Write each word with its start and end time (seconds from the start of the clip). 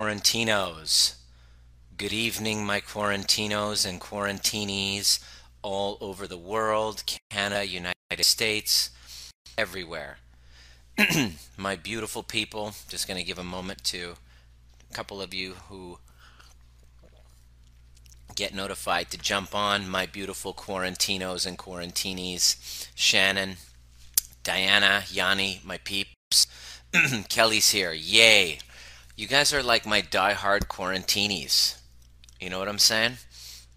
Quarantinos. 0.00 1.16
Good 1.98 2.14
evening, 2.14 2.64
my 2.64 2.80
Quarantinos 2.80 3.84
and 3.86 4.00
Quarantinis 4.00 5.22
all 5.60 5.98
over 6.00 6.26
the 6.26 6.38
world, 6.38 7.02
Canada, 7.28 7.66
United 7.66 8.24
States, 8.24 8.88
everywhere. 9.58 10.16
my 11.58 11.76
beautiful 11.76 12.22
people, 12.22 12.72
just 12.88 13.06
going 13.06 13.18
to 13.18 13.26
give 13.26 13.38
a 13.38 13.44
moment 13.44 13.84
to 13.84 14.14
a 14.90 14.94
couple 14.94 15.20
of 15.20 15.34
you 15.34 15.56
who 15.68 15.98
get 18.34 18.54
notified 18.54 19.10
to 19.10 19.18
jump 19.18 19.54
on, 19.54 19.86
my 19.86 20.06
beautiful 20.06 20.54
Quarantinos 20.54 21.46
and 21.46 21.58
Quarantinis, 21.58 22.88
Shannon, 22.94 23.56
Diana, 24.44 25.02
Yanni, 25.10 25.60
my 25.62 25.76
peeps. 25.76 26.46
Kelly's 27.28 27.72
here. 27.72 27.92
Yay. 27.92 28.60
You 29.20 29.26
guys 29.26 29.52
are 29.52 29.62
like 29.62 29.84
my 29.84 30.00
die-hard 30.00 30.66
quarantinis. 30.68 31.76
You 32.40 32.48
know 32.48 32.58
what 32.58 32.68
I'm 32.68 32.78
saying? 32.78 33.18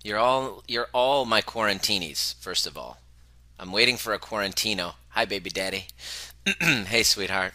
You're 0.02 0.18
all 0.18 0.64
you're 0.70 0.88
all 0.94 1.26
my 1.26 1.42
quarantinis, 1.42 2.36
first 2.40 2.66
of 2.66 2.78
all. 2.78 3.00
I'm 3.60 3.74
waiting 3.74 3.98
for 3.98 4.14
a 4.14 4.20
quarantino. 4.20 4.94
Hi 5.10 5.26
baby 5.26 5.50
daddy. 5.50 5.88
hey 6.62 7.04
sweetheart. 7.04 7.54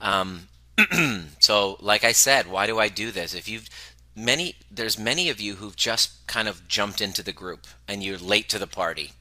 Um 0.00 0.48
so 1.38 1.76
like 1.78 2.02
I 2.02 2.10
said, 2.10 2.48
why 2.48 2.66
do 2.66 2.80
I 2.80 2.88
do 2.88 3.12
this? 3.12 3.32
If 3.32 3.48
you've 3.48 3.68
many 4.16 4.56
there's 4.68 4.98
many 4.98 5.30
of 5.30 5.40
you 5.40 5.54
who've 5.54 5.76
just 5.76 6.26
kind 6.26 6.48
of 6.48 6.66
jumped 6.66 7.00
into 7.00 7.22
the 7.22 7.30
group 7.30 7.68
and 7.86 8.02
you're 8.02 8.18
late 8.18 8.48
to 8.48 8.58
the 8.58 8.66
party. 8.66 9.12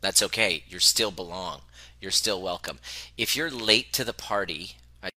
That's 0.00 0.24
okay. 0.24 0.64
You 0.66 0.80
still 0.80 1.12
belong. 1.12 1.60
You're 2.00 2.10
still 2.10 2.42
welcome. 2.42 2.80
If 3.16 3.36
you're 3.36 3.48
late 3.48 3.92
to 3.92 4.02
the 4.02 4.12
party 4.12 4.74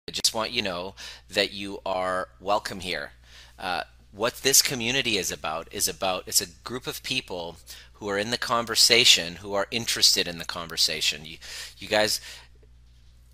I 0.09 0.11
just 0.11 0.35
want 0.35 0.51
you 0.51 0.63
know 0.63 0.97
that 1.31 1.53
you 1.53 1.79
are 1.87 2.29
welcome 2.41 2.81
here. 2.81 3.13
Uh, 3.57 3.83
what 4.11 4.39
this 4.39 4.61
community 4.61 5.17
is 5.17 5.31
about 5.31 5.69
is 5.71 5.87
about 5.87 6.25
it's 6.27 6.41
a 6.41 6.49
group 6.65 6.89
of 6.89 7.05
people 7.05 7.57
who 7.95 8.09
are 8.09 8.19
in 8.19 8.31
the 8.31 8.37
conversation 8.37 9.37
who 9.37 9.55
are 9.55 9.69
interested 9.71 10.27
in 10.27 10.39
the 10.39 10.45
conversation. 10.45 11.25
You, 11.25 11.37
you 11.79 11.87
guys, 11.87 12.21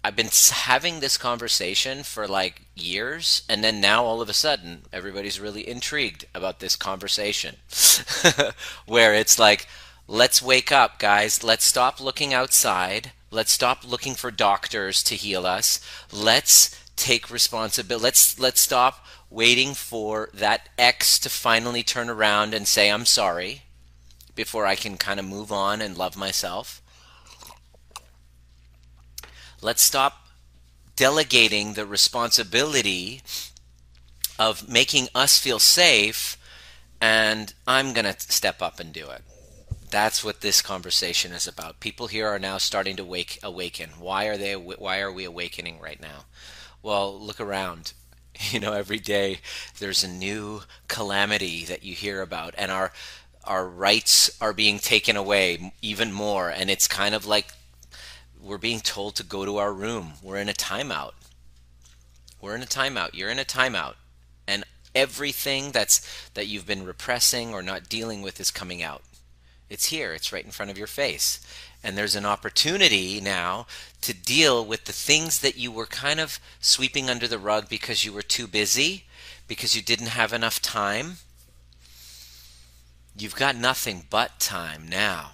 I've 0.04 0.14
been 0.14 0.28
having 0.52 1.00
this 1.00 1.16
conversation 1.16 2.02
for 2.02 2.28
like 2.28 2.66
years, 2.74 3.44
and 3.48 3.64
then 3.64 3.80
now 3.80 4.04
all 4.04 4.20
of 4.20 4.28
a 4.28 4.34
sudden 4.34 4.82
everybody's 4.92 5.40
really 5.40 5.66
intrigued 5.66 6.26
about 6.34 6.60
this 6.60 6.76
conversation, 6.76 7.56
where 8.86 9.14
it's 9.14 9.38
like, 9.38 9.66
let's 10.06 10.42
wake 10.42 10.70
up, 10.70 10.98
guys. 10.98 11.42
Let's 11.42 11.64
stop 11.64 11.98
looking 11.98 12.34
outside 12.34 13.12
Let's 13.30 13.52
stop 13.52 13.86
looking 13.86 14.14
for 14.14 14.30
doctors 14.30 15.02
to 15.04 15.14
heal 15.14 15.46
us. 15.46 15.80
Let's 16.12 16.74
take 16.96 17.30
responsibility. 17.30 18.04
Let's 18.04 18.38
let's 18.38 18.60
stop 18.60 19.06
waiting 19.30 19.74
for 19.74 20.30
that 20.32 20.68
ex 20.78 21.18
to 21.20 21.28
finally 21.28 21.82
turn 21.82 22.08
around 22.08 22.54
and 22.54 22.66
say 22.66 22.90
I'm 22.90 23.04
sorry 23.04 23.62
before 24.34 24.64
I 24.66 24.76
can 24.76 24.96
kind 24.96 25.20
of 25.20 25.26
move 25.26 25.52
on 25.52 25.80
and 25.80 25.96
love 25.96 26.16
myself. 26.16 26.80
Let's 29.60 29.82
stop 29.82 30.28
delegating 30.96 31.74
the 31.74 31.86
responsibility 31.86 33.22
of 34.38 34.68
making 34.68 35.08
us 35.14 35.38
feel 35.38 35.58
safe 35.58 36.38
and 37.00 37.52
I'm 37.66 37.92
going 37.92 38.04
to 38.04 38.18
step 38.18 38.62
up 38.62 38.80
and 38.80 38.92
do 38.92 39.08
it. 39.10 39.22
That's 39.90 40.22
what 40.22 40.40
this 40.40 40.60
conversation 40.62 41.32
is 41.32 41.46
about. 41.46 41.80
People 41.80 42.08
here 42.08 42.28
are 42.28 42.38
now 42.38 42.58
starting 42.58 42.96
to 42.96 43.04
wake 43.04 43.38
awaken. 43.42 43.90
Why 43.98 44.26
are 44.26 44.36
they 44.36 44.54
why 44.54 45.00
are 45.00 45.12
we 45.12 45.24
awakening 45.24 45.80
right 45.80 46.00
now? 46.00 46.24
Well, 46.82 47.18
look 47.18 47.40
around. 47.40 47.92
You 48.52 48.60
know, 48.60 48.72
every 48.72 49.00
day 49.00 49.40
there's 49.80 50.04
a 50.04 50.08
new 50.08 50.62
calamity 50.86 51.64
that 51.64 51.82
you 51.82 51.92
hear 51.92 52.22
about 52.22 52.54
and 52.56 52.70
our 52.70 52.92
our 53.42 53.66
rights 53.68 54.30
are 54.40 54.52
being 54.52 54.78
taken 54.78 55.16
away 55.16 55.72
even 55.82 56.12
more 56.12 56.48
and 56.48 56.70
it's 56.70 56.86
kind 56.86 57.16
of 57.16 57.26
like 57.26 57.48
we're 58.40 58.58
being 58.58 58.78
told 58.78 59.16
to 59.16 59.24
go 59.24 59.44
to 59.44 59.56
our 59.56 59.72
room. 59.72 60.12
We're 60.22 60.36
in 60.36 60.48
a 60.48 60.52
timeout. 60.52 61.14
We're 62.40 62.54
in 62.54 62.62
a 62.62 62.66
timeout. 62.66 63.14
You're 63.14 63.30
in 63.30 63.40
a 63.40 63.44
timeout. 63.44 63.94
And 64.46 64.64
everything 64.94 65.72
that's 65.72 66.28
that 66.34 66.46
you've 66.46 66.66
been 66.66 66.84
repressing 66.84 67.52
or 67.52 67.62
not 67.62 67.88
dealing 67.88 68.22
with 68.22 68.40
is 68.40 68.50
coming 68.50 68.82
out. 68.82 69.02
It's 69.70 69.86
here, 69.86 70.14
it's 70.14 70.32
right 70.32 70.44
in 70.44 70.50
front 70.50 70.70
of 70.70 70.78
your 70.78 70.86
face. 70.86 71.40
And 71.82 71.96
there's 71.96 72.16
an 72.16 72.24
opportunity 72.24 73.20
now 73.20 73.66
to 74.00 74.14
deal 74.14 74.64
with 74.64 74.86
the 74.86 74.92
things 74.92 75.40
that 75.40 75.56
you 75.56 75.70
were 75.70 75.86
kind 75.86 76.18
of 76.18 76.40
sweeping 76.60 77.08
under 77.10 77.28
the 77.28 77.38
rug 77.38 77.68
because 77.68 78.04
you 78.04 78.12
were 78.12 78.22
too 78.22 78.46
busy, 78.46 79.04
because 79.46 79.76
you 79.76 79.82
didn't 79.82 80.08
have 80.08 80.32
enough 80.32 80.60
time. 80.60 81.18
You've 83.16 83.36
got 83.36 83.56
nothing 83.56 84.04
but 84.10 84.40
time 84.40 84.88
now. 84.88 85.32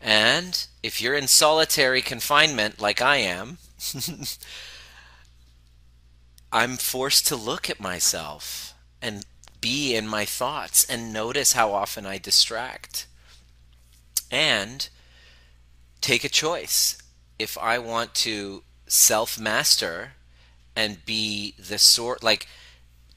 And 0.00 0.66
if 0.82 1.00
you're 1.00 1.14
in 1.14 1.26
solitary 1.26 2.02
confinement 2.02 2.80
like 2.80 3.02
I 3.02 3.16
am, 3.16 3.58
I'm 6.52 6.76
forced 6.76 7.26
to 7.28 7.36
look 7.36 7.68
at 7.68 7.80
myself 7.80 8.74
and 9.02 9.26
be 9.60 9.96
in 9.96 10.06
my 10.06 10.24
thoughts 10.24 10.84
and 10.84 11.12
notice 11.12 11.52
how 11.52 11.72
often 11.72 12.06
I 12.06 12.18
distract 12.18 13.07
and 14.30 14.88
take 16.00 16.24
a 16.24 16.28
choice. 16.28 16.96
If 17.38 17.56
I 17.58 17.78
want 17.78 18.14
to 18.16 18.62
self 18.86 19.38
master 19.38 20.12
and 20.74 21.04
be 21.04 21.54
the 21.58 21.78
sort 21.78 22.22
like 22.22 22.46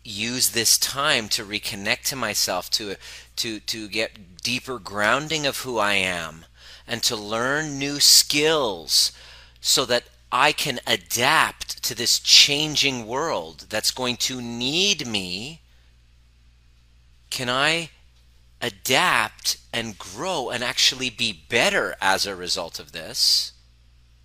use 0.03 0.49
this 0.49 0.77
time 0.77 1.29
to 1.29 1.45
reconnect 1.45 2.03
to 2.03 2.15
myself 2.15 2.69
to 2.71 2.95
to 3.35 3.59
to 3.59 3.87
get 3.87 4.41
deeper 4.41 4.79
grounding 4.79 5.45
of 5.45 5.59
who 5.59 5.77
I 5.77 5.93
am 5.93 6.45
and 6.87 7.03
to 7.03 7.15
learn 7.15 7.77
new 7.77 7.99
skills 7.99 9.11
so 9.59 9.85
that 9.85 10.03
I 10.31 10.51
can 10.53 10.79
adapt 10.87 11.83
to 11.83 11.93
this 11.93 12.19
changing 12.19 13.05
world 13.05 13.67
that's 13.69 13.91
going 13.91 14.17
to 14.17 14.41
need 14.41 15.05
me 15.05 15.61
can 17.29 17.49
I 17.49 17.91
adapt 18.61 19.57
and 19.73 19.97
grow 19.97 20.49
and 20.49 20.63
actually 20.63 21.09
be 21.09 21.31
better 21.47 21.95
as 22.01 22.25
a 22.25 22.35
result 22.35 22.79
of 22.79 22.91
this? 22.91 23.53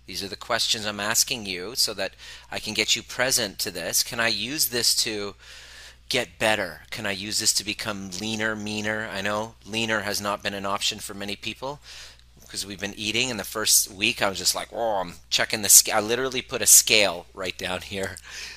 These 0.05 0.23
are 0.23 0.29
the 0.29 0.37
questions 0.37 0.85
I'm 0.85 1.01
asking 1.01 1.45
you 1.45 1.75
so 1.75 1.93
that 1.95 2.13
I 2.49 2.59
can 2.59 2.73
get 2.73 2.95
you 2.95 3.03
present 3.03 3.59
to 3.59 3.71
this. 3.71 4.03
Can 4.03 4.19
I 4.19 4.29
use 4.29 4.69
this 4.69 4.95
to 5.03 5.35
get 6.07 6.39
better? 6.39 6.81
Can 6.91 7.05
I 7.05 7.11
use 7.11 7.39
this 7.39 7.53
to 7.53 7.65
become 7.65 8.11
leaner, 8.21 8.55
meaner? 8.55 9.09
I 9.11 9.21
know 9.21 9.55
leaner 9.65 10.01
has 10.01 10.21
not 10.21 10.41
been 10.41 10.53
an 10.53 10.65
option 10.65 10.99
for 10.99 11.13
many 11.13 11.35
people 11.35 11.81
because 12.41 12.65
we've 12.65 12.79
been 12.79 12.93
eating. 12.97 13.29
In 13.29 13.35
the 13.35 13.43
first 13.43 13.91
week, 13.91 14.21
I 14.21 14.29
was 14.29 14.37
just 14.37 14.55
like, 14.55 14.69
oh, 14.71 15.01
I'm 15.01 15.15
checking 15.29 15.61
the 15.61 15.69
scale. 15.69 15.97
I 15.97 15.99
literally 15.99 16.41
put 16.41 16.61
a 16.61 16.65
scale 16.65 17.25
right 17.33 17.57
down 17.57 17.81
here 17.93 18.15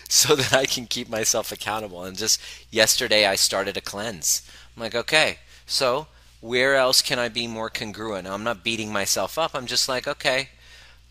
so 0.08 0.36
that 0.36 0.52
I 0.52 0.66
can 0.66 0.86
keep 0.86 1.08
myself 1.08 1.50
accountable. 1.50 2.04
And 2.04 2.16
just 2.16 2.40
yesterday, 2.70 3.26
I 3.26 3.34
started 3.34 3.76
a 3.76 3.80
cleanse. 3.80 4.48
I'm 4.76 4.82
like, 4.82 4.94
okay, 4.94 5.38
so, 5.70 6.08
where 6.40 6.74
else 6.74 7.00
can 7.00 7.20
I 7.20 7.28
be 7.28 7.46
more 7.46 7.70
congruent? 7.70 8.26
I'm 8.26 8.42
not 8.42 8.64
beating 8.64 8.92
myself 8.92 9.38
up. 9.38 9.52
I'm 9.54 9.66
just 9.66 9.88
like, 9.88 10.08
okay, 10.08 10.48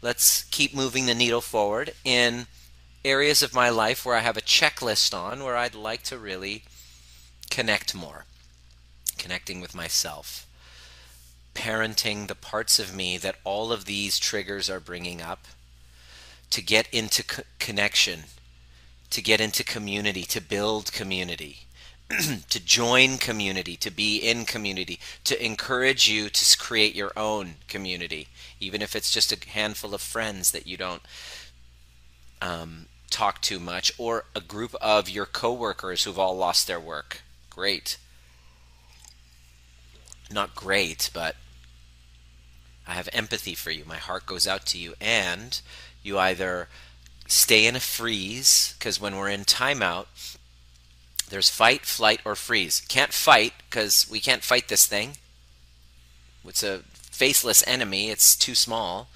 let's 0.01 0.43
keep 0.43 0.75
moving 0.75 1.05
the 1.05 1.15
needle 1.15 1.39
forward 1.39 1.93
in 2.03 2.47
areas 3.05 3.41
of 3.41 3.55
my 3.55 3.69
life 3.69 4.05
where 4.05 4.17
I 4.17 4.19
have 4.19 4.35
a 4.35 4.41
checklist 4.41 5.17
on 5.17 5.45
where 5.45 5.55
I'd 5.55 5.75
like 5.75 6.03
to 6.03 6.17
really 6.17 6.63
connect 7.49 7.95
more, 7.95 8.25
connecting 9.17 9.61
with 9.61 9.73
myself, 9.73 10.45
parenting 11.55 12.27
the 12.27 12.35
parts 12.35 12.79
of 12.79 12.93
me 12.93 13.17
that 13.17 13.37
all 13.45 13.71
of 13.71 13.85
these 13.85 14.19
triggers 14.19 14.69
are 14.69 14.81
bringing 14.81 15.21
up, 15.21 15.45
to 16.49 16.61
get 16.61 16.89
into 16.91 17.23
co- 17.23 17.43
connection, 17.59 18.23
to 19.09 19.21
get 19.21 19.39
into 19.39 19.63
community, 19.63 20.23
to 20.23 20.41
build 20.41 20.91
community 20.91 21.59
to 22.49 22.59
join 22.59 23.17
community, 23.17 23.75
to 23.77 23.91
be 23.91 24.17
in 24.17 24.45
community, 24.45 24.99
to 25.23 25.43
encourage 25.43 26.09
you 26.09 26.29
to 26.29 26.57
create 26.57 26.95
your 26.95 27.11
own 27.15 27.55
community, 27.67 28.27
even 28.59 28.81
if 28.81 28.95
it's 28.95 29.11
just 29.11 29.31
a 29.31 29.49
handful 29.49 29.93
of 29.93 30.01
friends 30.01 30.51
that 30.51 30.65
you 30.65 30.75
don't 30.75 31.03
um, 32.41 32.87
talk 33.11 33.41
too 33.41 33.59
much, 33.59 33.91
or 33.97 34.25
a 34.35 34.41
group 34.41 34.73
of 34.81 35.09
your 35.09 35.25
coworkers 35.25 36.03
who've 36.03 36.17
all 36.17 36.35
lost 36.35 36.65
their 36.65 36.79
work. 36.79 37.21
Great. 37.49 37.97
Not 40.31 40.55
great, 40.55 41.11
but 41.13 41.35
I 42.87 42.93
have 42.93 43.09
empathy 43.13 43.53
for 43.53 43.69
you. 43.69 43.83
My 43.85 43.97
heart 43.97 44.25
goes 44.25 44.47
out 44.47 44.65
to 44.67 44.79
you, 44.79 44.95
and 44.99 45.61
you 46.01 46.17
either 46.17 46.69
stay 47.27 47.67
in 47.67 47.75
a 47.75 47.79
freeze 47.79 48.73
because 48.79 48.99
when 48.99 49.15
we're 49.15 49.29
in 49.29 49.45
timeout 49.45 50.37
there's 51.29 51.49
fight, 51.49 51.85
flight, 51.85 52.21
or 52.25 52.35
freeze. 52.35 52.81
Can't 52.87 53.13
fight 53.13 53.53
because 53.69 54.07
we 54.09 54.19
can't 54.19 54.43
fight 54.43 54.67
this 54.67 54.85
thing. 54.85 55.17
It's 56.45 56.63
a 56.63 56.79
faceless 56.93 57.63
enemy. 57.67 58.09
It's 58.09 58.35
too 58.35 58.55
small. 58.55 59.09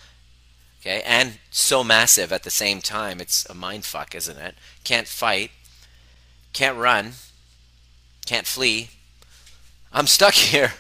Okay, 0.82 1.02
and 1.06 1.40
so 1.50 1.84
massive 1.84 2.34
at 2.34 2.44
the 2.44 2.50
same 2.50 2.82
time. 2.82 3.22
It's 3.22 3.46
a 3.50 3.54
mind 3.54 3.86
fuck, 3.86 4.14
isn't 4.14 4.38
it? 4.38 4.56
Can't 4.84 5.08
fight. 5.08 5.52
can't 6.52 6.78
run, 6.78 7.14
can't 8.26 8.46
flee. 8.46 8.90
I'm 9.94 10.08
stuck 10.08 10.34
here. 10.52 10.74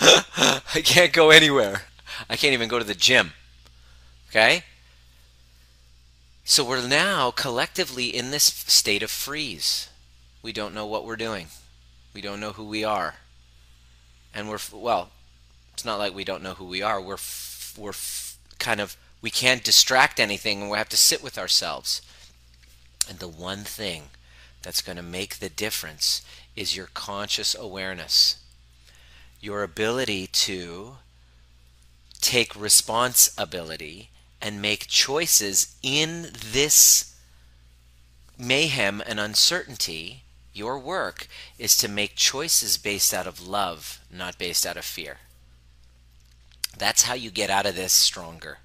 I 0.00 0.82
can't 0.82 1.12
go 1.12 1.30
anywhere. 1.30 1.82
I 2.28 2.36
can't 2.36 2.54
even 2.54 2.68
go 2.68 2.78
to 2.78 2.84
the 2.84 2.94
gym. 2.94 3.32
Okay? 4.30 4.64
So 6.44 6.64
we're 6.64 6.86
now 6.86 7.30
collectively 7.30 8.06
in 8.06 8.30
this 8.30 8.44
state 8.44 9.02
of 9.02 9.10
freeze. 9.10 9.88
We 10.44 10.52
don't 10.52 10.74
know 10.74 10.84
what 10.84 11.06
we're 11.06 11.16
doing. 11.16 11.46
We 12.12 12.20
don't 12.20 12.38
know 12.38 12.52
who 12.52 12.64
we 12.64 12.84
are. 12.84 13.14
And 14.34 14.46
we're 14.46 14.58
well, 14.70 15.08
it's 15.72 15.86
not 15.86 15.98
like 15.98 16.14
we 16.14 16.22
don't 16.22 16.42
know 16.42 16.52
who 16.52 16.66
we 16.66 16.82
are. 16.82 17.00
We're 17.00 17.16
we're 17.78 17.94
kind 18.58 18.78
of 18.78 18.98
we 19.22 19.30
can't 19.30 19.64
distract 19.64 20.20
anything 20.20 20.60
and 20.60 20.70
we 20.70 20.76
have 20.76 20.90
to 20.90 20.98
sit 20.98 21.22
with 21.22 21.38
ourselves. 21.38 22.02
And 23.08 23.20
the 23.20 23.26
one 23.28 23.64
thing 23.64 24.10
that's 24.60 24.82
going 24.82 24.96
to 24.96 25.02
make 25.02 25.38
the 25.38 25.48
difference 25.48 26.20
is 26.54 26.76
your 26.76 26.90
conscious 26.92 27.54
awareness. 27.54 28.36
Your 29.40 29.62
ability 29.62 30.26
to 30.26 30.96
take 32.20 32.54
responsibility 32.54 34.10
and 34.42 34.60
make 34.60 34.88
choices 34.88 35.74
in 35.82 36.28
this 36.52 37.18
mayhem 38.36 39.02
and 39.06 39.18
uncertainty. 39.18 40.23
Your 40.54 40.78
work 40.78 41.26
is 41.58 41.76
to 41.78 41.88
make 41.88 42.14
choices 42.14 42.78
based 42.78 43.12
out 43.12 43.26
of 43.26 43.46
love, 43.46 44.00
not 44.10 44.38
based 44.38 44.64
out 44.64 44.76
of 44.76 44.84
fear. 44.84 45.18
That's 46.78 47.02
how 47.02 47.14
you 47.14 47.30
get 47.30 47.50
out 47.50 47.66
of 47.66 47.76
this 47.76 47.92
stronger. 47.92 48.58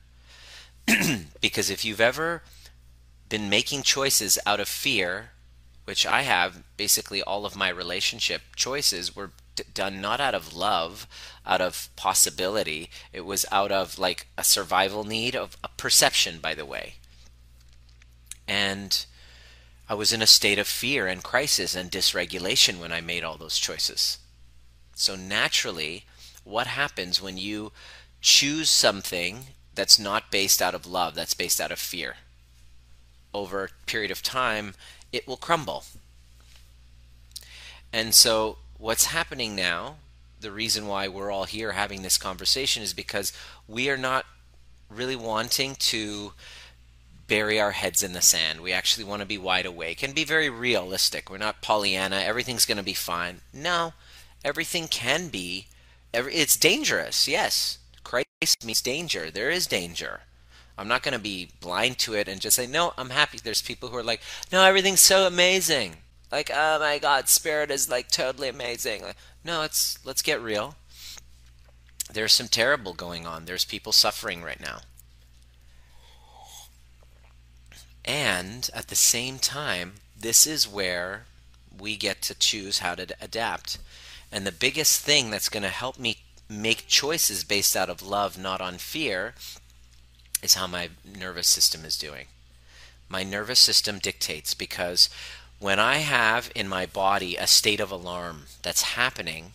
because 1.41 1.69
if 1.69 1.83
you've 1.83 1.99
ever 1.99 2.43
been 3.27 3.49
making 3.49 3.83
choices 3.83 4.39
out 4.45 4.59
of 4.59 4.67
fear, 4.67 5.31
which 5.85 6.05
I 6.05 6.21
have, 6.21 6.63
basically 6.77 7.21
all 7.21 7.45
of 7.45 7.55
my 7.55 7.69
relationship 7.69 8.41
choices 8.55 9.15
were 9.15 9.31
done 9.73 10.01
not 10.01 10.19
out 10.19 10.35
of 10.35 10.55
love, 10.55 11.07
out 11.45 11.61
of 11.61 11.89
possibility. 11.95 12.89
It 13.11 13.25
was 13.25 13.45
out 13.51 13.71
of 13.71 13.99
like 13.99 14.27
a 14.37 14.43
survival 14.43 15.03
need 15.03 15.35
of 15.35 15.57
a 15.63 15.69
perception, 15.69 16.39
by 16.39 16.53
the 16.55 16.65
way. 16.65 16.95
And 18.47 19.05
I 19.89 19.95
was 19.95 20.13
in 20.13 20.21
a 20.21 20.27
state 20.27 20.59
of 20.59 20.67
fear 20.67 21.07
and 21.07 21.23
crisis 21.23 21.75
and 21.75 21.91
dysregulation 21.91 22.79
when 22.79 22.91
I 22.91 23.01
made 23.01 23.23
all 23.23 23.37
those 23.37 23.57
choices. 23.57 24.19
So 24.93 25.15
naturally, 25.15 26.05
what 26.43 26.67
happens 26.67 27.19
when 27.19 27.37
you 27.37 27.71
choose 28.21 28.69
something 28.69 29.47
that's 29.73 29.97
not 29.97 30.29
based 30.29 30.61
out 30.61 30.75
of 30.75 30.85
love, 30.85 31.15
that's 31.15 31.33
based 31.33 31.59
out 31.59 31.71
of 31.71 31.79
fear. 31.79 32.17
Over 33.33 33.63
a 33.63 33.85
period 33.87 34.11
of 34.11 34.21
time, 34.21 34.75
it 35.11 35.27
will 35.27 35.37
crumble. 35.37 35.85
And 37.91 38.13
so, 38.13 38.57
what's 38.77 39.05
happening 39.05 39.55
now, 39.55 39.95
the 40.39 40.51
reason 40.51 40.85
why 40.85 41.07
we're 41.07 41.31
all 41.31 41.45
here 41.45 41.71
having 41.71 42.03
this 42.03 42.17
conversation 42.17 42.83
is 42.83 42.93
because 42.93 43.33
we 43.67 43.89
are 43.89 43.97
not 43.97 44.25
really 44.89 45.15
wanting 45.15 45.75
to 45.75 46.33
bury 47.29 47.61
our 47.61 47.71
heads 47.71 48.03
in 48.03 48.11
the 48.11 48.21
sand. 48.21 48.59
We 48.59 48.73
actually 48.73 49.05
want 49.05 49.21
to 49.21 49.25
be 49.25 49.37
wide 49.37 49.65
awake 49.65 50.03
and 50.03 50.13
be 50.13 50.25
very 50.25 50.49
realistic. 50.49 51.29
We're 51.29 51.37
not 51.37 51.61
Pollyanna, 51.61 52.17
everything's 52.17 52.65
going 52.65 52.77
to 52.77 52.83
be 52.83 52.93
fine. 52.93 53.39
No, 53.53 53.93
everything 54.43 54.89
can 54.89 55.29
be. 55.29 55.67
It's 56.13 56.57
dangerous, 56.57 57.27
yes. 57.27 57.77
Christ 58.03 58.65
means 58.65 58.81
danger. 58.81 59.31
There 59.31 59.49
is 59.49 59.67
danger. 59.67 60.21
I'm 60.77 60.87
not 60.87 61.03
going 61.03 61.13
to 61.13 61.19
be 61.19 61.51
blind 61.61 61.97
to 61.99 62.15
it 62.15 62.27
and 62.27 62.41
just 62.41 62.55
say, 62.55 62.65
no, 62.65 62.93
I'm 62.97 63.11
happy. 63.11 63.37
There's 63.37 63.61
people 63.61 63.89
who 63.89 63.97
are 63.97 64.03
like, 64.03 64.21
no, 64.51 64.63
everything's 64.63 65.01
so 65.01 65.27
amazing. 65.27 65.97
Like, 66.31 66.49
oh 66.53 66.79
my 66.79 66.99
God, 66.99 67.27
spirit 67.27 67.69
is 67.69 67.89
like 67.89 68.09
totally 68.09 68.47
amazing. 68.49 69.01
Like, 69.01 69.17
no, 69.43 69.63
it's 69.63 69.99
let's 70.05 70.21
get 70.21 70.41
real. 70.41 70.75
There's 72.11 72.33
some 72.33 72.47
terrible 72.47 72.93
going 72.93 73.27
on. 73.27 73.45
There's 73.45 73.65
people 73.65 73.91
suffering 73.91 74.41
right 74.41 74.59
now. 74.59 74.79
And 78.09 78.71
at 78.73 78.87
the 78.87 78.95
same 78.95 79.37
time, 79.37 79.93
this 80.19 80.47
is 80.47 80.67
where 80.67 81.25
we 81.79 81.95
get 81.95 82.23
to 82.23 82.33
choose 82.33 82.79
how 82.79 82.95
to 82.95 83.05
adapt. 83.21 83.77
And 84.31 84.47
the 84.47 84.51
biggest 84.51 85.01
thing 85.01 85.29
that's 85.29 85.47
going 85.47 85.61
to 85.61 85.69
help 85.69 85.99
me 85.99 86.17
make 86.49 86.87
choices 86.87 87.43
based 87.43 87.75
out 87.75 87.87
of 87.87 88.01
love, 88.01 88.35
not 88.35 88.61
on 88.61 88.79
fear, 88.79 89.35
is 90.41 90.55
how 90.55 90.65
my 90.65 90.89
nervous 91.05 91.47
system 91.47 91.85
is 91.85 91.99
doing. 91.99 92.25
My 93.09 93.21
nervous 93.23 93.59
system 93.59 93.99
dictates 93.99 94.55
because 94.55 95.07
when 95.59 95.79
I 95.79 95.97
have 95.97 96.51
in 96.55 96.67
my 96.67 96.87
body 96.87 97.35
a 97.35 97.45
state 97.45 97.79
of 97.79 97.91
alarm 97.91 98.45
that's 98.63 98.95
happening, 98.97 99.53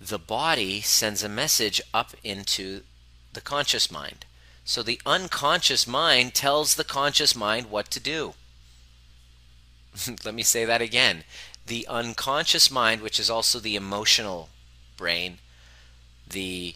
the 0.00 0.18
body 0.18 0.80
sends 0.80 1.22
a 1.22 1.28
message 1.28 1.80
up 1.94 2.14
into 2.24 2.80
the 3.32 3.40
conscious 3.40 3.92
mind. 3.92 4.24
So 4.64 4.82
the 4.82 5.00
unconscious 5.04 5.86
mind 5.86 6.34
tells 6.34 6.74
the 6.74 6.84
conscious 6.84 7.34
mind 7.34 7.70
what 7.70 7.90
to 7.90 8.00
do. 8.00 8.34
Let 10.24 10.34
me 10.34 10.42
say 10.42 10.64
that 10.64 10.80
again. 10.80 11.24
The 11.66 11.86
unconscious 11.88 12.70
mind, 12.70 13.00
which 13.00 13.18
is 13.18 13.30
also 13.30 13.58
the 13.58 13.76
emotional 13.76 14.48
brain, 14.96 15.38
the 16.28 16.74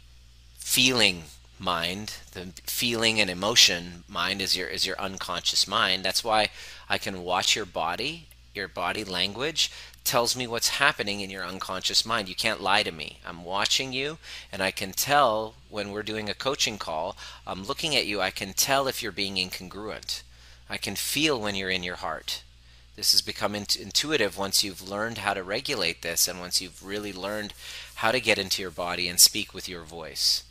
feeling 0.56 1.25
mind 1.58 2.14
the 2.32 2.48
feeling 2.64 3.20
and 3.20 3.31
emotion 3.31 4.02
mind 4.08 4.42
is 4.42 4.56
your 4.56 4.66
is 4.66 4.84
your 4.84 5.00
unconscious 5.00 5.69
mind 5.69 6.04
that's 6.04 6.25
why 6.25 6.48
i 6.88 6.98
can 6.98 7.22
watch 7.22 7.54
your 7.54 7.64
body 7.64 8.26
your 8.54 8.66
body 8.66 9.04
language 9.04 9.70
tells 10.04 10.36
me 10.36 10.46
what's 10.46 10.78
happening 10.80 11.20
in 11.20 11.30
your 11.30 11.44
unconscious 11.44 12.04
mind. 12.04 12.28
You 12.28 12.34
can't 12.34 12.60
lie 12.60 12.82
to 12.82 12.92
me. 12.92 13.18
I'm 13.26 13.44
watching 13.44 13.92
you 13.92 14.18
and 14.52 14.62
i 14.62 14.70
can 14.70 14.92
tell 14.92 15.54
when 15.70 15.90
we're 15.90 16.02
doing 16.02 16.28
a 16.28 16.34
coaching 16.34 16.78
call 16.78 17.16
i'm 17.46 17.64
looking 17.64 17.96
at 17.96 18.06
you. 18.06 18.20
I 18.20 18.30
can 18.30 18.52
tell 18.52 18.86
if 18.86 19.02
you're 19.02 19.12
being 19.12 19.36
incongruent. 19.36 20.22
I 20.68 20.76
can 20.76 20.94
feel 20.94 21.40
when 21.40 21.54
you're 21.54 21.70
in 21.70 21.82
your 21.82 21.96
heart. 21.96 22.42
This 22.96 23.12
has 23.12 23.22
become 23.22 23.54
intuitive 23.54 24.38
once 24.38 24.62
you've 24.62 24.88
learned 24.88 25.18
how 25.18 25.34
to 25.34 25.42
regulate 25.42 26.02
this 26.02 26.28
and 26.28 26.38
once 26.38 26.60
you've 26.60 26.84
really 26.84 27.12
learned 27.12 27.52
how 27.96 28.12
to 28.12 28.20
get 28.20 28.38
into 28.38 28.62
your 28.62 28.70
body 28.70 29.08
and 29.08 29.18
speak 29.18 29.52
with 29.52 29.68
your 29.68 29.82
voice. 29.82 30.44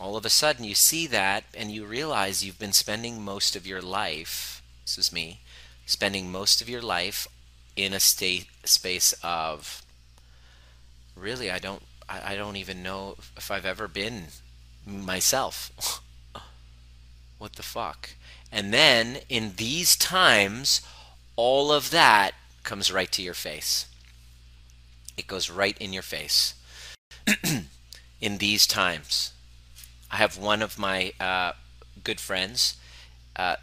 All 0.00 0.16
of 0.16 0.24
a 0.24 0.30
sudden, 0.30 0.64
you 0.64 0.74
see 0.74 1.06
that 1.06 1.44
and 1.54 1.70
you 1.70 1.84
realize 1.84 2.44
you've 2.44 2.58
been 2.58 2.72
spending 2.72 3.22
most 3.22 3.54
of 3.54 3.66
your 3.66 3.80
life, 3.80 4.62
this 4.84 4.98
is 4.98 5.12
me, 5.12 5.40
spending 5.86 6.32
most 6.32 6.60
of 6.60 6.68
your 6.68 6.82
life 6.82 7.28
in 7.76 7.92
a 7.92 8.00
state 8.00 8.46
space 8.64 9.14
of 9.22 9.82
really 11.16 11.50
I 11.50 11.58
don't 11.58 11.82
I, 12.06 12.36
don't 12.36 12.56
even 12.56 12.82
know 12.82 13.16
if 13.34 13.50
I've 13.50 13.64
ever 13.64 13.88
been 13.88 14.24
myself. 14.86 16.00
what 17.38 17.54
the 17.54 17.62
fuck? 17.62 18.10
And 18.52 18.74
then 18.74 19.18
in 19.30 19.54
these 19.56 19.96
times 19.96 20.82
all 21.36 21.72
of 21.72 21.90
that 21.90 22.32
comes 22.62 22.92
right 22.92 23.10
to 23.12 23.22
your 23.22 23.34
face. 23.34 23.86
It 25.16 25.26
goes 25.26 25.50
right 25.50 25.76
in 25.78 25.92
your 25.92 26.02
face. 26.02 26.54
in 28.20 28.38
these 28.38 28.66
times, 28.66 29.32
I 30.10 30.16
have 30.16 30.38
one 30.38 30.62
of 30.62 30.78
my 30.78 31.12
uh, 31.20 31.52
good 32.02 32.20
friends. 32.20 32.76
Uh, 33.36 33.56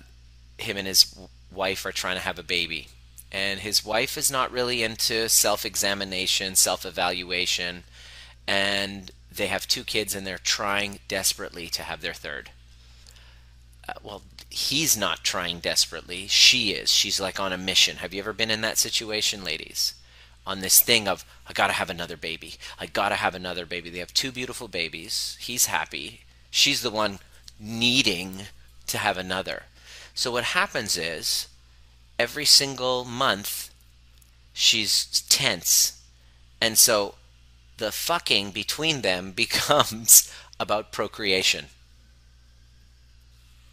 him 0.58 0.78
and 0.78 0.88
his 0.88 1.16
wife 1.52 1.86
are 1.86 1.92
trying 1.92 2.16
to 2.16 2.22
have 2.22 2.40
a 2.40 2.44
baby. 2.44 2.88
And 3.32 3.62
his 3.62 3.86
wife 3.86 4.18
is 4.18 4.30
not 4.30 4.52
really 4.52 4.84
into 4.84 5.30
self 5.30 5.66
examination, 5.66 6.56
self 6.56 6.86
evaluation. 6.86 7.84
And 8.48 9.12
they 9.34 9.48
have 9.48 9.68
two 9.68 9.84
kids 9.84 10.14
and 10.14 10.28
they're 10.28 10.38
trying 10.38 11.00
desperately 11.08 11.68
to 11.70 11.84
have 11.84 12.02
their 12.02 12.14
third. 12.14 12.52
Uh, 13.88 13.94
well, 14.04 14.22
he's 14.50 14.98
not 14.98 15.24
trying 15.24 15.60
desperately. 15.60 16.28
She 16.28 16.72
is. 16.72 16.92
She's 16.92 17.22
like 17.22 17.40
on 17.40 17.54
a 17.54 17.58
mission. 17.58 17.98
Have 17.98 18.14
you 18.14 18.20
ever 18.20 18.34
been 18.34 18.52
in 18.52 18.62
that 18.62 18.78
situation, 18.78 19.44
ladies? 19.44 19.94
On 20.46 20.60
this 20.60 20.82
thing 20.82 21.08
of, 21.08 21.24
I 21.48 21.54
gotta 21.54 21.74
have 21.74 21.90
another 21.90 22.18
baby. 22.18 22.56
I 22.80 22.88
gotta 22.88 23.16
have 23.16 23.36
another 23.36 23.66
baby. 23.66 23.90
They 23.90 24.00
have 24.00 24.14
two 24.14 24.32
beautiful 24.32 24.68
babies. 24.68 25.38
He's 25.40 25.68
happy. 25.68 26.22
She's 26.50 26.82
the 26.82 26.90
one 26.90 27.20
needing 27.60 28.48
to 28.88 28.98
have 28.98 29.18
another. 29.18 29.64
So 30.14 30.32
what 30.32 30.44
happens 30.44 30.98
is, 30.98 31.48
every 32.22 32.46
single 32.46 33.04
month, 33.04 33.72
she's 34.54 35.22
tense. 35.28 36.00
And 36.62 36.78
so 36.78 37.16
the 37.78 37.92
fucking 37.92 38.52
between 38.52 39.02
them 39.02 39.32
becomes 39.44 40.32
about 40.60 40.92
procreation. 40.92 41.66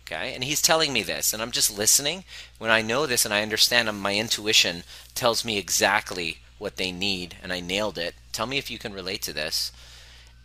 Okay, 0.07 0.33
and 0.35 0.43
he's 0.43 0.63
telling 0.63 0.95
me 0.95 1.03
this, 1.03 1.35
and 1.35 1.43
I'm 1.43 1.51
just 1.51 1.77
listening. 1.77 2.25
When 2.57 2.71
I 2.71 2.81
know 2.81 3.05
this 3.05 3.27
and 3.27 3.35
I 3.35 3.43
understand, 3.43 3.95
my 4.01 4.17
intuition 4.17 4.85
tells 5.15 5.45
me 5.45 5.59
exactly 5.59 6.39
what 6.57 6.77
they 6.77 6.91
need, 6.91 7.37
and 7.43 7.53
I 7.53 7.61
nailed 7.61 7.99
it. 7.99 8.15
Tell 8.33 8.47
me 8.47 8.57
if 8.57 8.71
you 8.71 8.79
can 8.79 8.95
relate 8.95 9.21
to 9.23 9.35
this. 9.35 9.71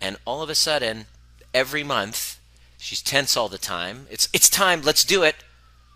And 0.02 0.18
all 0.26 0.42
of 0.42 0.50
a 0.50 0.56
sudden, 0.56 1.06
every 1.54 1.86
month, 1.86 2.38
she's 2.78 3.02
tense 3.02 3.38
all 3.38 3.48
the 3.48 3.58
time. 3.58 4.08
It's 4.12 4.28
it's 4.34 4.50
time. 4.50 4.82
Let's 4.82 5.06
do 5.06 5.24
it. 5.24 5.36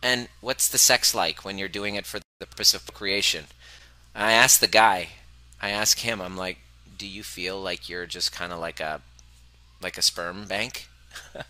And 0.08 0.30
what's 0.40 0.70
the 0.70 0.78
sex 0.78 1.14
like 1.14 1.44
when 1.44 1.58
you're 1.58 1.68
doing 1.68 1.96
it 1.96 2.06
for 2.06 2.20
the 2.20 2.46
purpose 2.46 2.74
of 2.74 2.94
creation? 2.94 3.48
I 4.16 4.32
asked 4.32 4.62
the 4.62 4.68
guy, 4.70 5.10
I 5.62 5.72
asked 5.72 6.00
him, 6.00 6.22
I'm 6.22 6.38
like, 6.38 6.60
do 6.98 7.06
you 7.06 7.24
feel 7.24 7.60
like 7.62 7.90
you're 7.90 8.06
just 8.06 8.32
kind 8.32 8.54
of 8.54 8.60
like 8.60 8.80
a 8.80 9.02
like 9.82 9.98
a 9.98 10.02
sperm 10.02 10.46
bank? 10.46 10.88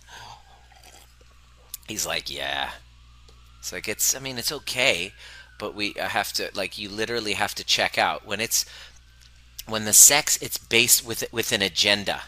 He's 1.87 2.07
like, 2.07 2.33
yeah. 2.33 2.71
It's 3.59 3.71
like 3.71 3.87
it's 3.87 4.15
I 4.15 4.19
mean 4.19 4.39
it's 4.39 4.51
okay, 4.51 5.13
but 5.59 5.75
we 5.75 5.93
have 5.95 6.33
to 6.33 6.49
like 6.55 6.79
you 6.79 6.89
literally 6.89 7.33
have 7.33 7.53
to 7.55 7.63
check 7.63 7.99
out 7.99 8.25
when 8.25 8.39
it's 8.39 8.65
when 9.67 9.85
the 9.85 9.93
sex 9.93 10.35
it's 10.41 10.57
based 10.57 11.05
with 11.05 11.31
with 11.31 11.51
an 11.51 11.61
agenda. 11.61 12.23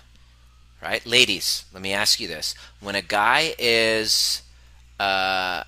Right? 0.79 1.03
Ladies, 1.07 1.65
let 1.74 1.81
me 1.81 1.91
ask 1.91 2.19
you 2.19 2.27
this. 2.27 2.53
When 2.79 2.93
a 2.93 3.01
guy 3.01 3.55
is 3.57 4.43
uh 5.00 5.63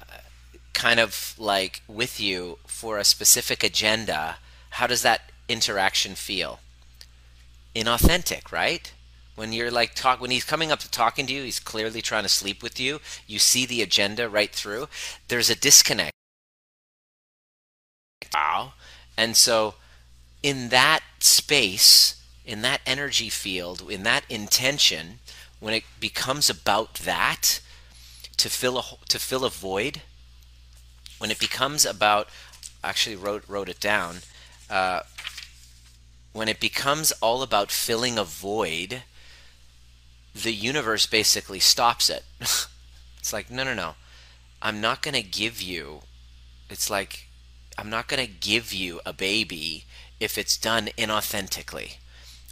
kind 0.81 0.99
of 0.99 1.35
like 1.37 1.83
with 1.87 2.19
you 2.19 2.57
for 2.65 2.97
a 2.97 3.03
specific 3.03 3.63
agenda, 3.63 4.37
how 4.71 4.87
does 4.87 5.03
that 5.03 5.31
interaction 5.47 6.15
feel? 6.15 6.59
Inauthentic, 7.75 8.51
right? 8.51 8.91
When 9.35 9.53
you're 9.53 9.69
like 9.69 9.93
talk 9.93 10.19
when 10.19 10.31
he's 10.31 10.43
coming 10.43 10.71
up 10.71 10.79
to 10.79 10.89
talking 10.89 11.27
to 11.27 11.33
you, 11.33 11.43
he's 11.43 11.59
clearly 11.59 12.01
trying 12.01 12.23
to 12.23 12.29
sleep 12.29 12.63
with 12.63 12.79
you. 12.79 12.99
You 13.27 13.37
see 13.37 13.67
the 13.67 13.83
agenda 13.83 14.27
right 14.27 14.51
through. 14.51 14.87
There's 15.27 15.51
a 15.51 15.55
disconnect. 15.55 16.13
Wow. 18.33 18.73
And 19.15 19.37
so 19.37 19.75
in 20.41 20.69
that 20.69 21.01
space, 21.19 22.23
in 22.43 22.63
that 22.63 22.81
energy 22.87 23.29
field, 23.29 23.83
in 23.87 24.01
that 24.01 24.23
intention, 24.29 25.19
when 25.59 25.75
it 25.75 25.83
becomes 25.99 26.49
about 26.49 26.95
that 26.95 27.61
to 28.37 28.49
fill 28.49 28.79
a 28.79 28.83
to 29.09 29.19
fill 29.19 29.45
a 29.45 29.51
void, 29.51 30.01
when 31.21 31.29
it 31.29 31.39
becomes 31.39 31.85
about 31.85 32.27
actually 32.83 33.15
wrote 33.15 33.47
wrote 33.47 33.69
it 33.69 33.79
down 33.79 34.17
uh, 34.71 35.01
when 36.33 36.47
it 36.47 36.59
becomes 36.59 37.11
all 37.21 37.43
about 37.43 37.69
filling 37.69 38.17
a 38.17 38.23
void 38.23 39.03
the 40.33 40.53
universe 40.53 41.05
basically 41.05 41.59
stops 41.59 42.09
it. 42.09 42.23
It's 43.19 43.31
like 43.31 43.51
no 43.51 43.63
no 43.63 43.75
no. 43.75 43.93
I'm 44.63 44.81
not 44.81 45.03
going 45.03 45.13
to 45.13 45.21
give 45.21 45.61
you 45.61 46.01
it's 46.71 46.89
like 46.89 47.27
i'm 47.77 47.91
not 47.91 48.07
going 48.07 48.25
to 48.25 48.33
give 48.33 48.73
you 48.73 48.99
a 49.05 49.13
baby 49.13 49.85
if 50.19 50.39
it's 50.39 50.57
done 50.57 50.89
inauthentically. 50.97 51.97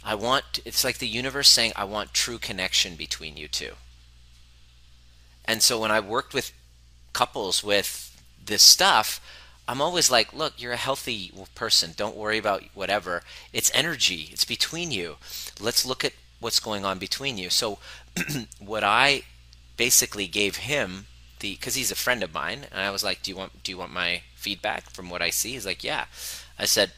I 0.04 0.14
want 0.14 0.60
it's 0.64 0.84
like 0.84 0.98
the 0.98 1.08
universe 1.08 1.50
saying 1.50 1.72
i 1.74 1.82
want 1.82 2.14
true 2.14 2.38
connection 2.38 2.94
between 2.94 3.36
you 3.36 3.48
two. 3.48 3.72
And 5.44 5.60
so 5.60 5.80
when 5.80 5.90
i 5.90 5.98
worked 5.98 6.34
with 6.34 6.52
couples 7.12 7.64
with 7.64 8.09
this 8.50 8.62
stuff, 8.62 9.20
I'm 9.66 9.80
always 9.80 10.10
like, 10.10 10.34
look, 10.34 10.54
you're 10.58 10.72
a 10.72 10.76
healthy 10.76 11.32
person. 11.54 11.92
Don't 11.96 12.16
worry 12.16 12.38
about 12.38 12.64
whatever. 12.74 13.22
It's 13.52 13.70
energy. 13.72 14.28
It's 14.32 14.44
between 14.44 14.90
you. 14.90 15.16
Let's 15.60 15.86
look 15.86 16.04
at 16.04 16.12
what's 16.40 16.60
going 16.60 16.84
on 16.84 16.98
between 16.98 17.38
you. 17.38 17.50
So 17.50 17.78
what 18.58 18.84
I 18.84 19.22
basically 19.76 20.26
gave 20.26 20.56
him 20.56 21.06
the 21.38 21.54
because 21.54 21.76
he's 21.76 21.92
a 21.92 21.94
friend 21.94 22.22
of 22.22 22.34
mine, 22.34 22.66
and 22.70 22.80
I 22.80 22.90
was 22.90 23.02
like, 23.04 23.22
do 23.22 23.30
you 23.30 23.36
want 23.36 23.62
do 23.62 23.72
you 23.72 23.78
want 23.78 23.92
my 23.92 24.22
feedback 24.34 24.90
from 24.90 25.08
what 25.08 25.22
I 25.22 25.30
see? 25.30 25.52
He's 25.52 25.64
like, 25.64 25.84
yeah. 25.84 26.06
I 26.58 26.66
said, 26.66 26.90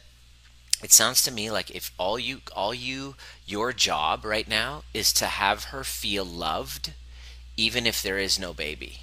it 0.83 0.91
sounds 0.91 1.21
to 1.23 1.31
me 1.31 1.49
like 1.51 1.69
if 1.71 1.91
all 1.97 2.19
you 2.19 2.41
all 2.55 2.73
you 2.73 3.15
your 3.45 3.71
job 3.71 4.25
right 4.25 4.47
now 4.47 4.83
is 4.93 5.13
to 5.13 5.27
have 5.27 5.65
her 5.65 5.83
feel 5.83 6.25
loved, 6.25 6.93
even 7.55 7.85
if 7.85 8.01
there 8.01 8.17
is 8.17 8.39
no 8.39 8.51
baby 8.51 9.02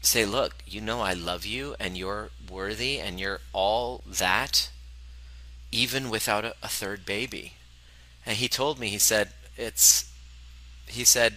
say, 0.00 0.24
look, 0.24 0.54
you 0.66 0.80
know 0.80 1.00
I 1.00 1.12
love 1.12 1.44
you 1.44 1.74
and 1.80 1.96
you're 1.96 2.30
worthy 2.50 2.98
and 2.98 3.18
you're 3.18 3.40
all 3.52 4.02
that, 4.06 4.70
even 5.72 6.10
without 6.10 6.44
a, 6.44 6.54
a 6.62 6.68
third 6.68 7.04
baby. 7.04 7.54
And 8.24 8.36
he 8.36 8.48
told 8.48 8.78
me, 8.78 8.88
he 8.88 8.98
said, 8.98 9.30
it's, 9.56 10.12
he 10.86 11.04
said, 11.04 11.34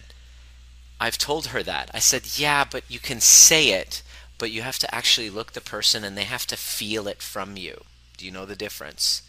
I've 1.00 1.18
told 1.18 1.48
her 1.48 1.62
that. 1.62 1.90
I 1.92 1.98
said, 1.98 2.38
yeah, 2.38 2.64
but 2.70 2.84
you 2.88 2.98
can 2.98 3.20
say 3.20 3.70
it, 3.70 4.02
but 4.38 4.50
you 4.50 4.62
have 4.62 4.78
to 4.80 4.94
actually 4.94 5.30
look 5.30 5.52
the 5.52 5.60
person 5.60 6.04
and 6.04 6.16
they 6.16 6.24
have 6.24 6.46
to 6.46 6.56
feel 6.56 7.08
it 7.08 7.22
from 7.22 7.56
you. 7.56 7.82
Do 8.16 8.24
you 8.24 8.30
know 8.30 8.46
the 8.46 8.56
difference? 8.56 9.22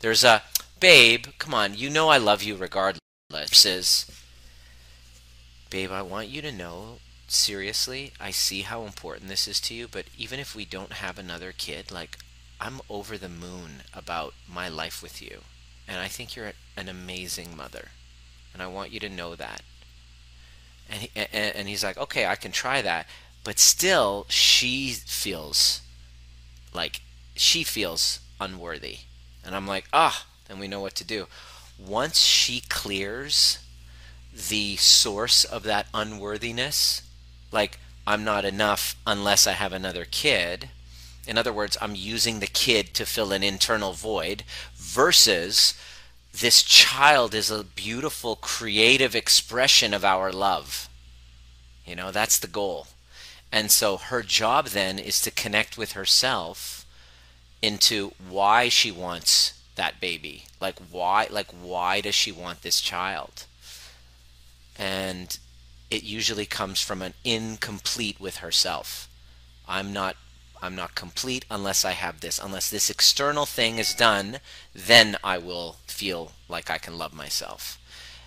There's 0.00 0.24
a, 0.24 0.42
babe, 0.80 1.26
come 1.38 1.54
on, 1.54 1.74
you 1.74 1.90
know 1.90 2.08
I 2.08 2.18
love 2.18 2.42
you 2.42 2.56
regardless. 2.56 3.00
Is, 3.64 4.10
babe, 5.70 5.92
I 5.92 6.02
want 6.02 6.28
you 6.28 6.42
to 6.42 6.50
know 6.50 6.98
seriously, 7.32 8.12
I 8.20 8.30
see 8.30 8.62
how 8.62 8.84
important 8.84 9.28
this 9.28 9.46
is 9.46 9.60
to 9.62 9.74
you, 9.74 9.88
but 9.88 10.06
even 10.16 10.40
if 10.40 10.54
we 10.54 10.64
don't 10.64 10.94
have 10.94 11.18
another 11.18 11.52
kid, 11.52 11.90
like, 11.90 12.18
I'm 12.60 12.80
over 12.88 13.16
the 13.16 13.28
moon 13.28 13.82
about 13.94 14.34
my 14.48 14.68
life 14.68 15.02
with 15.02 15.22
you. 15.22 15.40
And 15.88 15.98
I 15.98 16.08
think 16.08 16.36
you're 16.36 16.52
an 16.76 16.88
amazing 16.88 17.56
mother. 17.56 17.88
And 18.52 18.62
I 18.62 18.66
want 18.66 18.92
you 18.92 19.00
to 19.00 19.08
know 19.08 19.34
that. 19.34 19.62
And, 20.88 21.00
he, 21.02 21.10
and, 21.16 21.56
and 21.56 21.68
he's 21.68 21.84
like, 21.84 21.96
okay, 21.98 22.26
I 22.26 22.34
can 22.34 22.52
try 22.52 22.82
that. 22.82 23.06
But 23.44 23.58
still, 23.58 24.26
she 24.28 24.90
feels 24.90 25.80
like 26.74 27.00
she 27.34 27.64
feels 27.64 28.20
unworthy. 28.40 28.98
And 29.44 29.54
I'm 29.54 29.66
like, 29.66 29.86
ah, 29.92 30.26
then 30.48 30.58
we 30.58 30.68
know 30.68 30.80
what 30.80 30.94
to 30.96 31.04
do. 31.04 31.26
Once 31.78 32.20
she 32.20 32.60
clears 32.60 33.58
the 34.32 34.76
source 34.76 35.44
of 35.44 35.62
that 35.62 35.86
unworthiness, 35.94 37.02
like 37.52 37.78
I'm 38.06 38.24
not 38.24 38.44
enough 38.44 38.96
unless 39.06 39.46
I 39.46 39.52
have 39.52 39.72
another 39.72 40.04
kid. 40.04 40.70
In 41.26 41.38
other 41.38 41.52
words, 41.52 41.76
I'm 41.80 41.94
using 41.94 42.40
the 42.40 42.46
kid 42.46 42.94
to 42.94 43.06
fill 43.06 43.32
an 43.32 43.42
internal 43.42 43.92
void 43.92 44.42
versus 44.74 45.74
this 46.32 46.62
child 46.62 47.34
is 47.34 47.50
a 47.50 47.64
beautiful 47.64 48.36
creative 48.36 49.14
expression 49.14 49.92
of 49.92 50.04
our 50.04 50.32
love. 50.32 50.88
You 51.84 51.96
know, 51.96 52.10
that's 52.10 52.38
the 52.38 52.46
goal. 52.46 52.86
And 53.52 53.70
so 53.70 53.96
her 53.96 54.22
job 54.22 54.68
then 54.68 54.98
is 54.98 55.20
to 55.22 55.30
connect 55.30 55.76
with 55.76 55.92
herself 55.92 56.86
into 57.60 58.12
why 58.28 58.68
she 58.68 58.90
wants 58.90 59.60
that 59.74 60.00
baby. 60.00 60.44
Like 60.60 60.78
why 60.90 61.26
like 61.30 61.48
why 61.50 62.00
does 62.00 62.14
she 62.14 62.32
want 62.32 62.62
this 62.62 62.80
child? 62.80 63.46
And 64.78 65.38
it 65.90 66.02
usually 66.02 66.46
comes 66.46 66.80
from 66.80 67.02
an 67.02 67.14
incomplete 67.24 68.20
with 68.20 68.36
herself. 68.36 69.08
I'm 69.68 69.92
not 69.92 70.16
I'm 70.62 70.76
not 70.76 70.94
complete 70.94 71.46
unless 71.50 71.86
I 71.86 71.92
have 71.92 72.20
this. 72.20 72.38
Unless 72.38 72.68
this 72.68 72.90
external 72.90 73.46
thing 73.46 73.78
is 73.78 73.94
done, 73.94 74.40
then 74.74 75.16
I 75.24 75.38
will 75.38 75.76
feel 75.86 76.32
like 76.48 76.70
I 76.70 76.76
can 76.76 76.98
love 76.98 77.14
myself. 77.14 77.78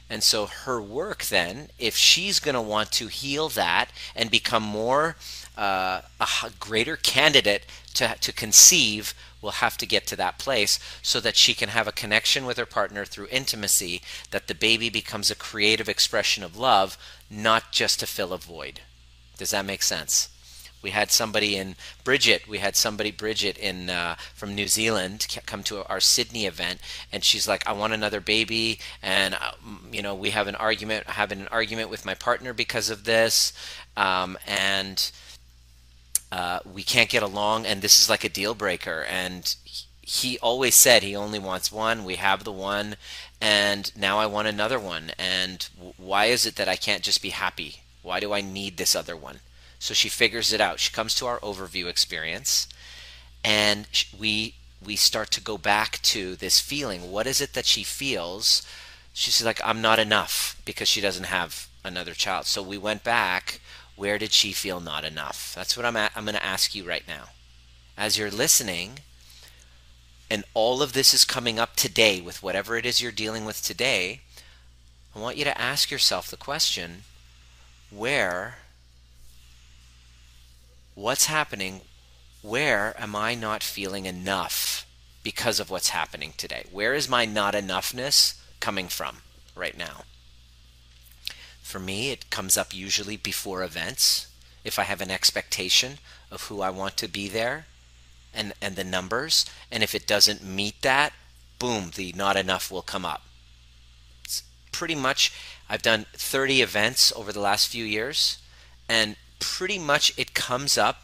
And 0.10 0.24
so 0.24 0.48
her 0.48 0.82
work 0.82 1.26
then, 1.26 1.70
if 1.78 1.96
she's 1.96 2.40
going 2.40 2.56
to 2.56 2.62
want 2.62 2.92
to 2.94 3.08
heal 3.08 3.50
that 3.50 3.92
and 4.16 4.30
become 4.30 4.64
more 4.64 5.16
uh, 5.58 6.02
a 6.20 6.50
greater 6.60 6.96
candidate 6.96 7.66
to, 7.94 8.16
to 8.20 8.34
conceive 8.34 9.14
will 9.42 9.52
have 9.52 9.78
to 9.78 9.86
get 9.86 10.08
to 10.08 10.16
that 10.16 10.40
place 10.40 10.80
so 11.02 11.20
that 11.20 11.36
she 11.36 11.54
can 11.54 11.70
have 11.70 11.88
a 11.88 11.92
connection 11.92 12.46
with 12.46 12.58
her 12.58 12.66
partner 12.66 13.06
through 13.06 13.28
intimacy, 13.30 14.02
that 14.32 14.48
the 14.48 14.56
baby 14.56 14.90
becomes 14.90 15.30
a 15.30 15.36
creative 15.36 15.90
expression 15.90 16.44
of 16.44 16.58
love, 16.58 16.98
not 17.34 17.72
just 17.72 18.00
to 18.00 18.08
fill 18.08 18.34
a 18.34 18.38
void. 18.38 18.82
Does 19.38 19.52
that 19.52 19.66
make 19.66 19.84
sense? 19.84 20.30
We 20.82 20.90
had 20.90 21.12
somebody 21.12 21.56
in 21.56 21.76
Bridget. 22.04 22.48
We 22.48 22.58
had 22.58 22.76
somebody 22.76 23.10
Bridget 23.10 23.58
in 23.58 23.90
uh, 23.90 24.16
from 24.36 24.54
New 24.54 24.68
Zealand 24.68 25.28
come 25.46 25.64
to 25.64 25.86
our 25.86 26.02
Sydney 26.02 26.46
event, 26.46 26.82
and 27.12 27.24
she's 27.24 27.48
like, 27.48 27.66
"I 27.66 27.72
want 27.72 27.94
another 27.94 28.20
baby," 28.20 28.80
and 29.02 29.34
uh, 29.34 29.54
you 29.92 30.02
know, 30.02 30.14
we 30.14 30.32
have 30.32 30.48
an 30.48 30.56
argument, 30.56 31.08
having 31.08 31.40
an 31.40 31.48
argument 31.48 31.90
with 31.90 32.06
my 32.06 32.16
partner 32.16 32.54
because 32.54 32.90
of 32.90 33.06
this, 33.06 33.54
um, 33.96 34.38
and 34.46 35.10
uh, 36.34 36.60
we 36.74 36.82
can't 36.82 37.10
get 37.10 37.22
along 37.22 37.64
and 37.64 37.84
this 37.84 38.02
is 38.02 38.10
like 38.10 38.24
a 38.24 38.30
deal 38.30 38.56
breaker 38.56 39.06
and 39.08 39.56
he 40.06 40.38
always 40.40 40.76
said 40.76 41.02
he 41.02 41.16
only 41.16 41.40
wants 41.40 41.72
one 41.72 42.04
we 42.04 42.16
have 42.16 42.44
the 42.44 42.52
one 42.52 42.96
and 43.40 43.96
now 43.96 44.20
i 44.20 44.26
want 44.26 44.48
another 44.48 44.80
one. 44.80 45.12
And 45.18 45.68
why 45.98 46.26
is 46.26 46.46
it 46.46 46.56
that 46.58 46.70
i 46.70 46.76
can't 46.76 47.04
just 47.04 47.22
be 47.22 47.30
happy? 47.30 47.78
Why 48.02 48.20
do 48.20 48.34
i 48.34 48.42
need 48.42 48.78
this 48.78 48.96
other 48.96 49.16
one? 49.16 49.40
So 49.80 49.94
she 49.94 50.10
figures 50.10 50.54
it 50.54 50.62
out. 50.62 50.80
She 50.80 50.94
comes 50.94 51.16
to 51.16 51.26
our 51.26 51.40
overview 51.40 51.88
experience 51.88 52.68
and 53.44 53.88
we 54.18 54.56
we 54.86 54.96
start 54.98 55.32
to 55.32 55.42
go 55.42 55.58
back 55.58 56.02
to 56.02 56.36
this 56.36 56.60
feeling. 56.60 57.10
What 57.10 57.28
is 57.28 57.40
it 57.40 57.54
that 57.54 57.66
she 57.66 57.84
feels? 57.84 58.62
She's 59.14 59.44
like 59.44 59.62
i'm 59.64 59.82
not 59.82 60.00
enough 60.00 60.62
because 60.66 60.88
she 60.88 61.02
doesn't 61.02 61.26
have 61.26 61.68
another 61.84 62.14
child. 62.14 62.46
So 62.46 62.62
we 62.62 62.78
went 62.78 63.04
back. 63.04 63.62
Where 63.96 64.18
did 64.18 64.32
she 64.32 64.52
feel 64.54 64.80
not 64.80 65.06
enough? 65.06 65.54
That's 65.56 65.78
what 65.78 65.86
I'm, 65.86 65.96
at, 65.96 66.12
I'm 66.16 66.26
going 66.26 66.36
to 66.36 66.44
ask 66.44 66.74
you 66.74 66.84
right 66.84 67.08
now. 67.08 67.26
As 67.96 68.18
you're 68.18 68.32
listening, 68.32 69.00
and 70.34 70.44
all 70.56 70.82
of 70.82 70.94
this 70.94 71.14
is 71.14 71.26
coming 71.26 71.60
up 71.60 71.76
today 71.76 72.20
with 72.20 72.42
whatever 72.42 72.76
it 72.76 72.88
is 72.88 73.00
you're 73.00 73.12
dealing 73.12 73.46
with 73.46 73.62
today, 73.62 74.22
I 75.16 75.20
want 75.20 75.38
you 75.38 75.44
to 75.44 75.62
ask 75.62 75.92
yourself 75.92 76.28
the 76.28 76.38
question 76.38 77.04
where, 77.92 78.56
what's 80.96 81.28
happening? 81.28 81.82
Where 82.42 83.00
am 83.00 83.16
I 83.16 83.36
not 83.36 83.62
feeling 83.62 84.08
enough 84.08 84.88
because 85.22 85.60
of 85.60 85.70
what's 85.70 85.90
happening 85.90 86.34
today? 86.36 86.66
Where 86.72 86.96
is 86.96 87.08
my 87.08 87.26
not 87.26 87.54
enoughness 87.54 88.42
coming 88.60 88.88
from 88.88 89.18
right 89.56 89.78
now? 89.78 90.02
For 91.62 91.80
me, 91.80 92.10
it 92.10 92.32
comes 92.32 92.58
up 92.58 92.74
usually 92.74 93.18
before 93.18 93.62
events. 93.62 94.30
If 94.64 94.80
I 94.80 94.84
have 94.84 95.00
an 95.00 95.12
expectation 95.12 96.00
of 96.32 96.48
who 96.48 96.62
I 96.62 96.72
want 96.72 96.98
to 96.98 97.08
be 97.08 97.30
there 97.30 97.68
and, 98.34 98.54
and 98.62 98.76
the 98.76 98.84
numbers, 98.84 99.46
and 99.72 99.84
if 99.84 99.94
it 99.94 100.08
doesn't 100.08 100.44
meet 100.44 100.82
that, 100.82 101.14
boom, 101.60 101.92
the 101.96 102.14
not 102.16 102.36
enough 102.36 102.72
will 102.72 102.82
come 102.82 103.06
up. 103.06 103.24
It's 104.24 104.44
pretty 104.72 104.96
much, 104.96 105.34
I've 105.70 105.82
done 105.82 106.06
30 106.14 106.62
events 106.62 107.14
over 107.16 107.32
the 107.32 107.40
last 107.40 107.68
few 107.68 107.86
years, 107.86 108.40
and 108.90 109.16
pretty 109.40 109.80
much 109.80 110.18
it 110.18 110.34
comes 110.34 110.78
up 110.78 111.04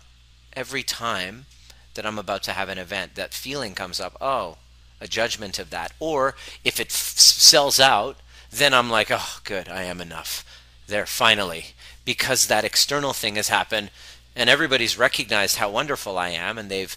every 0.54 0.84
time 0.84 1.46
that 1.94 2.06
I'm 2.06 2.20
about 2.20 2.44
to 2.44 2.52
have 2.52 2.70
an 2.70 2.78
event. 2.78 3.16
That 3.16 3.34
feeling 3.34 3.76
comes 3.76 4.00
up, 4.00 4.16
oh, 4.22 4.58
a 5.02 5.08
judgment 5.08 5.60
of 5.60 5.70
that. 5.70 5.92
Or 6.00 6.36
if 6.64 6.80
it 6.80 6.92
sells 6.92 7.80
out, 7.80 8.18
then 8.52 8.74
I'm 8.74 8.90
like, 8.90 9.10
oh, 9.12 9.40
good, 9.44 9.70
I 9.70 9.84
am 9.84 10.02
enough. 10.02 10.46
There, 10.88 11.06
finally. 11.06 11.68
Because 12.06 12.48
that 12.48 12.66
external 12.66 13.14
thing 13.14 13.36
has 13.36 13.50
happened 13.50 13.92
and 14.36 14.50
everybody's 14.50 14.98
recognized 14.98 15.58
how 15.58 15.70
wonderful 15.70 16.18
I 16.18 16.30
am 16.30 16.58
and 16.58 16.70
they've, 16.70 16.96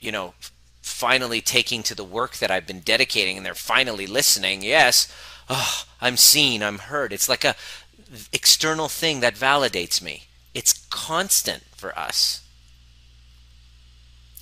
you 0.00 0.12
know, 0.12 0.34
finally 0.82 1.40
taking 1.40 1.82
to 1.82 1.94
the 1.94 2.04
work 2.04 2.36
that 2.36 2.50
I've 2.50 2.66
been 2.66 2.80
dedicating 2.80 3.36
and 3.36 3.44
they're 3.44 3.54
finally 3.54 4.06
listening. 4.06 4.62
Yes, 4.62 5.12
oh, 5.48 5.84
I'm 6.00 6.16
seen, 6.16 6.62
I'm 6.62 6.78
heard. 6.78 7.12
It's 7.12 7.28
like 7.28 7.44
a 7.44 7.56
external 8.32 8.88
thing 8.88 9.20
that 9.20 9.34
validates 9.34 10.02
me. 10.02 10.24
It's 10.54 10.86
constant 10.90 11.64
for 11.76 11.98
us. 11.98 12.42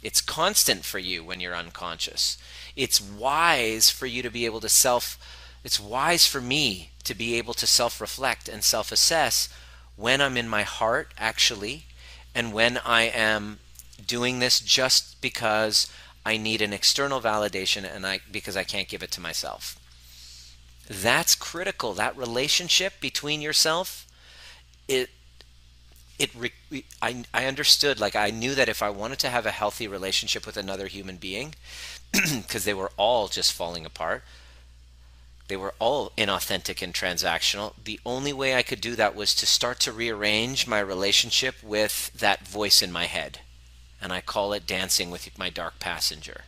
It's 0.03 0.21
constant 0.21 0.85
for 0.85 0.99
you 0.99 1.25
when 1.25 1.41
you're 1.41 1.55
unconscious. 1.55 2.37
It's 2.75 3.01
wise 3.01 3.89
for 3.91 4.07
you 4.07 4.23
to 4.23 4.31
be 4.31 4.45
able 4.47 4.61
to 4.61 4.69
self, 4.69 5.19
it's 5.63 5.79
wise 5.79 6.27
for 6.27 6.41
me 6.41 6.91
to 7.05 7.15
be 7.15 7.35
able 7.35 7.55
to 7.55 7.67
self 7.67 8.01
reflect 8.01 8.49
and 8.49 8.65
self 8.65 8.91
assess 8.91 9.49
when 9.95 10.21
I'm 10.21 10.37
in 10.37 10.49
my 10.49 10.63
heart, 10.63 11.13
actually, 11.19 11.85
and 12.35 12.53
when 12.53 12.79
I 12.79 13.03
am 13.03 13.61
doing 14.07 14.39
this 14.39 14.61
just 14.61 15.21
because 15.21 15.91
I 16.25 16.37
need 16.37 16.63
an 16.63 16.73
external 16.73 17.21
validation 17.21 17.85
and 17.85 18.07
I 18.07 18.21
because 18.31 18.57
I 18.57 18.65
can't 18.65 18.89
give 18.89 19.03
it 19.03 19.11
to 19.13 19.21
myself. 19.21 19.79
That's 20.89 21.35
critical. 21.35 21.95
That 21.95 22.17
relationship 22.17 22.95
between 23.01 23.41
yourself, 23.41 24.07
it 24.89 25.11
it 26.19 26.31
I, 27.01 27.25
I 27.35 27.47
understood 27.47 27.99
like 27.99 28.15
i 28.15 28.31
knew 28.31 28.55
that 28.55 28.69
if 28.69 28.83
i 28.83 28.91
wanted 28.91 29.19
to 29.21 29.31
have 29.31 29.47
a 29.47 29.51
healthy 29.51 29.89
relationship 29.89 30.47
with 30.47 30.57
another 30.57 30.87
human 30.87 31.17
being 31.17 31.55
because 32.13 32.65
they 32.65 32.75
were 32.75 32.93
all 32.97 33.29
just 33.29 33.53
falling 33.53 33.85
apart 33.85 34.23
they 35.49 35.57
were 35.57 35.75
all 35.79 36.13
inauthentic 36.17 36.83
and 36.83 36.95
transactional 36.95 37.73
the 37.83 37.99
only 38.07 38.33
way 38.33 38.55
i 38.55 38.63
could 38.63 38.81
do 38.81 38.95
that 38.95 39.17
was 39.17 39.35
to 39.35 39.47
start 39.47 39.81
to 39.81 39.93
rearrange 39.93 40.67
my 40.67 40.79
relationship 40.81 41.57
with 41.63 42.13
that 42.15 42.47
voice 42.47 42.83
in 42.83 42.93
my 42.93 43.07
head 43.07 43.41
and 44.03 44.13
i 44.13 44.21
call 44.21 44.53
it 44.53 44.67
dancing 44.67 45.11
with 45.11 45.39
my 45.39 45.49
dark 45.49 45.79
passenger 45.79 46.43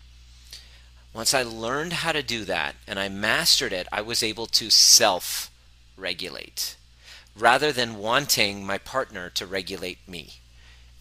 once 1.14 1.32
i 1.32 1.42
learned 1.42 1.94
how 1.94 2.12
to 2.12 2.23
do 2.23 2.44
that 2.44 2.75
and 2.87 2.99
i 2.99 3.08
mastered 3.08 3.73
it 3.73 3.87
i 3.92 4.00
was 4.00 4.23
able 4.23 4.46
to 4.46 4.68
self 4.68 5.50
regulate 5.96 6.76
rather 7.37 7.73
than 7.73 7.99
wanting 7.99 8.64
my 8.64 8.78
partner 8.78 9.28
to 9.30 9.46
regulate 9.46 10.06
me. 10.08 10.34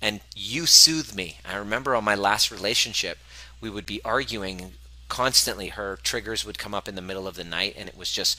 And 0.02 0.22
you 0.36 0.66
soothe 0.66 1.16
me. 1.16 1.38
I 1.46 1.56
remember 1.56 1.96
on 1.96 2.04
my 2.04 2.16
last 2.16 2.52
relationship, 2.52 3.20
we 3.62 3.70
would 3.70 3.86
be 3.86 4.04
arguing 4.04 4.74
constantly. 5.08 5.70
Her 5.70 5.98
triggers 6.04 6.46
would 6.46 6.60
come 6.60 6.74
up 6.74 6.88
in 6.88 6.96
the 6.96 7.02
middle 7.02 7.28
of 7.28 7.36
the 7.36 7.44
night, 7.44 7.76
and 7.78 7.88
it 7.88 7.98
was 7.98 8.12
just 8.12 8.38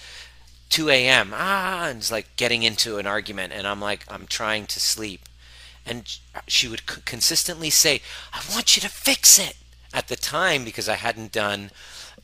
2 0.70 0.90
a.m. 0.90 1.32
Ah, 1.34 1.86
and 1.86 1.98
it's 1.98 2.12
like 2.12 2.36
getting 2.36 2.62
into 2.62 2.98
an 2.98 3.06
argument, 3.06 3.52
and 3.52 3.66
I'm 3.66 3.80
like, 3.80 4.04
I'm 4.08 4.26
trying 4.26 4.66
to 4.66 4.80
sleep. 4.80 5.22
And 5.86 6.18
she 6.46 6.68
would 6.68 6.86
consistently 6.86 7.70
say, 7.70 8.00
I 8.32 8.40
want 8.52 8.76
you 8.76 8.80
to 8.82 8.88
fix 8.88 9.38
it. 9.38 9.56
At 9.92 10.08
the 10.08 10.16
time, 10.16 10.64
because 10.64 10.88
I 10.88 10.96
hadn't 10.96 11.30
done 11.30 11.70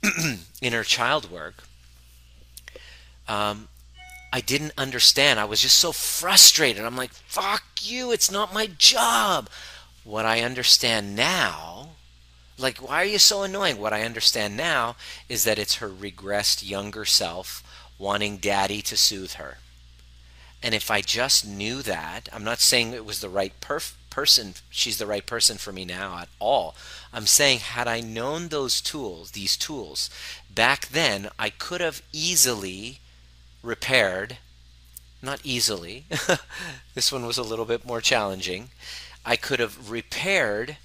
inner 0.60 0.82
child 0.82 1.30
work, 1.30 1.62
um, 3.28 3.68
I 4.32 4.40
didn't 4.40 4.72
understand. 4.76 5.38
I 5.38 5.44
was 5.44 5.60
just 5.60 5.78
so 5.78 5.92
frustrated. 5.92 6.84
I'm 6.84 6.96
like, 6.96 7.12
fuck 7.12 7.62
you, 7.80 8.10
it's 8.10 8.30
not 8.30 8.52
my 8.52 8.66
job. 8.78 9.48
What 10.02 10.24
I 10.24 10.40
understand 10.40 11.14
now, 11.14 11.90
like, 12.58 12.78
why 12.78 13.02
are 13.02 13.06
you 13.06 13.18
so 13.18 13.42
annoying? 13.42 13.78
What 13.78 13.92
I 13.92 14.02
understand 14.02 14.56
now 14.56 14.96
is 15.28 15.44
that 15.44 15.58
it's 15.58 15.76
her 15.76 15.88
regressed 15.88 16.68
younger 16.68 17.04
self 17.04 17.62
wanting 17.98 18.38
daddy 18.38 18.82
to 18.82 18.96
soothe 18.96 19.34
her. 19.34 19.58
And 20.62 20.74
if 20.74 20.90
I 20.90 21.00
just 21.00 21.46
knew 21.46 21.82
that, 21.82 22.28
I'm 22.32 22.44
not 22.44 22.60
saying 22.60 22.92
it 22.92 23.06
was 23.06 23.20
the 23.20 23.30
right 23.30 23.52
perf- 23.60 23.94
person, 24.10 24.54
she's 24.68 24.98
the 24.98 25.06
right 25.06 25.24
person 25.24 25.56
for 25.56 25.72
me 25.72 25.84
now 25.84 26.18
at 26.18 26.28
all. 26.38 26.74
I'm 27.12 27.26
saying, 27.26 27.60
had 27.60 27.88
I 27.88 28.00
known 28.00 28.48
those 28.48 28.80
tools, 28.80 29.30
these 29.30 29.56
tools, 29.56 30.10
back 30.54 30.88
then, 30.88 31.30
I 31.38 31.48
could 31.48 31.80
have 31.80 32.02
easily 32.12 33.00
repaired, 33.62 34.38
not 35.22 35.40
easily. 35.44 36.04
this 36.94 37.10
one 37.10 37.24
was 37.24 37.38
a 37.38 37.42
little 37.42 37.64
bit 37.64 37.86
more 37.86 38.00
challenging. 38.00 38.70
I 39.24 39.36
could 39.36 39.60
have 39.60 39.90
repaired 39.90 40.76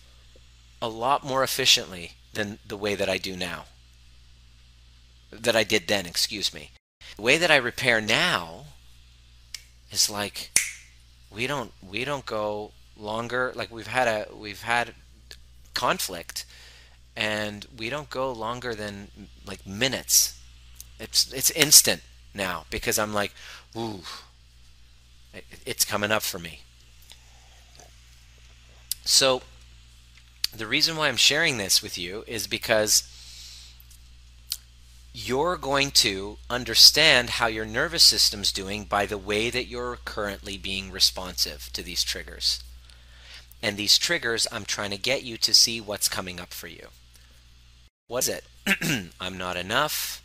a 0.81 0.87
lot 0.87 1.23
more 1.23 1.43
efficiently 1.43 2.13
than 2.33 2.59
the 2.65 2.77
way 2.77 2.95
that 2.95 3.09
I 3.09 3.17
do 3.17 3.35
now. 3.35 3.65
That 5.31 5.55
I 5.55 5.63
did 5.63 5.87
then, 5.87 6.05
excuse 6.05 6.53
me. 6.53 6.71
The 7.17 7.21
way 7.21 7.37
that 7.37 7.51
I 7.51 7.55
repair 7.55 7.99
now 7.99 8.65
is 9.95 10.09
like 10.09 10.51
we 11.31 11.47
don't 11.47 11.71
we 11.81 12.05
don't 12.05 12.25
go 12.25 12.71
longer 12.97 13.51
like 13.55 13.71
we've 13.71 13.87
had 13.99 14.07
a 14.07 14.35
we've 14.35 14.61
had 14.61 14.93
conflict 15.73 16.45
and 17.15 17.65
we 17.77 17.89
don't 17.89 18.09
go 18.09 18.31
longer 18.31 18.75
than 18.75 19.09
like 19.45 19.65
minutes. 19.65 20.39
It's 20.99 21.31
it's 21.31 21.51
instant 21.51 22.01
now 22.33 22.65
because 22.69 22.99
I'm 22.99 23.13
like, 23.13 23.31
ooh, 23.75 24.01
it's 25.65 25.85
coming 25.85 26.11
up 26.11 26.23
for 26.23 26.39
me. 26.39 26.61
So, 29.03 29.43
the 30.55 30.65
reason 30.65 30.95
why 30.95 31.07
I'm 31.07 31.17
sharing 31.17 31.57
this 31.57 31.81
with 31.81 31.97
you 31.97 32.23
is 32.27 32.47
because 32.47 33.03
you're 35.17 35.55
going 35.55 35.91
to 35.91 36.35
understand 36.49 37.29
how 37.29 37.47
your 37.47 37.63
nervous 37.63 38.03
system's 38.03 38.51
doing 38.51 38.83
by 38.83 39.05
the 39.05 39.17
way 39.17 39.49
that 39.49 39.65
you're 39.65 39.97
currently 40.03 40.57
being 40.57 40.91
responsive 40.91 41.69
to 41.71 41.81
these 41.81 42.03
triggers. 42.03 42.61
And 43.63 43.77
these 43.77 43.97
triggers, 43.97 44.45
I'm 44.51 44.65
trying 44.65 44.91
to 44.91 44.97
get 44.97 45.23
you 45.23 45.37
to 45.37 45.53
see 45.53 45.79
what's 45.79 46.09
coming 46.09 46.37
up 46.37 46.53
for 46.53 46.67
you. 46.67 46.87
What 48.07 48.27
is 48.27 48.29
it? 48.29 49.11
I'm 49.21 49.37
not 49.37 49.55
enough. 49.55 50.21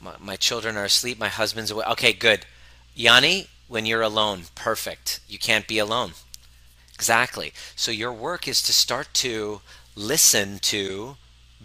My, 0.00 0.14
my 0.20 0.36
children 0.36 0.76
are 0.76 0.84
asleep. 0.84 1.18
My 1.18 1.26
husband's 1.26 1.72
away. 1.72 1.86
Okay, 1.86 2.12
good. 2.12 2.46
Yanni, 2.94 3.48
when 3.66 3.84
you're 3.84 4.00
alone, 4.00 4.42
perfect. 4.54 5.18
You 5.26 5.40
can't 5.40 5.66
be 5.66 5.78
alone. 5.78 6.12
Exactly. 6.94 7.52
So 7.74 7.90
your 7.90 8.12
work 8.12 8.46
is 8.46 8.62
to 8.62 8.72
start 8.72 9.08
to 9.14 9.60
listen 9.96 10.60
to 10.60 11.16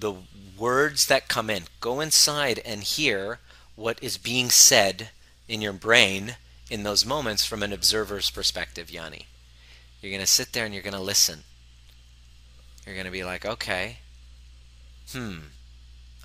the 0.02 0.16
words 0.58 1.06
that 1.06 1.30
come 1.30 1.50
in. 1.50 1.64
Go 1.80 2.02
inside 2.02 2.60
and 2.66 2.84
hear 2.84 3.40
what 3.76 3.98
is 4.04 4.18
being 4.18 4.50
said 4.50 5.10
in 5.48 5.62
your 5.62 5.74
brain 5.74 6.36
in 6.70 6.84
those 6.84 7.06
moments 7.06 7.46
from 7.46 7.64
an 7.64 7.72
observer's 7.72 8.30
perspective, 8.30 8.92
Yanni. 8.92 9.28
You're 10.02 10.12
going 10.12 10.22
to 10.22 10.28
sit 10.28 10.54
there 10.54 10.66
and 10.66 10.74
you're 10.74 10.84
going 10.84 10.94
to 10.96 11.00
listen. 11.00 11.44
You're 12.86 12.96
going 12.96 13.06
to 13.06 13.12
be 13.12 13.24
like, 13.24 13.46
okay, 13.46 13.98
hmm, 15.12 15.38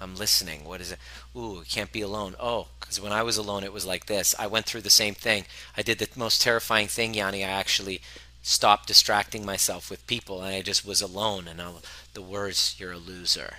I'm 0.00 0.16
listening. 0.16 0.64
What 0.64 0.80
is 0.80 0.92
it? 0.92 0.98
Ooh, 1.36 1.62
can't 1.68 1.92
be 1.92 2.00
alone. 2.00 2.34
Oh, 2.40 2.68
because 2.80 3.00
when 3.00 3.12
I 3.12 3.22
was 3.22 3.36
alone, 3.36 3.64
it 3.64 3.72
was 3.72 3.84
like 3.84 4.06
this. 4.06 4.34
I 4.38 4.46
went 4.46 4.66
through 4.66 4.82
the 4.82 4.90
same 4.90 5.14
thing. 5.14 5.44
I 5.76 5.82
did 5.82 5.98
the 5.98 6.08
most 6.16 6.40
terrifying 6.40 6.88
thing, 6.88 7.14
Yanni. 7.14 7.44
I 7.44 7.48
actually 7.48 8.00
stopped 8.42 8.86
distracting 8.86 9.44
myself 9.44 9.90
with 9.90 10.06
people, 10.06 10.42
and 10.42 10.54
I 10.54 10.62
just 10.62 10.86
was 10.86 11.02
alone. 11.02 11.48
And 11.48 11.60
I, 11.60 11.72
the 12.14 12.22
words, 12.22 12.76
"You're 12.78 12.92
a 12.92 12.98
loser." 12.98 13.56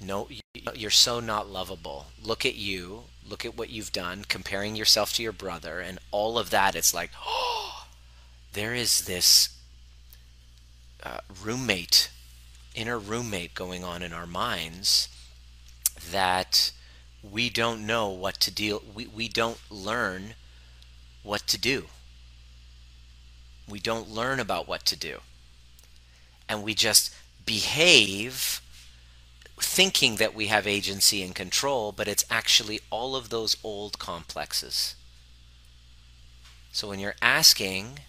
No, 0.00 0.28
you're 0.74 0.90
so 0.90 1.20
not 1.20 1.48
lovable. 1.48 2.06
Look 2.22 2.44
at 2.44 2.56
you. 2.56 3.04
Look 3.26 3.44
at 3.44 3.56
what 3.56 3.70
you've 3.70 3.92
done, 3.92 4.24
comparing 4.28 4.76
yourself 4.76 5.12
to 5.14 5.22
your 5.22 5.32
brother, 5.32 5.80
and 5.80 5.98
all 6.10 6.38
of 6.38 6.50
that. 6.50 6.74
It's 6.74 6.92
like, 6.92 7.10
oh, 7.24 7.86
there 8.52 8.74
is 8.74 9.02
this 9.02 9.56
uh, 11.02 11.18
roommate 11.42 12.10
inner 12.74 12.98
roommate 12.98 13.54
going 13.54 13.84
on 13.84 14.02
in 14.02 14.12
our 14.12 14.26
minds 14.26 15.08
that 16.10 16.72
we 17.22 17.48
don't 17.48 17.86
know 17.86 18.08
what 18.08 18.40
to 18.40 18.50
deal 18.50 18.82
we, 18.94 19.06
we 19.06 19.28
don't 19.28 19.58
learn 19.70 20.34
what 21.22 21.46
to 21.46 21.58
do 21.58 21.86
we 23.68 23.78
don't 23.78 24.10
learn 24.10 24.40
about 24.40 24.66
what 24.66 24.84
to 24.84 24.96
do 24.96 25.18
and 26.48 26.62
we 26.62 26.74
just 26.74 27.14
behave 27.46 28.60
thinking 29.60 30.16
that 30.16 30.34
we 30.34 30.48
have 30.48 30.66
agency 30.66 31.22
and 31.22 31.34
control, 31.34 31.92
but 31.92 32.08
it's 32.08 32.24
actually 32.30 32.80
all 32.90 33.14
of 33.14 33.28
those 33.28 33.56
old 33.62 33.98
complexes. 33.98 34.96
So 36.72 36.88
when 36.88 36.98
you're 36.98 37.14
asking, 37.22 38.00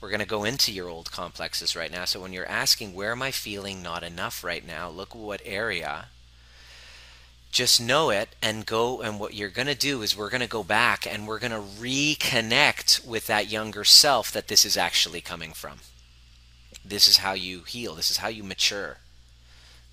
we're 0.00 0.08
going 0.08 0.20
to 0.20 0.26
go 0.26 0.44
into 0.44 0.72
your 0.72 0.88
old 0.88 1.10
complexes 1.10 1.76
right 1.76 1.90
now. 1.90 2.04
So 2.04 2.20
when 2.20 2.32
you're 2.32 2.48
asking, 2.48 2.94
where 2.94 3.12
am 3.12 3.22
I 3.22 3.30
feeling 3.30 3.82
not 3.82 4.02
enough 4.02 4.42
right 4.42 4.66
now? 4.66 4.88
Look 4.88 5.14
what 5.14 5.42
area. 5.44 6.06
Just 7.50 7.80
know 7.80 8.10
it 8.10 8.30
and 8.42 8.66
go. 8.66 9.00
And 9.00 9.18
what 9.20 9.34
you're 9.34 9.48
going 9.48 9.68
to 9.68 9.74
do 9.74 10.02
is 10.02 10.16
we're 10.16 10.30
going 10.30 10.40
to 10.40 10.48
go 10.48 10.62
back 10.62 11.06
and 11.06 11.26
we're 11.26 11.38
going 11.38 11.52
to 11.52 11.58
reconnect 11.58 13.06
with 13.06 13.26
that 13.26 13.50
younger 13.50 13.84
self 13.84 14.30
that 14.32 14.48
this 14.48 14.64
is 14.64 14.76
actually 14.76 15.20
coming 15.20 15.52
from. 15.52 15.78
This 16.84 17.08
is 17.08 17.18
how 17.18 17.32
you 17.32 17.62
heal. 17.62 17.94
This 17.94 18.10
is 18.10 18.18
how 18.18 18.28
you 18.28 18.44
mature. 18.44 18.98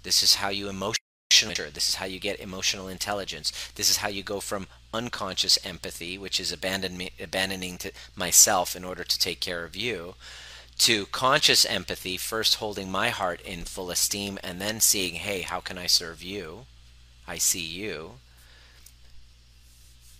This 0.03 0.21
is 0.21 0.35
how 0.35 0.49
you 0.49 0.69
emotionally. 0.69 0.99
This 1.73 1.89
is 1.89 1.95
how 1.95 2.05
you 2.05 2.19
get 2.19 2.39
emotional 2.39 2.87
intelligence. 2.87 3.51
This 3.75 3.89
is 3.89 3.97
how 3.97 4.07
you 4.07 4.21
go 4.23 4.39
from 4.39 4.67
unconscious 4.93 5.57
empathy, 5.65 6.17
which 6.17 6.39
is 6.39 6.51
abandon 6.51 7.09
abandoning 7.19 7.77
to 7.79 7.91
myself 8.15 8.75
in 8.75 8.83
order 8.83 9.03
to 9.03 9.19
take 9.19 9.39
care 9.39 9.65
of 9.65 9.75
you, 9.75 10.15
to 10.79 11.07
conscious 11.07 11.65
empathy, 11.65 12.17
first 12.17 12.55
holding 12.55 12.91
my 12.91 13.09
heart 13.09 13.41
in 13.41 13.63
full 13.63 13.89
esteem 13.89 14.37
and 14.43 14.61
then 14.61 14.79
seeing, 14.79 15.15
hey, 15.15 15.41
how 15.41 15.59
can 15.59 15.77
I 15.77 15.87
serve 15.87 16.21
you? 16.21 16.65
I 17.27 17.37
see 17.39 17.65
you. 17.65 18.19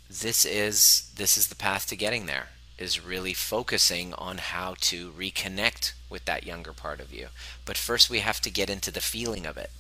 This 0.09 0.45
is 0.45 1.11
this 1.15 1.37
is 1.37 1.47
the 1.47 1.55
path 1.55 1.87
to 1.87 1.95
getting 1.95 2.25
there 2.25 2.49
is 2.77 3.05
really 3.05 3.33
focusing 3.33 4.13
on 4.15 4.38
how 4.38 4.75
to 4.81 5.12
reconnect 5.12 5.93
with 6.09 6.25
that 6.25 6.45
younger 6.45 6.73
part 6.73 6.99
of 6.99 7.13
you. 7.13 7.27
But 7.65 7.77
first, 7.77 8.09
we 8.09 8.19
have 8.19 8.41
to 8.41 8.49
get 8.49 8.69
into 8.69 8.91
the 8.91 9.01
feeling 9.01 9.45
of 9.45 9.57
it. 9.57 9.71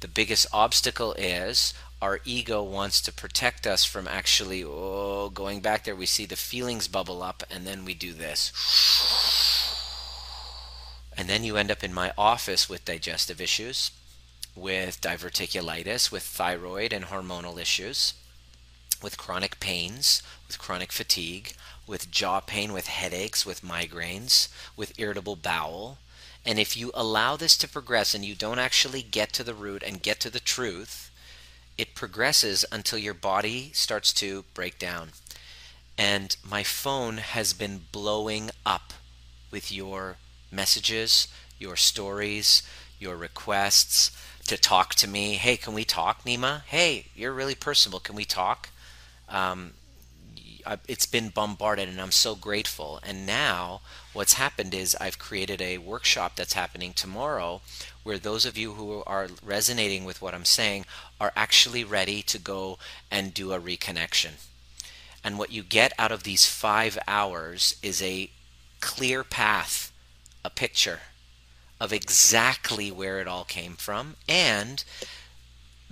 The 0.00 0.08
biggest 0.08 0.46
obstacle 0.52 1.12
is 1.14 1.74
our 2.00 2.20
ego 2.24 2.62
wants 2.62 3.02
to 3.02 3.12
protect 3.12 3.66
us 3.66 3.84
from 3.84 4.08
actually 4.08 4.64
oh, 4.64 5.28
going 5.28 5.60
back 5.60 5.84
there. 5.84 5.94
We 5.94 6.06
see 6.06 6.24
the 6.24 6.36
feelings 6.36 6.88
bubble 6.88 7.22
up, 7.22 7.42
and 7.50 7.66
then 7.66 7.84
we 7.84 7.92
do 7.92 8.14
this. 8.14 8.52
And 11.16 11.28
then 11.28 11.44
you 11.44 11.58
end 11.58 11.70
up 11.70 11.84
in 11.84 11.92
my 11.92 12.12
office 12.16 12.68
with 12.68 12.86
digestive 12.86 13.40
issues, 13.40 13.90
with 14.56 15.02
diverticulitis, 15.02 16.10
with 16.10 16.22
thyroid 16.22 16.94
and 16.94 17.06
hormonal 17.06 17.60
issues, 17.60 18.14
with 19.02 19.18
chronic 19.18 19.60
pains, 19.60 20.22
with 20.46 20.58
chronic 20.58 20.92
fatigue, 20.92 21.52
with 21.90 22.10
jaw 22.10 22.38
pain, 22.38 22.72
with 22.72 22.86
headaches, 22.86 23.44
with 23.44 23.62
migraines, 23.62 24.48
with 24.76 24.98
irritable 24.98 25.34
bowel. 25.34 25.98
And 26.46 26.58
if 26.58 26.76
you 26.76 26.92
allow 26.94 27.36
this 27.36 27.56
to 27.58 27.68
progress 27.68 28.14
and 28.14 28.24
you 28.24 28.36
don't 28.36 28.60
actually 28.60 29.02
get 29.02 29.32
to 29.34 29.44
the 29.44 29.54
root 29.54 29.82
and 29.82 30.00
get 30.00 30.20
to 30.20 30.30
the 30.30 30.40
truth, 30.40 31.10
it 31.76 31.96
progresses 31.96 32.64
until 32.70 32.98
your 32.98 33.12
body 33.12 33.72
starts 33.74 34.12
to 34.14 34.44
break 34.54 34.78
down. 34.78 35.10
And 35.98 36.36
my 36.48 36.62
phone 36.62 37.18
has 37.18 37.52
been 37.52 37.86
blowing 37.90 38.50
up 38.64 38.94
with 39.50 39.72
your 39.72 40.16
messages, 40.52 41.26
your 41.58 41.74
stories, 41.76 42.62
your 43.00 43.16
requests 43.16 44.12
to 44.46 44.56
talk 44.56 44.94
to 44.94 45.08
me. 45.08 45.34
Hey, 45.34 45.56
can 45.56 45.74
we 45.74 45.84
talk, 45.84 46.24
Nima? 46.24 46.62
Hey, 46.66 47.06
you're 47.16 47.32
really 47.32 47.56
personable. 47.56 48.00
Can 48.00 48.14
we 48.14 48.24
talk? 48.24 48.70
Um, 49.28 49.72
it's 50.86 51.06
been 51.06 51.30
bombarded 51.30 51.88
and 51.88 52.00
I'm 52.00 52.12
so 52.12 52.34
grateful. 52.34 53.00
And 53.02 53.26
now 53.26 53.80
what's 54.12 54.34
happened 54.34 54.74
is 54.74 54.96
I've 55.00 55.18
created 55.18 55.60
a 55.60 55.78
workshop 55.78 56.36
that's 56.36 56.52
happening 56.52 56.92
tomorrow 56.92 57.60
where 58.02 58.18
those 58.18 58.46
of 58.46 58.56
you 58.56 58.74
who 58.74 59.02
are 59.06 59.28
resonating 59.44 60.04
with 60.04 60.22
what 60.22 60.34
I'm 60.34 60.44
saying 60.44 60.86
are 61.20 61.32
actually 61.36 61.84
ready 61.84 62.22
to 62.22 62.38
go 62.38 62.78
and 63.10 63.34
do 63.34 63.52
a 63.52 63.60
reconnection. 63.60 64.46
And 65.22 65.38
what 65.38 65.52
you 65.52 65.62
get 65.62 65.92
out 65.98 66.12
of 66.12 66.22
these 66.22 66.46
five 66.46 66.98
hours 67.06 67.76
is 67.82 68.00
a 68.02 68.30
clear 68.80 69.22
path, 69.22 69.92
a 70.44 70.50
picture 70.50 71.00
of 71.80 71.92
exactly 71.92 72.90
where 72.90 73.20
it 73.20 73.28
all 73.28 73.44
came 73.44 73.74
from, 73.74 74.16
and 74.28 74.84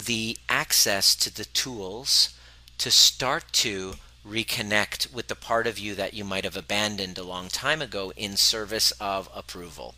the 0.03 0.39
access 0.49 1.15
to 1.17 1.35
the 1.35 1.45
tools 1.47 2.35
to 2.79 2.91
start 2.91 3.45
to 3.53 3.95
reconnect 4.29 5.13
with 5.13 5.29
the 5.29 5.35
part 5.35 5.67
of 5.67 5.79
you 5.79 5.95
that 5.95 6.15
you 6.15 6.25
might 6.25 6.45
have 6.45 6.57
abandoned 6.57 7.17
a 7.19 7.23
long 7.23 7.49
time 7.49 7.81
ago 7.81 8.13
in 8.17 8.37
service 8.37 8.93
of 9.01 9.29
approval, 9.35 9.95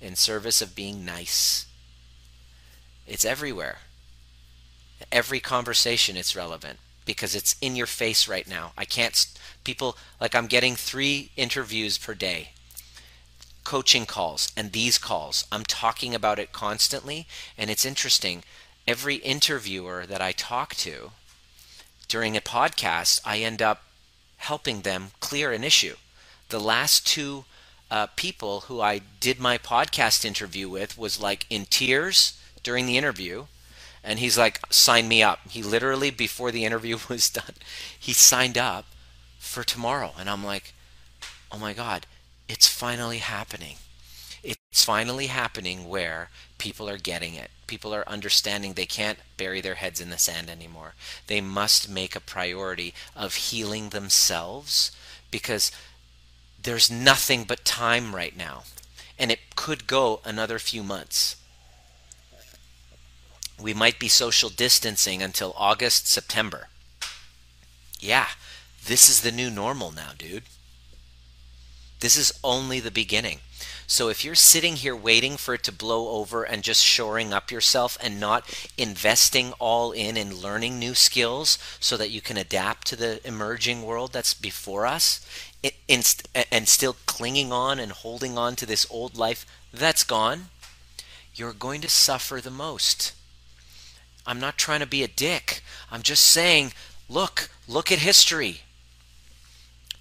in 0.00 0.16
service 0.16 0.60
of 0.60 0.74
being 0.74 1.04
nice. 1.04 1.66
It's 3.06 3.24
everywhere. 3.24 3.78
Every 5.12 5.40
conversation 5.40 6.16
it's 6.16 6.34
relevant 6.34 6.78
because 7.04 7.34
it's 7.34 7.56
in 7.60 7.76
your 7.76 7.86
face 7.86 8.26
right 8.26 8.48
now. 8.48 8.72
I 8.76 8.84
can't 8.84 9.26
people 9.62 9.96
like 10.20 10.34
I'm 10.34 10.46
getting 10.46 10.74
3 10.74 11.30
interviews 11.36 11.98
per 11.98 12.14
day. 12.14 12.50
Coaching 13.62 14.06
calls 14.06 14.52
and 14.56 14.72
these 14.72 14.98
calls. 14.98 15.46
I'm 15.52 15.64
talking 15.64 16.14
about 16.14 16.38
it 16.38 16.52
constantly 16.52 17.26
and 17.56 17.70
it's 17.70 17.84
interesting. 17.84 18.42
Every 18.86 19.16
interviewer 19.16 20.06
that 20.06 20.20
I 20.20 20.32
talk 20.32 20.74
to 20.76 21.12
during 22.08 22.36
a 22.36 22.40
podcast, 22.40 23.20
I 23.24 23.38
end 23.38 23.62
up 23.62 23.82
helping 24.38 24.82
them 24.82 25.12
clear 25.20 25.52
an 25.52 25.64
issue. 25.64 25.96
The 26.48 26.60
last 26.60 27.06
two 27.06 27.44
uh, 27.90 28.08
people 28.16 28.62
who 28.62 28.80
I 28.80 29.00
did 29.20 29.38
my 29.38 29.58
podcast 29.58 30.24
interview 30.24 30.68
with 30.68 30.98
was 30.98 31.20
like 31.20 31.46
in 31.48 31.66
tears 31.66 32.38
during 32.62 32.86
the 32.86 32.98
interview. 32.98 33.46
And 34.02 34.18
he's 34.18 34.36
like, 34.36 34.60
sign 34.70 35.08
me 35.08 35.22
up. 35.22 35.40
He 35.48 35.62
literally, 35.62 36.10
before 36.10 36.50
the 36.50 36.64
interview 36.64 36.98
was 37.08 37.30
done, 37.30 37.54
he 37.98 38.12
signed 38.12 38.58
up 38.58 38.86
for 39.38 39.62
tomorrow. 39.64 40.12
And 40.18 40.28
I'm 40.28 40.44
like, 40.44 40.74
oh 41.50 41.58
my 41.58 41.72
God, 41.72 42.06
it's 42.48 42.68
finally 42.68 43.18
happening. 43.18 43.76
It's 44.44 44.84
finally 44.84 45.28
happening 45.28 45.88
where 45.88 46.28
people 46.58 46.88
are 46.88 46.98
getting 46.98 47.34
it. 47.34 47.50
People 47.66 47.94
are 47.94 48.06
understanding 48.06 48.74
they 48.74 48.84
can't 48.84 49.18
bury 49.38 49.62
their 49.62 49.76
heads 49.76 50.00
in 50.00 50.10
the 50.10 50.18
sand 50.18 50.50
anymore. 50.50 50.94
They 51.26 51.40
must 51.40 51.88
make 51.88 52.14
a 52.14 52.20
priority 52.20 52.92
of 53.16 53.34
healing 53.36 53.88
themselves 53.88 54.92
because 55.30 55.72
there's 56.62 56.90
nothing 56.90 57.44
but 57.44 57.64
time 57.64 58.14
right 58.14 58.36
now. 58.36 58.64
And 59.18 59.30
it 59.30 59.56
could 59.56 59.86
go 59.86 60.20
another 60.24 60.58
few 60.58 60.82
months. 60.82 61.36
We 63.60 63.72
might 63.72 63.98
be 63.98 64.08
social 64.08 64.50
distancing 64.50 65.22
until 65.22 65.54
August, 65.56 66.06
September. 66.06 66.68
Yeah, 67.98 68.26
this 68.84 69.08
is 69.08 69.22
the 69.22 69.32
new 69.32 69.48
normal 69.48 69.90
now, 69.90 70.10
dude. 70.18 70.42
This 72.00 72.16
is 72.18 72.38
only 72.44 72.80
the 72.80 72.90
beginning. 72.90 73.38
So 73.86 74.08
if 74.08 74.24
you're 74.24 74.34
sitting 74.34 74.76
here 74.76 74.96
waiting 74.96 75.36
for 75.36 75.54
it 75.54 75.62
to 75.64 75.72
blow 75.72 76.08
over 76.08 76.42
and 76.42 76.62
just 76.62 76.82
shoring 76.82 77.32
up 77.32 77.50
yourself 77.50 77.98
and 78.00 78.18
not 78.18 78.48
investing 78.78 79.52
all 79.58 79.92
in 79.92 80.16
and 80.16 80.32
learning 80.32 80.78
new 80.78 80.94
skills 80.94 81.58
so 81.80 81.96
that 81.98 82.10
you 82.10 82.20
can 82.20 82.36
adapt 82.36 82.86
to 82.88 82.96
the 82.96 83.26
emerging 83.26 83.82
world 83.82 84.12
that's 84.12 84.34
before 84.34 84.86
us, 84.86 85.20
and 85.90 86.68
still 86.68 86.96
clinging 87.06 87.52
on 87.52 87.78
and 87.78 87.92
holding 87.92 88.36
on 88.38 88.56
to 88.56 88.66
this 88.66 88.86
old 88.90 89.16
life 89.16 89.46
that's 89.72 90.04
gone, 90.04 90.46
you're 91.34 91.52
going 91.52 91.80
to 91.80 91.88
suffer 91.88 92.40
the 92.40 92.50
most. 92.50 93.12
I'm 94.26 94.40
not 94.40 94.56
trying 94.56 94.80
to 94.80 94.86
be 94.86 95.02
a 95.02 95.08
dick. 95.08 95.62
I'm 95.90 96.02
just 96.02 96.24
saying, 96.24 96.72
look, 97.08 97.50
look 97.68 97.92
at 97.92 97.98
history. 97.98 98.62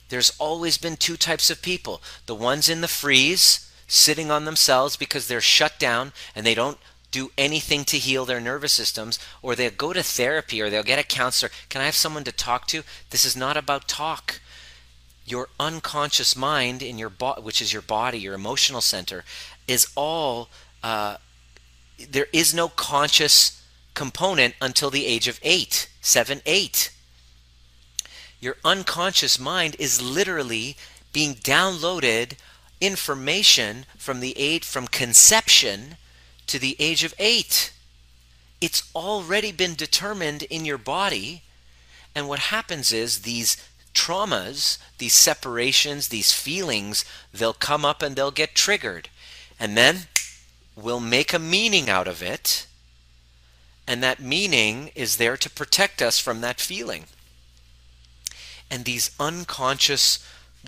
There's 0.09 0.33
always 0.37 0.77
been 0.77 0.95
two 0.95 1.17
types 1.17 1.49
of 1.49 1.61
people 1.61 2.01
the 2.25 2.35
ones 2.35 2.69
in 2.69 2.81
the 2.81 2.87
freeze 2.87 3.69
sitting 3.93 4.32
on 4.32 4.45
themselves 4.45 4.95
because 4.95 5.27
they're 5.27 5.39
shut 5.39 5.77
down 5.77 6.12
and 6.36 6.45
they 6.45 6.56
don't 6.56 6.79
do 7.12 7.32
anything 7.38 7.86
to 7.86 7.99
heal 7.99 8.25
their 8.25 8.39
nervous 8.39 8.73
systems, 8.73 9.19
or 9.43 9.56
they'll 9.56 9.69
go 9.69 9.93
to 9.93 10.01
therapy 10.01 10.60
or 10.60 10.71
they'll 10.71 10.82
get 10.82 10.97
a 10.97 11.03
counselor. 11.03 11.51
Can 11.69 11.79
I 11.79 11.86
have 11.86 11.93
someone 11.93 12.23
to 12.23 12.32
talk 12.32 12.65
to? 12.67 12.82
This 13.12 13.23
is 13.23 13.38
not 13.38 13.56
about 13.56 13.88
talk. 13.88 14.41
Your 15.25 15.47
unconscious 15.60 16.36
mind 16.36 16.82
in 16.82 16.97
your 16.97 17.12
body, 17.12 17.43
which 17.43 17.62
is 17.62 17.71
your 17.71 17.84
body, 17.84 18.17
your 18.17 18.34
emotional 18.34 18.82
center, 18.82 19.23
is 19.67 19.88
all. 19.95 20.49
Uh, 20.82 21.17
there 22.10 22.27
is 22.34 22.51
no 22.51 22.69
conscious 22.69 23.63
component 23.93 24.56
until 24.60 24.89
the 24.89 25.06
age 25.06 25.27
of 25.27 25.39
eight, 25.43 25.88
seven, 26.01 26.41
eight. 26.47 26.91
Your 28.41 28.56
unconscious 28.65 29.39
mind 29.39 29.75
is 29.77 30.01
literally 30.01 30.75
being 31.13 31.36
downloaded 31.36 32.38
information 32.83 33.85
from 33.97 34.19
the 34.19 34.37
age 34.37 34.65
from 34.65 34.87
conception 34.87 35.97
to 36.47 36.59
the 36.59 36.75
age 36.79 37.03
of 37.03 37.13
8 37.19 37.71
it's 38.61 38.89
already 38.95 39.51
been 39.51 39.75
determined 39.75 40.43
in 40.43 40.65
your 40.65 40.77
body 40.77 41.43
and 42.15 42.27
what 42.27 42.39
happens 42.39 42.91
is 42.93 43.21
these 43.21 43.57
traumas 43.93 44.77
these 44.97 45.13
separations 45.13 46.09
these 46.09 46.33
feelings 46.33 47.05
they'll 47.33 47.53
come 47.53 47.85
up 47.85 48.01
and 48.01 48.15
they'll 48.15 48.31
get 48.31 48.55
triggered 48.55 49.09
and 49.59 49.77
then 49.77 50.07
we'll 50.75 50.99
make 50.99 51.33
a 51.33 51.39
meaning 51.39 51.89
out 51.89 52.07
of 52.07 52.21
it 52.21 52.67
And 53.87 54.01
that 54.03 54.19
meaning 54.21 54.91
is 54.95 55.17
there 55.17 55.37
to 55.37 55.49
protect 55.49 56.01
us 56.01 56.19
from 56.19 56.41
that 56.41 56.61
feeling. 56.61 57.05
And 58.69 58.85
these 58.85 59.11
unconscious 59.19 60.19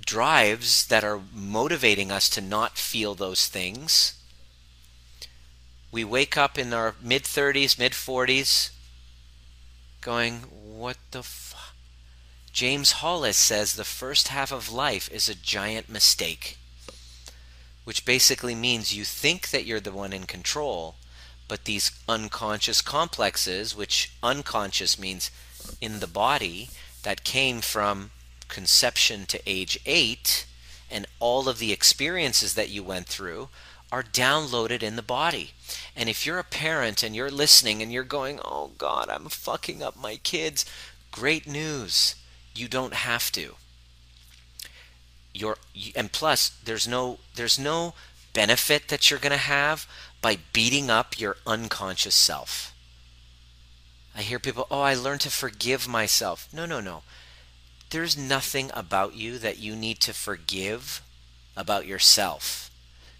drives 0.04 0.88
that 0.88 1.04
are 1.04 1.22
motivating 1.34 2.12
us 2.12 2.30
to 2.30 2.42
not 2.42 2.78
feel 2.78 3.16
those 3.16 3.48
things. 3.48 4.14
We 5.92 6.04
wake 6.04 6.38
up 6.38 6.58
in 6.58 6.74
our 6.74 6.96
mid 7.02 7.24
30s, 7.24 7.80
mid 7.80 7.94
40s, 7.94 8.72
going, 10.02 10.42
What 10.52 10.98
the 11.12 11.24
fuck? 11.24 11.74
James 12.52 12.94
Hollis 12.94 13.38
says 13.38 13.74
the 13.74 13.84
first 13.84 14.30
half 14.30 14.52
of 14.52 14.72
life 14.72 15.12
is 15.12 15.28
a 15.28 15.36
giant 15.36 15.90
mistake, 15.90 16.58
which 17.84 18.06
basically 18.06 18.56
means 18.56 18.96
you 18.96 19.04
think 19.04 19.50
that 19.50 19.66
you're 19.66 19.82
the 19.82 19.92
one 19.92 20.14
in 20.14 20.26
control, 20.26 20.96
but 21.50 21.66
these 21.66 21.92
unconscious 22.08 22.82
complexes, 22.82 23.76
which 23.76 24.12
unconscious 24.24 24.98
means 24.98 25.32
in 25.82 26.00
the 26.00 26.08
body, 26.08 26.70
that 27.04 27.26
came 27.26 27.60
from 27.60 28.12
conception 28.48 29.26
to 29.28 29.42
age 29.46 29.80
eight, 29.86 30.46
and 30.90 31.06
all 31.20 31.50
of 31.50 31.60
the 31.60 31.72
experiences 31.72 32.54
that 32.54 32.70
you 32.70 32.84
went 32.84 33.08
through 33.08 33.50
are 33.92 34.04
downloaded 34.04 34.84
in 34.84 34.96
the 34.96 35.02
body. 35.02 35.52
And 35.96 36.10
if 36.10 36.26
you're 36.26 36.40
a 36.40 36.44
parent 36.44 37.04
and 37.04 37.16
you're 37.16 37.32
listening 37.32 37.82
and 37.82 37.92
you're 37.92 38.04
going, 38.04 38.40
oh 38.44 38.72
God, 38.78 39.10
I'm 39.10 39.26
fucking 39.26 39.82
up 39.82 39.96
my 39.96 40.18
kids, 40.18 40.66
great 41.12 41.48
news. 41.48 42.16
You 42.54 42.68
don't 42.68 42.94
have 42.94 43.32
to. 43.34 43.56
You're, 45.34 45.58
and 45.96 46.12
plus, 46.12 46.50
there's 46.64 46.88
no, 46.88 47.20
there's 47.36 47.60
no 47.60 47.94
benefit 48.34 48.88
that 48.88 49.10
you're 49.10 49.20
going 49.20 49.32
to 49.32 49.38
have 49.38 49.88
by 50.22 50.38
beating 50.54 50.90
up 50.90 51.20
your 51.20 51.38
unconscious 51.46 52.16
self. 52.16 52.74
I 54.16 54.22
hear 54.22 54.40
people, 54.40 54.66
oh, 54.72 54.82
I 54.82 54.94
learned 54.94 55.22
to 55.22 55.30
forgive 55.30 55.88
myself. 55.88 56.48
No, 56.54 56.66
no, 56.66 56.80
no 56.80 57.04
there's 57.89 58.17
nothing 58.17 58.71
about 58.74 59.15
you 59.15 59.38
that 59.38 59.58
you 59.58 59.76
need 59.76 60.00
to 60.02 60.13
forgive 60.13 61.02
about 61.56 61.86
yourself. 61.86 62.69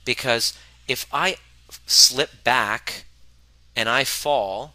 Because 0.04 0.58
if 0.88 1.06
I 1.12 1.38
slip 1.86 2.44
back 2.44 3.06
and 3.76 3.90
I 3.90 4.04
fall 4.04 4.74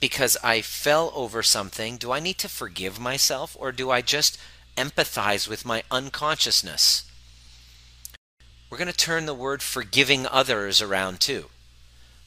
because 0.00 0.36
I 0.44 0.60
fell 0.62 1.12
over 1.14 1.42
something, 1.42 1.96
do 1.96 2.12
I 2.12 2.20
need 2.20 2.38
to 2.38 2.48
forgive 2.48 3.00
myself 3.00 3.56
or 3.58 3.72
do 3.72 3.90
I 3.90 4.00
just 4.00 4.38
empathize 4.76 5.48
with 5.48 5.64
my 5.64 5.82
unconsciousness? 5.90 7.10
We're 8.70 8.78
going 8.78 8.90
to 8.90 8.96
turn 8.96 9.26
the 9.26 9.34
word 9.34 9.62
forgiving 9.62 10.26
others 10.26 10.80
around 10.80 11.20
too, 11.20 11.46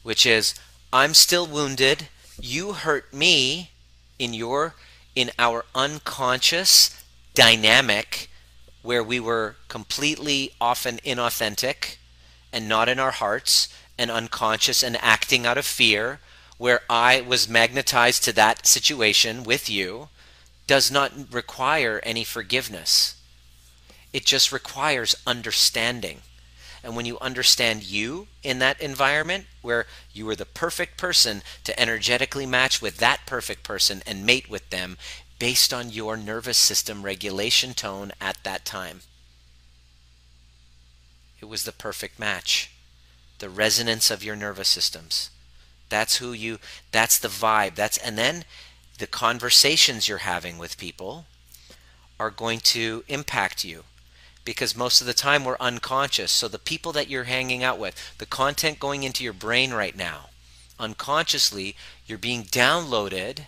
which 0.04 0.26
is 0.26 0.56
I'm 0.92 1.14
still 1.14 1.46
wounded, 1.46 2.08
you 2.40 2.74
hurt 2.74 3.14
me 3.14 3.72
in 4.20 4.34
your 4.34 4.76
in 5.16 5.32
our 5.38 5.66
unconscious 5.76 7.04
dynamic 7.34 8.30
where 8.82 9.04
we 9.04 9.20
were 9.20 9.56
completely 9.68 10.52
often 10.60 10.98
inauthentic 11.06 11.98
and 12.52 12.68
not 12.68 12.90
in 12.90 13.00
our 13.00 13.12
hearts 13.12 13.70
and 13.98 14.10
unconscious 14.10 14.84
and 14.84 14.98
acting 15.02 15.46
out 15.46 15.58
of 15.58 15.66
fear, 15.66 16.20
where 16.58 16.82
I 16.90 17.22
was 17.22 17.48
magnetized 17.48 18.24
to 18.24 18.34
that 18.34 18.66
situation 18.66 19.44
with 19.44 19.70
you, 19.70 20.10
does 20.68 20.92
not 20.92 21.12
require 21.32 22.00
any 22.04 22.24
forgiveness. 22.24 23.16
It 24.14 24.26
just 24.26 24.52
requires 24.52 25.16
understanding. 25.26 26.22
And 26.84 26.96
when 26.96 27.06
you 27.06 27.20
understand 27.20 27.84
you 27.84 28.28
in 28.44 28.60
that 28.60 28.82
environment 28.82 29.46
where 29.62 29.86
you 30.14 30.28
are 30.30 30.36
the 30.36 30.46
perfect 30.46 30.98
person 30.98 31.44
to 31.64 31.80
energetically 31.80 32.46
match 32.46 32.82
with 32.82 32.98
that 32.98 33.22
perfect 33.26 33.64
person 33.64 34.02
and 34.06 34.26
mate 34.26 34.50
with 34.50 34.70
them 34.72 34.98
based 35.38 35.74
on 35.74 35.90
your 35.90 36.18
nervous 36.18 36.58
system 36.58 37.04
regulation 37.04 37.74
tone 37.74 38.12
at 38.20 38.38
that 38.44 38.66
time. 38.66 39.02
It 41.40 41.46
was 41.46 41.64
the 41.64 41.72
perfect 41.72 42.20
match. 42.20 42.72
The 43.40 43.50
resonance 43.50 44.12
of 44.12 44.24
your 44.24 44.36
nervous 44.36 44.70
systems. 44.70 45.32
That's 45.90 46.18
who 46.18 46.32
you 46.32 46.60
that's 46.92 47.18
the 47.18 47.28
vibe. 47.28 47.76
That's 47.76 47.98
and 47.98 48.18
then 48.18 48.46
the 49.00 49.08
conversations 49.08 50.08
you're 50.08 50.20
having 50.20 50.58
with 50.58 50.78
people 50.78 51.26
are 52.20 52.30
going 52.30 52.60
to 52.60 53.04
impact 53.08 53.64
you 53.64 53.84
because 54.44 54.76
most 54.76 55.02
of 55.02 55.08
the 55.08 55.14
time 55.14 55.46
we're 55.46 55.58
unconscious. 55.60 56.32
So 56.32 56.48
the 56.48 56.60
people 56.60 56.92
that 56.94 57.10
you're 57.10 57.26
hanging 57.26 57.64
out 57.64 57.80
with, 57.80 57.96
the 58.18 58.26
content 58.26 58.80
going 58.80 59.04
into 59.04 59.24
your 59.24 59.34
brain 59.34 59.72
right 59.74 59.96
now, 59.96 60.30
unconsciously, 60.80 61.76
you're 62.06 62.18
being 62.18 62.44
downloaded. 62.44 63.46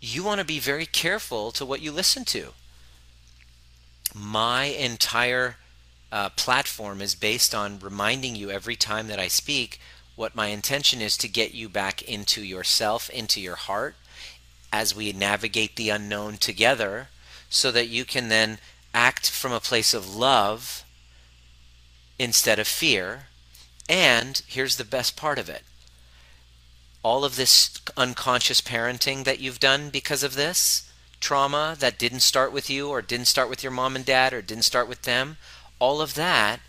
You 0.00 0.24
want 0.24 0.40
to 0.40 0.46
be 0.46 0.58
very 0.58 0.86
careful 0.86 1.50
to 1.52 1.64
what 1.64 1.80
you 1.80 1.92
listen 1.92 2.24
to. 2.26 2.48
My 4.14 4.64
entire 4.64 5.56
uh, 6.10 6.30
platform 6.30 7.00
is 7.00 7.14
based 7.14 7.54
on 7.54 7.78
reminding 7.78 8.34
you 8.34 8.50
every 8.50 8.76
time 8.76 9.08
that 9.08 9.18
I 9.18 9.28
speak 9.28 9.78
what 10.16 10.34
my 10.34 10.48
intention 10.48 11.00
is 11.00 11.16
to 11.18 11.28
get 11.28 11.54
you 11.54 11.68
back 11.68 12.02
into 12.02 12.42
yourself, 12.42 13.08
into 13.10 13.40
your 13.40 13.54
heart, 13.54 13.94
as 14.72 14.94
we 14.94 15.12
navigate 15.12 15.76
the 15.76 15.90
unknown 15.90 16.36
together, 16.38 17.08
so 17.48 17.70
that 17.70 17.88
you 17.88 18.04
can 18.04 18.28
then 18.28 18.58
act 18.94 19.30
from 19.30 19.52
a 19.52 19.60
place 19.60 19.94
of 19.94 20.14
love 20.14 20.84
instead 22.18 22.58
of 22.58 22.66
fear. 22.66 23.26
And 23.88 24.42
here's 24.46 24.76
the 24.76 24.84
best 24.84 25.16
part 25.16 25.38
of 25.38 25.48
it 25.48 25.62
all 27.02 27.24
of 27.24 27.36
this 27.36 27.80
unconscious 27.96 28.60
parenting 28.60 29.24
that 29.24 29.38
you've 29.38 29.60
done 29.60 29.88
because 29.88 30.22
of 30.22 30.34
this 30.34 30.90
trauma 31.20 31.76
that 31.78 31.98
didn't 31.98 32.20
start 32.20 32.52
with 32.52 32.68
you 32.68 32.88
or 32.88 33.00
didn't 33.00 33.26
start 33.26 33.48
with 33.48 33.62
your 33.62 33.72
mom 33.72 33.96
and 33.96 34.04
dad 34.04 34.32
or 34.32 34.42
didn't 34.42 34.64
start 34.64 34.88
with 34.88 35.02
them, 35.02 35.36
all 35.78 36.00
of 36.00 36.14
that 36.14 36.60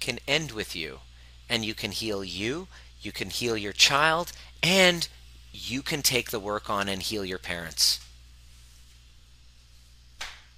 can 0.00 0.18
end 0.26 0.52
with 0.52 0.74
you. 0.74 1.00
And 1.48 1.64
you 1.64 1.74
can 1.74 1.90
heal 1.90 2.24
you, 2.24 2.68
you 3.02 3.12
can 3.12 3.30
heal 3.30 3.56
your 3.56 3.72
child, 3.72 4.32
and 4.62 5.08
you 5.52 5.82
can 5.82 6.02
take 6.02 6.30
the 6.30 6.40
work 6.40 6.70
on 6.70 6.88
and 6.88 7.02
heal 7.02 7.24
your 7.24 7.38
parents 7.38 8.00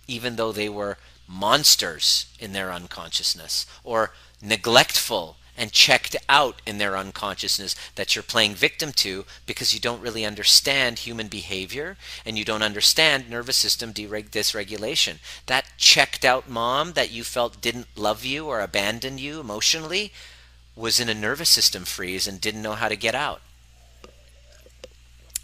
even 0.06 0.36
though 0.36 0.52
they 0.52 0.68
were 0.68 0.98
monsters 1.26 2.26
in 2.38 2.52
their 2.52 2.72
unconsciousness 2.72 3.66
or 3.82 4.12
neglectful 4.42 5.36
and 5.56 5.72
checked 5.72 6.16
out 6.28 6.60
in 6.66 6.78
their 6.78 6.96
unconsciousness 6.96 7.76
that 7.94 8.14
you're 8.14 8.22
playing 8.22 8.54
victim 8.54 8.92
to 8.92 9.24
because 9.46 9.72
you 9.72 9.80
don't 9.80 10.02
really 10.02 10.24
understand 10.24 10.98
human 10.98 11.28
behavior 11.28 11.96
and 12.26 12.36
you 12.36 12.44
don't 12.44 12.62
understand 12.62 13.30
nervous 13.30 13.56
system 13.56 13.92
dereg- 13.92 14.30
dysregulation. 14.30 15.18
That 15.46 15.66
checked 15.78 16.24
out 16.24 16.48
mom 16.48 16.94
that 16.94 17.12
you 17.12 17.24
felt 17.24 17.60
didn't 17.60 17.86
love 17.96 18.24
you 18.24 18.46
or 18.46 18.60
abandon 18.60 19.18
you 19.18 19.40
emotionally 19.40 20.12
was 20.76 20.98
in 20.98 21.08
a 21.08 21.14
nervous 21.14 21.50
system 21.50 21.84
freeze 21.84 22.26
and 22.26 22.40
didn't 22.40 22.62
know 22.62 22.74
how 22.74 22.88
to 22.88 22.96
get 22.96 23.14
out. 23.14 23.40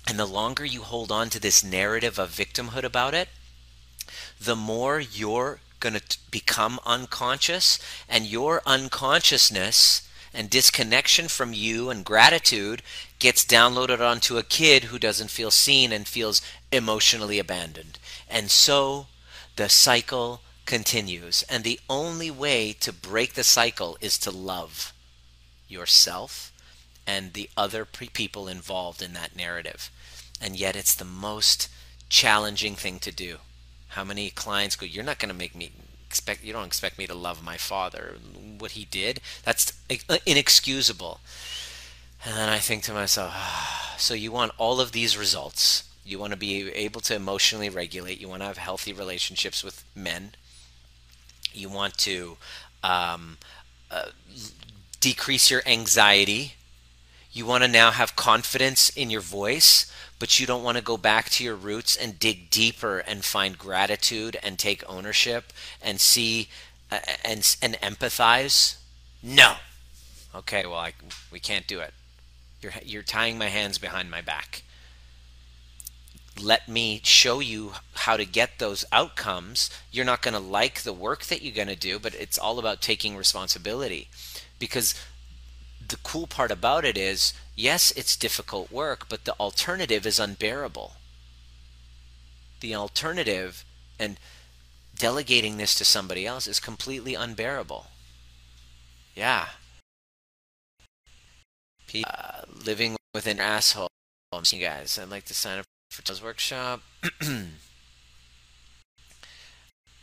And 0.08 0.18
the 0.18 0.26
longer 0.26 0.64
you 0.64 0.82
hold 0.82 1.12
on 1.12 1.30
to 1.30 1.38
this 1.38 1.62
narrative 1.62 2.18
of 2.18 2.30
victimhood 2.30 2.82
about 2.82 3.14
it, 3.14 3.28
the 4.40 4.56
more 4.56 4.98
you're 5.00 5.60
going 5.80 5.94
to 5.94 6.18
become 6.30 6.78
unconscious, 6.84 7.78
and 8.08 8.26
your 8.26 8.62
unconsciousness 8.66 10.08
and 10.32 10.48
disconnection 10.48 11.28
from 11.28 11.52
you 11.52 11.90
and 11.90 12.04
gratitude 12.04 12.82
gets 13.18 13.44
downloaded 13.44 14.00
onto 14.00 14.38
a 14.38 14.42
kid 14.42 14.84
who 14.84 14.98
doesn't 14.98 15.30
feel 15.30 15.50
seen 15.50 15.92
and 15.92 16.06
feels 16.06 16.40
emotionally 16.70 17.38
abandoned. 17.38 17.98
And 18.28 18.50
so 18.50 19.06
the 19.56 19.68
cycle 19.68 20.40
continues. 20.66 21.42
And 21.48 21.64
the 21.64 21.80
only 21.88 22.30
way 22.30 22.72
to 22.80 22.92
break 22.92 23.34
the 23.34 23.44
cycle 23.44 23.98
is 24.00 24.18
to 24.18 24.30
love 24.30 24.92
yourself 25.68 26.52
and 27.06 27.32
the 27.32 27.50
other 27.56 27.84
people 27.84 28.46
involved 28.46 29.02
in 29.02 29.12
that 29.14 29.34
narrative. 29.34 29.90
And 30.40 30.56
yet 30.56 30.76
it's 30.76 30.94
the 30.94 31.04
most 31.04 31.68
challenging 32.08 32.76
thing 32.76 33.00
to 33.00 33.10
do. 33.10 33.38
How 33.90 34.04
many 34.04 34.30
clients 34.30 34.76
go, 34.76 34.86
You're 34.86 35.04
not 35.04 35.18
going 35.18 35.30
to 35.30 35.38
make 35.38 35.54
me 35.54 35.72
expect, 36.06 36.42
you 36.42 36.52
don't 36.52 36.66
expect 36.66 36.98
me 36.98 37.06
to 37.06 37.14
love 37.14 37.44
my 37.44 37.56
father. 37.56 38.16
What 38.58 38.72
he 38.72 38.84
did, 38.84 39.20
that's 39.44 39.72
inexcusable. 40.26 41.20
And 42.24 42.36
then 42.36 42.48
I 42.48 42.58
think 42.58 42.82
to 42.84 42.92
myself, 42.92 43.32
ah, 43.32 43.94
so 43.96 44.14
you 44.14 44.32
want 44.32 44.52
all 44.58 44.80
of 44.80 44.90
these 44.90 45.16
results. 45.16 45.84
You 46.04 46.18
want 46.18 46.32
to 46.32 46.36
be 46.36 46.68
able 46.72 47.00
to 47.02 47.14
emotionally 47.14 47.68
regulate. 47.68 48.20
You 48.20 48.28
want 48.28 48.42
to 48.42 48.46
have 48.46 48.58
healthy 48.58 48.92
relationships 48.92 49.62
with 49.62 49.84
men. 49.94 50.32
You 51.52 51.68
want 51.68 51.96
to 51.98 52.36
um, 52.82 53.38
uh, 53.90 54.06
decrease 54.98 55.50
your 55.50 55.62
anxiety. 55.64 56.54
You 57.32 57.46
want 57.46 57.62
to 57.62 57.68
now 57.68 57.92
have 57.92 58.16
confidence 58.16 58.90
in 58.90 59.10
your 59.10 59.20
voice 59.20 59.90
but 60.20 60.38
you 60.38 60.46
don't 60.46 60.62
want 60.62 60.76
to 60.78 60.84
go 60.84 60.96
back 60.96 61.30
to 61.30 61.44
your 61.44 61.56
roots 61.56 61.96
and 61.96 62.20
dig 62.20 62.50
deeper 62.50 62.98
and 63.00 63.24
find 63.24 63.58
gratitude 63.58 64.38
and 64.42 64.58
take 64.58 64.88
ownership 64.88 65.52
and 65.82 66.00
see 66.00 66.48
uh, 66.92 67.00
and 67.24 67.56
and 67.62 67.74
empathize 67.82 68.76
no 69.22 69.56
okay 70.34 70.66
well 70.66 70.78
I, 70.78 70.94
we 71.32 71.40
can't 71.40 71.66
do 71.66 71.80
it 71.80 71.94
You're, 72.62 72.72
you're 72.84 73.02
tying 73.02 73.38
my 73.38 73.48
hands 73.48 73.78
behind 73.78 74.10
my 74.10 74.22
back. 74.22 74.62
Let 76.40 76.68
me 76.68 77.00
show 77.04 77.40
you 77.40 77.72
how 77.94 78.16
to 78.16 78.24
get 78.24 78.58
those 78.58 78.84
outcomes. 78.92 79.70
You're 79.92 80.06
not 80.06 80.22
going 80.22 80.34
to 80.34 80.40
like 80.40 80.82
the 80.82 80.92
work 80.92 81.24
that 81.26 81.42
you're 81.42 81.54
going 81.54 81.68
to 81.68 81.76
do, 81.76 81.98
but 81.98 82.14
it's 82.14 82.38
all 82.38 82.58
about 82.58 82.80
taking 82.80 83.16
responsibility. 83.16 84.08
Because 84.58 84.94
the 85.90 85.96
cool 85.98 86.26
part 86.26 86.50
about 86.50 86.84
it 86.84 86.96
is 86.96 87.34
yes, 87.56 87.90
it's 87.92 88.16
difficult 88.16 88.70
work, 88.70 89.08
but 89.08 89.24
the 89.24 89.34
alternative 89.34 90.06
is 90.06 90.18
unbearable. 90.18 90.94
The 92.60 92.74
alternative 92.74 93.64
and 93.98 94.18
delegating 94.96 95.56
this 95.56 95.74
to 95.76 95.84
somebody 95.84 96.26
else 96.26 96.46
is 96.46 96.60
completely 96.60 97.14
unbearable. 97.14 97.86
Yeah. 99.14 99.48
Uh, 102.04 102.42
living 102.64 102.96
with 103.12 103.26
an 103.26 103.40
asshole. 103.40 103.88
You 104.32 104.60
guys, 104.60 104.96
I'd 104.96 105.08
like 105.08 105.24
to 105.24 105.34
sign 105.34 105.58
up 105.58 105.64
for 105.90 106.02
Tell's 106.02 106.22
workshop. 106.22 106.82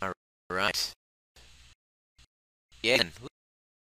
All 0.01 0.11
right. 0.49 0.93
Yeah. 2.83 3.03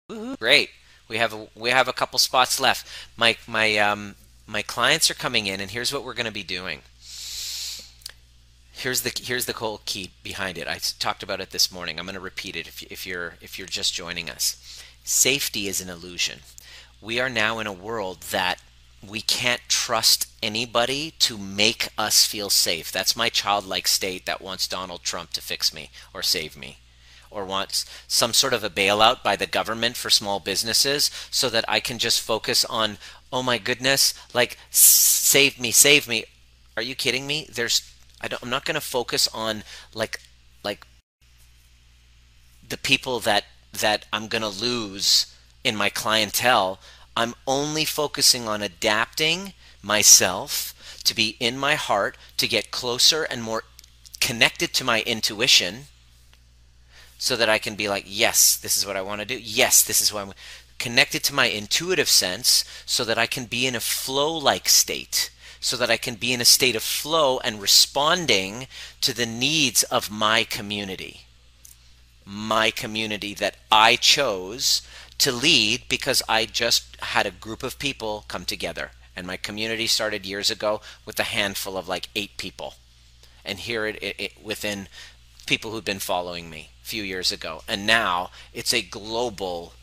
Woo-hoo. 0.10 0.36
Great. 0.38 0.70
We 1.08 1.18
have 1.18 1.34
a, 1.34 1.48
we 1.56 1.70
have 1.70 1.88
a 1.88 1.94
couple 1.94 2.20
spots 2.20 2.60
left. 2.60 2.88
My 3.16 3.38
my 3.48 3.78
um 3.78 4.16
my 4.46 4.62
clients 4.62 5.12
are 5.12 5.16
coming 5.16 5.48
in, 5.48 5.60
and 5.60 5.72
here's 5.72 5.94
what 5.94 6.04
we're 6.04 6.14
going 6.14 6.26
to 6.26 6.32
be 6.32 6.44
doing. 6.44 6.82
Here's 8.72 9.02
the 9.02 9.12
here's 9.24 9.46
the 9.46 9.54
whole 9.54 9.82
key 9.86 10.12
behind 10.24 10.58
it. 10.58 10.68
I 10.68 10.80
talked 11.00 11.24
about 11.24 11.42
it 11.42 11.52
this 11.52 11.72
morning. 11.72 12.00
I'm 12.00 12.06
going 12.06 12.16
to 12.16 12.20
repeat 12.22 12.56
it 12.56 12.68
if, 12.68 12.84
if 12.84 13.06
you're 13.06 13.36
if 13.42 13.58
you're 13.58 13.68
just 13.68 13.94
joining 13.94 14.30
us. 14.30 14.84
Safety 15.04 15.68
is 15.68 15.82
an 15.82 15.90
illusion. 15.90 16.40
We 17.02 17.20
are 17.20 17.30
now 17.30 17.60
in 17.60 17.68
a 17.68 17.74
world 17.74 18.22
that 18.32 18.60
we 19.08 19.22
can't 19.22 19.62
trust 19.68 20.28
anybody 20.42 21.12
to 21.20 21.38
make 21.38 21.90
us 21.98 22.26
feel 22.26 22.50
safe. 22.50 22.92
That's 22.92 23.16
my 23.16 23.30
childlike 23.30 23.88
state 23.88 24.26
that 24.26 24.42
wants 24.42 24.68
Donald 24.68 25.04
Trump 25.04 25.32
to 25.34 25.42
fix 25.42 25.74
me 25.74 25.92
or 26.14 26.24
save 26.24 26.58
me 26.58 26.78
or 27.30 27.46
wants 27.46 27.86
some 28.08 28.34
sort 28.34 28.54
of 28.54 28.64
a 28.64 28.70
bailout 28.70 29.24
by 29.24 29.36
the 29.36 29.46
government 29.46 29.96
for 29.98 30.10
small 30.10 30.40
businesses 30.40 31.12
so 31.32 31.50
that 31.50 31.66
I 31.68 31.80
can 31.80 31.98
just 31.98 32.22
focus 32.22 32.66
on, 32.66 32.98
oh 33.32 33.44
my 33.44 33.58
goodness, 33.58 34.14
like 34.34 34.58
save 34.70 35.60
me, 35.60 35.72
save 35.72 36.08
me. 36.08 36.26
Are 36.76 36.84
you 36.84 36.96
kidding 36.96 37.28
me? 37.28 37.48
There's 37.52 37.94
I 38.22 38.28
don't, 38.28 38.42
I'm 38.42 38.50
not 38.50 38.66
going 38.66 38.76
to 38.76 38.82
focus 38.82 39.28
on 39.34 39.64
like 39.94 40.20
like 40.64 40.86
the 42.68 42.78
people 42.78 43.20
that 43.22 43.46
that 43.74 44.06
I'm 44.12 44.28
going 44.28 44.42
to 44.42 44.48
lose 44.48 45.34
in 45.64 45.76
my 45.76 45.90
clientele. 45.90 46.80
I'm 47.16 47.36
only 47.46 47.86
focusing 47.86 48.48
on 48.48 48.62
adapting 48.62 49.54
myself 49.82 50.74
to 51.04 51.16
be 51.16 51.38
in 51.40 51.58
my 51.58 51.76
heart, 51.76 52.18
to 52.38 52.48
get 52.48 52.72
closer 52.72 53.24
and 53.24 53.42
more 53.42 53.64
connected 54.20 54.74
to 54.74 54.84
my 54.84 55.02
intuition 55.02 55.88
so 57.18 57.36
that 57.36 57.50
I 57.50 57.58
can 57.58 57.76
be 57.76 57.90
like, 57.90 58.06
yes, 58.08 58.56
this 58.56 58.78
is 58.78 58.86
what 58.86 58.96
I 58.96 59.02
want 59.02 59.22
to 59.22 59.26
do. 59.26 59.38
Yes, 59.38 59.84
this 59.84 60.02
is 60.02 60.14
what 60.14 60.28
I'm 60.28 60.34
connected 60.78 61.24
to 61.24 61.34
my 61.34 61.46
intuitive 61.46 62.10
sense 62.10 62.64
so 62.86 63.04
that 63.04 63.18
I 63.18 63.26
can 63.26 63.46
be 63.46 63.66
in 63.66 63.76
a 63.76 63.80
flow 63.80 64.36
like 64.38 64.70
state, 64.70 65.32
so 65.60 65.76
that 65.78 65.90
I 65.90 65.98
can 65.98 66.16
be 66.16 66.34
in 66.34 66.42
a 66.42 66.46
state 66.46 66.76
of 66.76 66.84
flow 66.84 67.40
and 67.40 67.62
responding 67.62 68.68
to 69.02 69.14
the 69.14 69.26
needs 69.26 69.84
of 69.84 70.12
my 70.12 70.44
community. 70.44 71.22
My 72.26 72.72
community 72.72 73.34
that 73.36 73.56
I 73.72 73.96
chose 73.96 74.82
to 75.18 75.32
lead 75.32 75.84
because 75.90 76.22
I 76.30 76.46
just 76.46 76.96
had 77.02 77.26
a 77.26 77.32
group 77.32 77.64
of 77.64 77.80
people 77.80 78.26
come 78.28 78.46
together. 78.46 78.92
And 79.16 79.26
my 79.26 79.38
community 79.38 79.88
started 79.88 80.28
years 80.28 80.52
ago 80.52 80.82
with 81.06 81.20
a 81.20 81.24
handful 81.24 81.76
of 81.76 81.88
like 81.88 82.10
eight 82.16 82.38
people. 82.38 82.76
And 83.44 83.60
here 83.60 83.88
it, 83.88 83.96
it, 84.04 84.16
it 84.20 84.34
within 84.44 84.88
people 85.48 85.72
who've 85.72 85.84
been 85.84 86.00
following 86.00 86.50
me 86.50 86.70
a 86.84 86.86
few 86.86 87.04
years 87.04 87.32
ago. 87.32 87.64
And 87.68 87.88
now 87.88 88.30
it's 88.54 88.74
a 88.74 88.82
global 88.82 89.74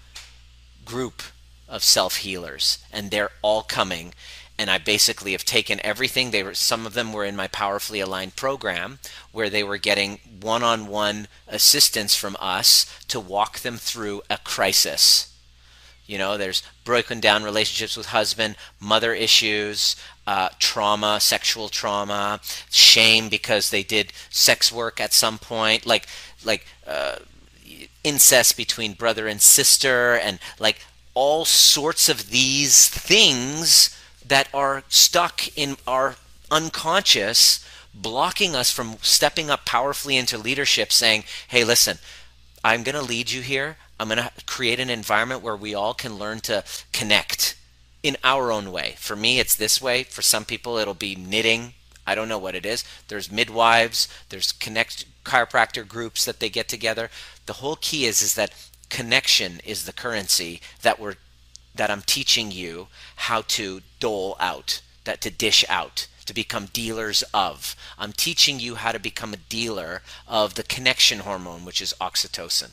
group 0.84 1.22
of 1.68 1.82
self 1.82 2.18
healers, 2.18 2.78
and 2.92 3.10
they're 3.10 3.32
all 3.42 3.62
coming. 3.62 4.14
And 4.56 4.70
I 4.70 4.78
basically 4.78 5.32
have 5.32 5.44
taken 5.44 5.84
everything. 5.84 6.30
They 6.30 6.44
were 6.44 6.54
some 6.54 6.86
of 6.86 6.94
them 6.94 7.12
were 7.12 7.24
in 7.24 7.34
my 7.34 7.48
powerfully 7.48 7.98
aligned 7.98 8.36
program, 8.36 9.00
where 9.32 9.50
they 9.50 9.64
were 9.64 9.78
getting 9.78 10.20
one-on-one 10.40 11.26
assistance 11.48 12.14
from 12.14 12.36
us 12.38 12.86
to 13.08 13.18
walk 13.18 13.60
them 13.60 13.76
through 13.78 14.22
a 14.30 14.38
crisis. 14.38 15.33
You 16.06 16.18
know, 16.18 16.36
there's 16.36 16.62
broken 16.84 17.20
down 17.20 17.44
relationships 17.44 17.96
with 17.96 18.06
husband, 18.06 18.56
mother 18.78 19.14
issues, 19.14 19.96
uh, 20.26 20.50
trauma, 20.58 21.18
sexual 21.20 21.68
trauma, 21.68 22.40
shame 22.70 23.28
because 23.28 23.70
they 23.70 23.82
did 23.82 24.12
sex 24.30 24.70
work 24.70 25.00
at 25.00 25.12
some 25.12 25.38
point, 25.38 25.86
like 25.86 26.06
like 26.44 26.66
uh, 26.86 27.16
incest 28.02 28.56
between 28.56 28.92
brother 28.92 29.26
and 29.26 29.40
sister, 29.40 30.14
and 30.16 30.38
like 30.58 30.84
all 31.14 31.44
sorts 31.44 32.08
of 32.08 32.30
these 32.30 32.88
things 32.88 33.98
that 34.26 34.48
are 34.52 34.82
stuck 34.88 35.56
in 35.56 35.76
our 35.86 36.16
unconscious, 36.50 37.64
blocking 37.94 38.54
us 38.54 38.70
from 38.70 38.96
stepping 39.00 39.48
up 39.48 39.64
powerfully 39.64 40.18
into 40.18 40.36
leadership, 40.36 40.92
saying, 40.92 41.24
"Hey, 41.48 41.64
listen." 41.64 41.98
I'm 42.66 42.82
going 42.82 42.94
to 42.94 43.02
lead 43.02 43.30
you 43.30 43.42
here. 43.42 43.76
I'm 43.98 44.08
going 44.08 44.18
to 44.18 44.30
create 44.46 44.80
an 44.80 44.90
environment 44.90 45.42
where 45.42 45.56
we 45.56 45.74
all 45.74 45.94
can 45.94 46.18
learn 46.18 46.40
to 46.40 46.64
connect 46.92 47.56
in 48.02 48.16
our 48.24 48.50
own 48.50 48.72
way. 48.72 48.94
For 48.98 49.16
me, 49.16 49.38
it's 49.38 49.54
this 49.54 49.80
way. 49.80 50.02
For 50.02 50.22
some 50.22 50.44
people, 50.44 50.76
it'll 50.76 50.94
be 50.94 51.14
knitting. 51.14 51.74
I 52.06 52.14
don't 52.14 52.28
know 52.28 52.38
what 52.38 52.54
it 52.54 52.66
is. 52.66 52.84
There's 53.08 53.32
midwives. 53.32 54.08
There's 54.28 54.52
connect 54.52 55.06
chiropractor 55.24 55.86
groups 55.86 56.24
that 56.24 56.40
they 56.40 56.50
get 56.50 56.68
together. 56.68 57.10
The 57.46 57.54
whole 57.54 57.76
key 57.76 58.04
is 58.04 58.20
is 58.20 58.34
that 58.34 58.52
connection 58.90 59.60
is 59.64 59.86
the 59.86 59.92
currency 59.92 60.60
that 60.82 61.00
we're 61.00 61.14
that 61.74 61.90
I'm 61.90 62.02
teaching 62.02 62.52
you 62.52 62.86
how 63.16 63.42
to 63.42 63.80
dole 63.98 64.36
out, 64.38 64.80
that 65.04 65.20
to 65.22 65.30
dish 65.30 65.64
out, 65.68 66.06
to 66.26 66.34
become 66.34 66.66
dealers 66.66 67.24
of. 67.34 67.74
I'm 67.98 68.12
teaching 68.12 68.60
you 68.60 68.76
how 68.76 68.92
to 68.92 69.00
become 69.00 69.32
a 69.34 69.38
dealer 69.48 70.02
of 70.28 70.54
the 70.54 70.62
connection 70.62 71.20
hormone, 71.20 71.64
which 71.64 71.82
is 71.82 71.94
oxytocin. 72.00 72.70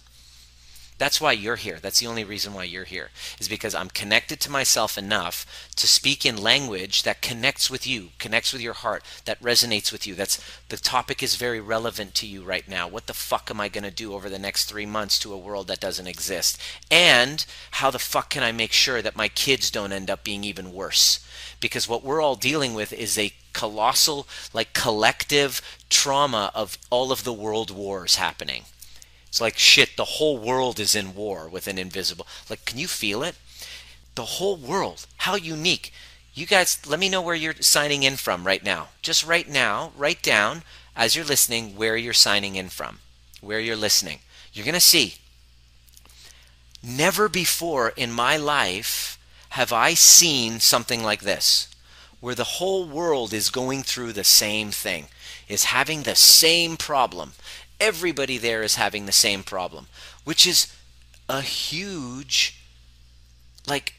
That's 1.02 1.20
why 1.20 1.32
you're 1.32 1.56
here. 1.56 1.80
That's 1.82 2.00
the 2.00 2.06
only 2.06 2.24
reason 2.24 2.54
why 2.54 2.66
you're 2.66 2.84
here, 2.84 3.10
is 3.40 3.48
because 3.48 3.74
I'm 3.74 3.90
connected 3.90 4.40
to 4.42 4.52
myself 4.52 5.00
enough 5.00 5.48
to 5.78 5.88
speak 5.88 6.28
in 6.28 6.38
language 6.38 7.02
that 7.02 7.24
connects 7.24 7.72
with 7.72 7.88
you, 7.88 8.10
connects 8.20 8.54
with 8.54 8.62
your 8.62 8.76
heart, 8.76 9.02
that 9.26 9.42
resonates 9.42 9.92
with 9.92 10.06
you. 10.06 10.14
That's 10.14 10.40
the 10.70 10.78
topic 10.78 11.24
is 11.24 11.38
very 11.38 11.60
relevant 11.60 12.14
to 12.16 12.28
you 12.28 12.44
right 12.44 12.68
now. 12.70 12.88
What 12.88 13.08
the 13.08 13.16
fuck 13.16 13.50
am 13.50 13.60
I 13.60 13.68
going 13.68 13.84
to 13.84 13.90
do 13.90 14.14
over 14.14 14.30
the 14.30 14.38
next 14.38 14.66
three 14.66 14.86
months 14.86 15.18
to 15.22 15.34
a 15.34 15.40
world 15.40 15.66
that 15.70 15.80
doesn't 15.80 16.06
exist? 16.06 16.62
And 16.92 17.48
how 17.72 17.90
the 17.90 17.98
fuck 17.98 18.30
can 18.30 18.44
I 18.44 18.52
make 18.52 18.72
sure 18.72 19.02
that 19.02 19.16
my 19.16 19.28
kids 19.28 19.72
don't 19.72 19.92
end 19.92 20.12
up 20.12 20.24
being 20.24 20.44
even 20.44 20.72
worse? 20.72 21.26
Because 21.60 21.90
what 21.90 22.04
we're 22.04 22.22
all 22.22 22.36
dealing 22.36 22.76
with 22.76 22.94
is 22.94 23.18
a 23.18 23.34
colossal, 23.54 24.28
like 24.54 24.74
collective 24.74 25.64
trauma 25.90 26.52
of 26.54 26.78
all 26.92 27.12
of 27.12 27.24
the 27.24 27.34
world 27.34 27.72
wars 27.72 28.18
happening. 28.18 28.66
It's 29.32 29.40
like 29.40 29.58
shit, 29.58 29.96
the 29.96 30.04
whole 30.04 30.38
world 30.38 30.78
is 30.78 30.94
in 30.94 31.16
war 31.16 31.48
with 31.48 31.66
an 31.68 31.78
invisible. 31.78 32.28
Like, 32.50 32.66
can 32.66 32.78
you 32.78 32.90
feel 32.90 33.24
it? 33.24 33.36
The 34.16 34.26
whole 34.26 34.58
world. 34.58 35.06
How 35.20 35.36
unique. 35.36 35.94
You 36.34 36.46
guys, 36.46 36.86
let 36.86 37.00
me 37.00 37.08
know 37.08 37.22
where 37.22 37.34
you're 37.34 37.56
signing 37.62 38.04
in 38.04 38.18
from 38.18 38.46
right 38.46 38.62
now. 38.62 38.90
Just 39.02 39.26
right 39.26 39.48
now, 39.48 39.94
write 39.96 40.22
down 40.22 40.64
as 40.98 41.16
you're 41.16 41.24
listening 41.24 41.78
where 41.78 41.96
you're 41.96 42.12
signing 42.12 42.58
in 42.58 42.68
from, 42.68 43.00
where 43.40 43.62
you're 43.62 43.78
listening. 43.78 44.20
You're 44.52 44.66
going 44.66 44.74
to 44.74 44.82
see. 44.82 45.16
Never 46.84 47.30
before 47.30 47.94
in 47.96 48.12
my 48.12 48.36
life 48.36 49.18
have 49.52 49.72
I 49.72 49.94
seen 49.94 50.60
something 50.60 51.04
like 51.04 51.22
this, 51.22 51.74
where 52.20 52.36
the 52.36 52.60
whole 52.60 52.86
world 52.86 53.32
is 53.32 53.50
going 53.50 53.84
through 53.84 54.12
the 54.12 54.26
same 54.26 54.72
thing, 54.72 55.08
is 55.48 55.66
having 55.66 56.04
the 56.04 56.16
same 56.16 56.76
problem 56.76 57.32
everybody 57.82 58.38
there 58.38 58.62
is 58.62 58.76
having 58.76 59.06
the 59.06 59.12
same 59.12 59.44
problem, 59.44 59.88
which 60.24 60.48
is 60.48 60.74
a 61.28 61.42
huge, 61.42 62.64
like, 63.68 63.96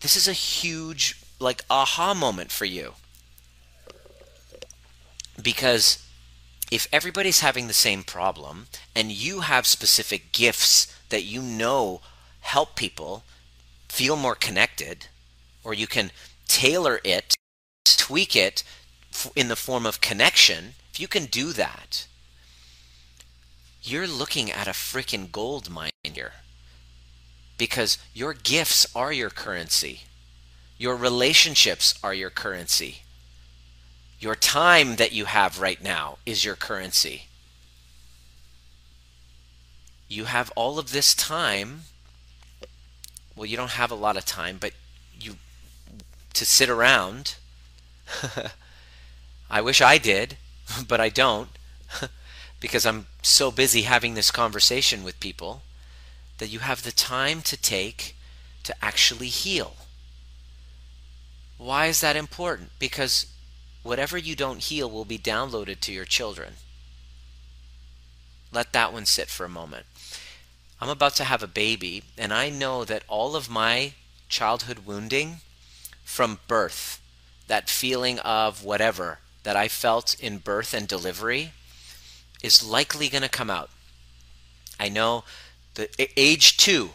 this 0.00 0.16
is 0.16 0.28
a 0.28 0.32
huge, 0.32 1.20
like, 1.40 1.64
aha 1.70 2.14
moment 2.14 2.52
for 2.52 2.66
you. 2.66 2.92
Because 5.42 6.06
if 6.70 6.86
everybody's 6.92 7.40
having 7.40 7.66
the 7.66 7.72
same 7.72 8.02
problem 8.02 8.66
and 8.94 9.10
you 9.10 9.40
have 9.40 9.66
specific 9.66 10.30
gifts 10.32 10.86
that 11.08 11.24
you 11.24 11.40
know 11.40 12.02
help 12.40 12.76
people 12.76 13.24
feel 13.88 14.16
more 14.16 14.34
connected, 14.34 15.06
or 15.64 15.72
you 15.72 15.86
can 15.86 16.10
tailor 16.46 17.00
it, 17.04 17.34
tweak 17.84 18.36
it 18.36 18.62
in 19.34 19.48
the 19.48 19.56
form 19.56 19.86
of 19.86 20.00
connection, 20.00 20.74
if 20.92 21.00
you 21.00 21.08
can 21.08 21.24
do 21.24 21.52
that, 21.52 22.06
you're 23.84 24.06
looking 24.06 24.50
at 24.50 24.66
a 24.66 24.70
freaking 24.70 25.30
gold 25.30 25.68
mine 25.68 25.90
here 26.02 26.32
because 27.58 27.98
your 28.14 28.32
gifts 28.32 28.86
are 28.96 29.12
your 29.12 29.30
currency. 29.30 30.00
Your 30.78 30.96
relationships 30.96 31.94
are 32.02 32.14
your 32.14 32.30
currency. 32.30 33.02
Your 34.18 34.34
time 34.34 34.96
that 34.96 35.12
you 35.12 35.26
have 35.26 35.60
right 35.60 35.82
now 35.82 36.16
is 36.24 36.44
your 36.44 36.56
currency. 36.56 37.26
You 40.08 40.24
have 40.24 40.50
all 40.56 40.78
of 40.78 40.90
this 40.90 41.14
time. 41.14 41.82
Well, 43.36 43.46
you 43.46 43.56
don't 43.56 43.72
have 43.72 43.90
a 43.90 43.96
lot 43.96 44.16
of 44.16 44.24
time, 44.24 44.56
but 44.58 44.72
you 45.20 45.36
to 46.32 46.46
sit 46.46 46.70
around. 46.70 47.36
I 49.50 49.60
wish 49.60 49.82
I 49.82 49.98
did, 49.98 50.38
but 50.88 51.00
I 51.00 51.10
don't 51.10 51.50
because 52.64 52.86
I'm 52.86 53.08
so 53.20 53.50
busy 53.50 53.82
having 53.82 54.14
this 54.14 54.30
conversation 54.30 55.04
with 55.04 55.20
people 55.20 55.60
that 56.38 56.48
you 56.48 56.60
have 56.60 56.82
the 56.82 56.92
time 56.92 57.42
to 57.42 57.58
take 57.58 58.16
to 58.62 58.74
actually 58.82 59.26
heal. 59.26 59.74
Why 61.58 61.88
is 61.88 62.00
that 62.00 62.16
important? 62.16 62.70
Because 62.78 63.26
whatever 63.82 64.16
you 64.16 64.34
don't 64.34 64.62
heal 64.62 64.90
will 64.90 65.04
be 65.04 65.18
downloaded 65.18 65.80
to 65.80 65.92
your 65.92 66.06
children. 66.06 66.54
Let 68.50 68.72
that 68.72 68.94
one 68.94 69.04
sit 69.04 69.28
for 69.28 69.44
a 69.44 69.50
moment. 69.50 69.84
I'm 70.80 70.88
about 70.88 71.16
to 71.16 71.24
have 71.24 71.42
a 71.42 71.46
baby, 71.46 72.02
and 72.16 72.32
I 72.32 72.48
know 72.48 72.86
that 72.86 73.04
all 73.08 73.36
of 73.36 73.50
my 73.50 73.92
childhood 74.30 74.86
wounding 74.86 75.42
from 76.02 76.38
birth, 76.48 77.02
that 77.46 77.68
feeling 77.68 78.20
of 78.20 78.64
whatever 78.64 79.18
that 79.42 79.54
I 79.54 79.68
felt 79.68 80.18
in 80.18 80.38
birth 80.38 80.72
and 80.72 80.88
delivery, 80.88 81.52
is 82.44 82.62
likely 82.62 83.08
going 83.08 83.22
to 83.22 83.28
come 83.28 83.48
out. 83.48 83.70
I 84.78 84.90
know 84.90 85.24
the 85.76 85.88
age 86.14 86.58
two, 86.58 86.90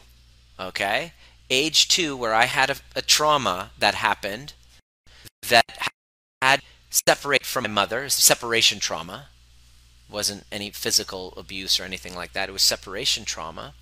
okay? 0.60 1.14
Age 1.50 1.88
two, 1.88 2.16
where 2.16 2.36
I 2.36 2.46
had 2.46 2.70
a, 2.70 2.76
a 2.96 3.02
trauma 3.02 3.72
that 3.80 3.96
happened 3.96 4.54
that 5.50 5.66
had 6.40 6.62
separate 6.92 7.46
from 7.46 7.64
my 7.64 7.70
mother, 7.70 8.10
separation 8.10 8.80
trauma. 8.80 9.30
wasn't 10.08 10.46
any 10.52 10.70
physical 10.70 11.34
abuse 11.36 11.80
or 11.80 11.84
anything 11.84 12.16
like 12.16 12.34
that. 12.34 12.50
It 12.50 12.52
was 12.52 12.62
separation 12.62 13.26
trauma. 13.26 13.74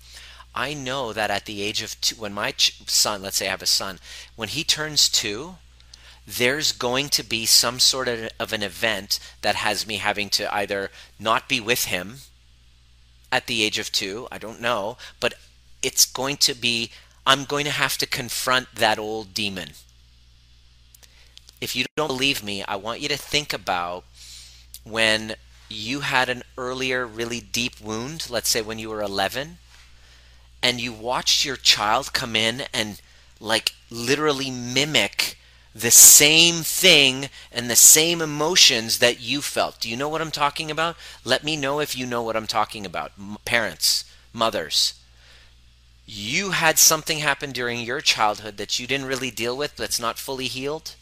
I 0.54 0.72
know 0.72 1.12
that 1.12 1.30
at 1.30 1.44
the 1.44 1.60
age 1.62 1.82
of 1.82 2.00
two, 2.00 2.16
when 2.16 2.32
my 2.32 2.54
son, 2.56 3.20
let's 3.20 3.36
say 3.36 3.46
I 3.46 3.50
have 3.50 3.62
a 3.62 3.66
son, 3.66 3.98
when 4.36 4.48
he 4.48 4.64
turns 4.64 5.10
two, 5.10 5.56
there's 6.28 6.72
going 6.72 7.08
to 7.08 7.22
be 7.22 7.46
some 7.46 7.80
sort 7.80 8.06
of, 8.06 8.28
of 8.38 8.52
an 8.52 8.62
event 8.62 9.18
that 9.40 9.54
has 9.54 9.86
me 9.86 9.96
having 9.96 10.28
to 10.28 10.54
either 10.54 10.90
not 11.18 11.48
be 11.48 11.58
with 11.58 11.86
him 11.86 12.16
at 13.32 13.46
the 13.46 13.62
age 13.62 13.78
of 13.78 13.90
two, 13.90 14.28
I 14.30 14.36
don't 14.36 14.60
know, 14.60 14.98
but 15.20 15.32
it's 15.82 16.04
going 16.04 16.36
to 16.38 16.52
be, 16.52 16.90
I'm 17.26 17.44
going 17.44 17.64
to 17.64 17.70
have 17.70 17.96
to 17.98 18.06
confront 18.06 18.74
that 18.74 18.98
old 18.98 19.32
demon. 19.32 19.70
If 21.62 21.74
you 21.74 21.86
don't 21.96 22.08
believe 22.08 22.44
me, 22.44 22.62
I 22.68 22.76
want 22.76 23.00
you 23.00 23.08
to 23.08 23.16
think 23.16 23.54
about 23.54 24.04
when 24.84 25.34
you 25.70 26.00
had 26.00 26.28
an 26.28 26.42
earlier, 26.58 27.06
really 27.06 27.40
deep 27.40 27.80
wound, 27.80 28.28
let's 28.28 28.50
say 28.50 28.60
when 28.60 28.78
you 28.78 28.90
were 28.90 29.02
11, 29.02 29.56
and 30.62 30.78
you 30.78 30.92
watched 30.92 31.46
your 31.46 31.56
child 31.56 32.12
come 32.12 32.36
in 32.36 32.64
and 32.74 33.00
like 33.40 33.72
literally 33.90 34.50
mimic 34.50 35.37
the 35.74 35.90
same 35.90 36.56
thing 36.56 37.28
and 37.52 37.70
the 37.70 37.76
same 37.76 38.20
emotions 38.20 38.98
that 38.98 39.20
you 39.20 39.40
felt. 39.42 39.80
Do 39.80 39.88
you 39.88 39.96
know 39.96 40.08
what 40.08 40.20
I'm 40.20 40.30
talking 40.30 40.70
about? 40.70 40.96
Let 41.24 41.44
me 41.44 41.56
know 41.56 41.80
if 41.80 41.96
you 41.96 42.06
know 42.06 42.22
what 42.22 42.36
I'm 42.36 42.46
talking 42.46 42.84
about. 42.84 43.12
Parents, 43.44 44.04
mothers. 44.32 44.94
You 46.06 46.52
had 46.52 46.78
something 46.78 47.18
happen 47.18 47.52
during 47.52 47.80
your 47.80 48.00
childhood 48.00 48.56
that 48.56 48.78
you 48.78 48.86
didn't 48.86 49.06
really 49.06 49.30
deal 49.30 49.56
with, 49.56 49.76
that's 49.76 50.00
not 50.00 50.18
fully 50.18 50.46
healed 50.46 50.94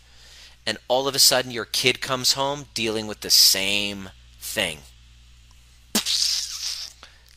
and 0.66 0.78
all 0.88 1.06
of 1.06 1.14
a 1.14 1.20
sudden 1.20 1.52
your 1.52 1.64
kid 1.64 2.00
comes 2.00 2.32
home 2.32 2.66
dealing 2.74 3.06
with 3.06 3.20
the 3.20 3.30
same 3.30 4.10
thing. 4.40 4.78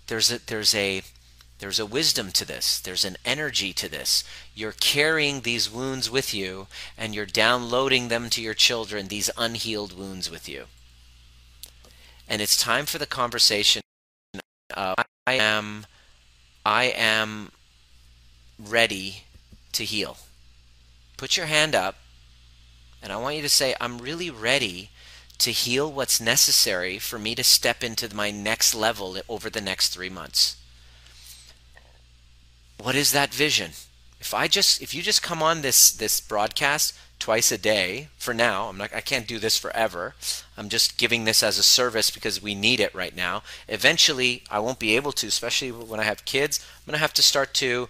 There's 0.08 0.32
a 0.32 0.40
there's 0.48 0.74
a 0.74 1.04
there's 1.60 1.80
a 1.80 1.86
wisdom 1.86 2.32
to 2.32 2.46
this. 2.46 2.80
There's 2.80 3.04
an 3.04 3.18
energy 3.26 3.74
to 3.74 3.90
this. 3.90 4.24
You're 4.56 4.72
carrying 4.72 5.42
these 5.42 5.70
wounds 5.70 6.10
with 6.10 6.34
you 6.34 6.68
and 6.98 7.14
you're 7.14 7.26
downloading 7.26 8.08
them 8.08 8.30
to 8.32 8.42
your 8.42 8.54
children, 8.54 9.08
these 9.08 9.30
unhealed 9.38 9.98
wounds 9.98 10.32
with 10.32 10.48
you. 10.48 10.66
And 12.28 12.42
it's 12.42 12.56
time 12.56 12.86
for 12.86 12.98
the 12.98 13.06
conversation 13.06 13.82
of 14.74 14.96
I 15.28 15.34
am 15.34 15.86
I 16.66 16.86
am 16.86 17.52
ready 18.58 19.24
to 19.74 19.84
heal. 19.84 20.18
Put 21.18 21.36
your 21.36 21.48
hand 21.48 21.76
up 21.76 21.96
and 23.02 23.12
I 23.12 23.18
want 23.18 23.36
you 23.36 23.42
to 23.42 23.50
say, 23.50 23.76
I'm 23.82 23.98
really 23.98 24.30
ready 24.30 24.92
to 25.40 25.52
heal 25.52 25.92
what's 25.92 26.22
necessary 26.22 27.00
for 27.00 27.20
me 27.20 27.36
to 27.36 27.44
step 27.44 27.84
into 27.84 28.14
my 28.14 28.32
next 28.32 28.74
level 28.74 29.18
over 29.28 29.50
the 29.50 29.62
next 29.62 29.90
three 29.90 30.10
months. 30.10 30.59
What 32.82 32.96
is 32.96 33.12
that 33.12 33.34
vision? 33.34 33.72
If 34.22 34.34
I 34.34 34.48
just 34.48 34.82
if 34.82 34.94
you 34.94 35.02
just 35.02 35.22
come 35.22 35.44
on 35.44 35.62
this 35.62 35.92
this 35.92 36.22
broadcast 36.22 36.98
twice 37.20 37.52
a 37.52 37.58
day 37.58 38.08
for 38.18 38.34
now, 38.34 38.70
I'm 38.70 38.78
not 38.78 38.94
I 38.96 39.02
can't 39.02 39.28
do 39.28 39.38
this 39.38 39.58
forever. 39.58 40.16
I'm 40.58 40.70
just 40.70 40.98
giving 40.98 41.26
this 41.26 41.44
as 41.44 41.58
a 41.58 41.64
service 41.64 42.10
because 42.10 42.42
we 42.42 42.56
need 42.56 42.80
it 42.80 42.96
right 42.96 43.16
now. 43.16 43.44
Eventually 43.68 44.44
I 44.50 44.60
won't 44.60 44.80
be 44.80 44.96
able 44.96 45.12
to, 45.14 45.28
especially 45.28 45.72
when 45.72 46.00
I 46.00 46.04
have 46.04 46.24
kids. 46.24 46.66
I'm 46.80 46.92
going 46.92 46.96
to 46.96 47.02
have 47.02 47.14
to 47.16 47.22
start 47.22 47.54
to, 47.56 47.90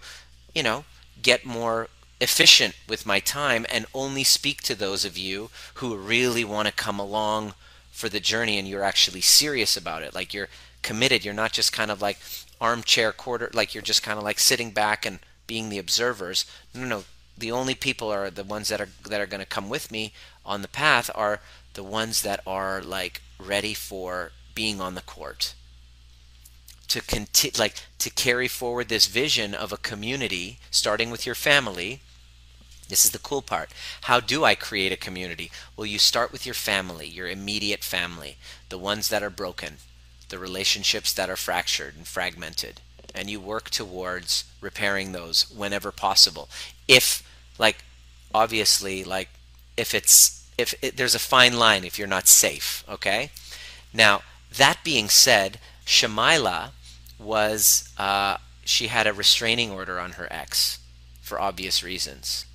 you 0.54 0.62
know, 0.62 0.84
get 1.22 1.44
more 1.46 1.88
efficient 2.20 2.74
with 2.88 3.06
my 3.06 3.20
time 3.20 3.66
and 3.70 3.86
only 3.94 4.24
speak 4.24 4.60
to 4.62 4.74
those 4.74 5.04
of 5.04 5.16
you 5.16 5.50
who 5.74 5.96
really 5.96 6.44
want 6.44 6.66
to 6.66 6.74
come 6.74 6.98
along 6.98 7.54
for 7.92 8.08
the 8.08 8.20
journey 8.20 8.58
and 8.58 8.66
you're 8.68 8.82
actually 8.82 9.20
serious 9.20 9.76
about 9.76 10.02
it. 10.02 10.14
Like 10.14 10.34
you're 10.34 10.48
committed. 10.82 11.24
You're 11.24 11.34
not 11.34 11.52
just 11.52 11.72
kind 11.72 11.90
of 11.90 12.02
like 12.02 12.18
armchair 12.60 13.12
quarter, 13.12 13.50
like 13.52 13.74
you're 13.74 13.82
just 13.82 14.02
kind 14.02 14.18
of 14.18 14.24
like 14.24 14.38
sitting 14.38 14.70
back 14.70 15.06
and 15.06 15.20
being 15.46 15.68
the 15.68 15.78
observers. 15.78 16.44
No, 16.74 16.86
no. 16.86 17.04
The 17.36 17.50
only 17.50 17.74
people 17.74 18.10
are 18.10 18.30
the 18.30 18.44
ones 18.44 18.68
that 18.68 18.80
are 18.80 18.88
that 19.08 19.20
are 19.20 19.26
going 19.26 19.40
to 19.40 19.46
come 19.46 19.68
with 19.68 19.90
me 19.90 20.12
on 20.44 20.62
the 20.62 20.68
path 20.68 21.10
are 21.14 21.40
the 21.74 21.84
ones 21.84 22.22
that 22.22 22.40
are 22.46 22.82
like 22.82 23.22
ready 23.38 23.74
for 23.74 24.32
being 24.54 24.80
on 24.80 24.94
the 24.94 25.00
court 25.00 25.54
to 26.88 27.00
conti- 27.00 27.52
like 27.56 27.76
to 27.98 28.10
carry 28.10 28.48
forward 28.48 28.88
this 28.88 29.06
vision 29.06 29.54
of 29.54 29.72
a 29.72 29.76
community 29.78 30.58
starting 30.70 31.10
with 31.10 31.24
your 31.24 31.36
family 31.36 32.00
this 32.90 33.04
is 33.04 33.12
the 33.12 33.20
cool 33.20 33.40
part. 33.40 33.70
How 34.02 34.18
do 34.18 34.44
I 34.44 34.56
create 34.56 34.90
a 34.90 34.96
community? 34.96 35.52
Well, 35.76 35.86
you 35.86 36.00
start 36.00 36.32
with 36.32 36.44
your 36.44 36.56
family, 36.56 37.06
your 37.06 37.28
immediate 37.28 37.84
family, 37.84 38.36
the 38.68 38.78
ones 38.78 39.08
that 39.10 39.22
are 39.22 39.30
broken, 39.30 39.76
the 40.30 40.38
relationships 40.38 41.12
that 41.12 41.30
are 41.30 41.36
fractured 41.36 41.94
and 41.96 42.06
fragmented, 42.06 42.80
and 43.14 43.28
you 43.28 43.40
work 43.40 43.70
towards 43.70 44.44
repairing 44.60 45.12
those 45.12 45.50
whenever 45.50 45.92
possible. 45.92 46.48
If, 46.88 47.22
like, 47.58 47.84
obviously, 48.34 49.04
like, 49.04 49.28
if 49.76 49.94
it's, 49.94 50.48
if 50.56 50.74
it, 50.82 50.96
there's 50.96 51.14
a 51.14 51.20
fine 51.20 51.58
line 51.58 51.84
if 51.84 51.98
you're 51.98 52.08
not 52.08 52.28
safe, 52.28 52.84
okay? 52.88 53.30
Now, 53.92 54.22
that 54.56 54.78
being 54.84 55.08
said, 55.08 55.58
Shamila 55.84 56.70
was, 57.18 57.92
uh, 57.98 58.38
she 58.64 58.86
had 58.86 59.06
a 59.06 59.12
restraining 59.12 59.70
order 59.70 60.00
on 60.00 60.12
her 60.12 60.28
ex 60.30 60.78
for 61.20 61.40
obvious 61.40 61.82
reasons 61.82 62.46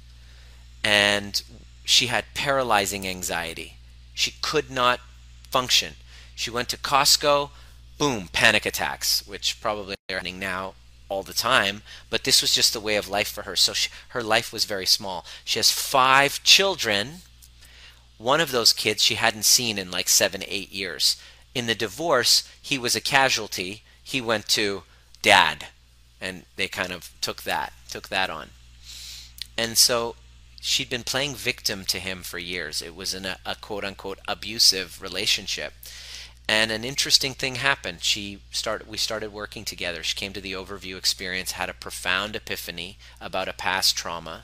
and 0.85 1.41
she 1.83 2.07
had 2.07 2.25
paralyzing 2.35 3.07
anxiety. 3.07 3.77
She 4.13 4.35
could 4.41 4.69
not 4.69 4.99
function. 5.49 5.95
She 6.35 6.51
went 6.51 6.69
to 6.69 6.77
Costco, 6.77 7.49
boom, 7.97 8.29
panic 8.31 8.65
attacks, 8.65 9.25
which 9.27 9.61
probably 9.61 9.95
are 10.09 10.15
happening 10.15 10.39
now 10.39 10.73
all 11.07 11.23
the 11.23 11.33
time, 11.33 11.83
but 12.09 12.23
this 12.23 12.41
was 12.41 12.53
just 12.53 12.73
the 12.73 12.79
way 12.79 12.95
of 12.95 13.07
life 13.07 13.27
for 13.27 13.43
her. 13.43 13.55
So 13.55 13.73
she, 13.73 13.89
her 14.09 14.23
life 14.23 14.51
was 14.51 14.65
very 14.65 14.85
small. 14.85 15.25
She 15.43 15.59
has 15.59 15.71
five 15.71 16.41
children. 16.43 17.19
One 18.17 18.41
of 18.41 18.51
those 18.51 18.73
kids 18.73 19.03
she 19.03 19.15
hadn't 19.15 19.45
seen 19.45 19.77
in 19.77 19.91
like 19.91 20.09
seven, 20.09 20.43
eight 20.47 20.71
years. 20.71 21.21
In 21.53 21.67
the 21.67 21.75
divorce, 21.75 22.49
he 22.61 22.77
was 22.77 22.95
a 22.95 23.01
casualty. 23.01 23.83
He 24.03 24.19
went 24.19 24.47
to 24.49 24.83
dad, 25.21 25.67
and 26.19 26.43
they 26.55 26.67
kind 26.67 26.91
of 26.91 27.11
took 27.21 27.43
that, 27.43 27.73
took 27.89 28.09
that 28.09 28.29
on. 28.29 28.49
And 29.57 29.77
so 29.77 30.15
she'd 30.59 30.89
been 30.89 31.03
playing 31.03 31.35
victim 31.35 31.85
to 31.85 31.99
him 31.99 32.23
for 32.23 32.39
years. 32.39 32.81
It 32.81 32.95
was 32.95 33.13
in 33.13 33.25
a, 33.25 33.37
a 33.45 33.55
quote 33.55 33.85
unquote 33.85 34.19
abusive 34.27 35.01
relationship. 35.01 35.73
And 36.47 36.71
an 36.71 36.83
interesting 36.83 37.33
thing 37.33 37.55
happened. 37.55 38.03
She 38.03 38.39
started 38.51 38.87
we 38.87 38.97
started 38.97 39.33
working 39.33 39.65
together. 39.65 40.03
She 40.03 40.15
came 40.15 40.33
to 40.33 40.41
the 40.41 40.53
overview 40.53 40.97
experience, 40.97 41.53
had 41.53 41.69
a 41.69 41.73
profound 41.73 42.35
epiphany 42.35 42.97
about 43.19 43.47
a 43.47 43.53
past 43.53 43.97
trauma. 43.97 44.43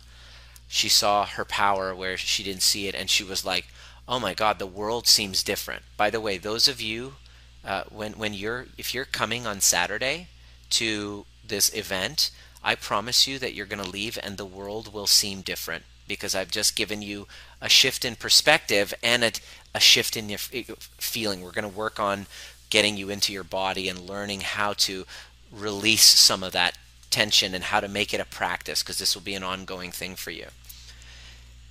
She 0.67 0.89
saw 0.89 1.25
her 1.25 1.45
power 1.45 1.93
where 1.93 2.17
she 2.17 2.43
didn't 2.43 2.63
see 2.63 2.87
it 2.87 2.95
and 2.95 3.09
she 3.09 3.23
was 3.23 3.45
like, 3.45 3.67
"Oh 4.07 4.19
my 4.19 4.33
god, 4.33 4.57
the 4.57 4.65
world 4.65 5.07
seems 5.07 5.43
different." 5.43 5.83
By 5.97 6.09
the 6.09 6.21
way, 6.21 6.37
those 6.37 6.67
of 6.67 6.81
you 6.81 7.15
uh, 7.63 7.83
when 7.89 8.13
when 8.13 8.33
you're 8.33 8.67
if 8.77 8.93
you're 8.93 9.05
coming 9.05 9.45
on 9.45 9.61
Saturday 9.61 10.27
to 10.71 11.25
this 11.45 11.73
event, 11.75 12.31
I 12.63 12.75
promise 12.75 13.27
you 13.27 13.37
that 13.39 13.53
you're 13.53 13.65
going 13.65 13.83
to 13.83 13.89
leave 13.89 14.17
and 14.21 14.37
the 14.37 14.45
world 14.45 14.93
will 14.93 15.07
seem 15.07 15.41
different 15.41 15.83
because 16.07 16.35
I've 16.35 16.51
just 16.51 16.75
given 16.75 17.01
you 17.01 17.27
a 17.61 17.69
shift 17.69 18.03
in 18.03 18.15
perspective 18.15 18.93
and 19.01 19.23
a, 19.23 19.31
a 19.73 19.79
shift 19.79 20.17
in 20.17 20.29
your 20.29 20.39
eh, 20.53 20.63
feeling. 20.97 21.41
We're 21.41 21.51
going 21.51 21.69
to 21.69 21.77
work 21.77 21.99
on 21.99 22.27
getting 22.69 22.97
you 22.97 23.09
into 23.09 23.33
your 23.33 23.43
body 23.43 23.89
and 23.89 23.99
learning 23.99 24.41
how 24.41 24.73
to 24.73 25.05
release 25.51 26.03
some 26.03 26.43
of 26.43 26.53
that 26.53 26.77
tension 27.09 27.53
and 27.53 27.65
how 27.65 27.79
to 27.79 27.87
make 27.87 28.13
it 28.13 28.21
a 28.21 28.25
practice 28.25 28.81
because 28.81 28.97
this 28.97 29.15
will 29.15 29.21
be 29.21 29.35
an 29.35 29.43
ongoing 29.43 29.91
thing 29.91 30.15
for 30.15 30.31
you. 30.31 30.47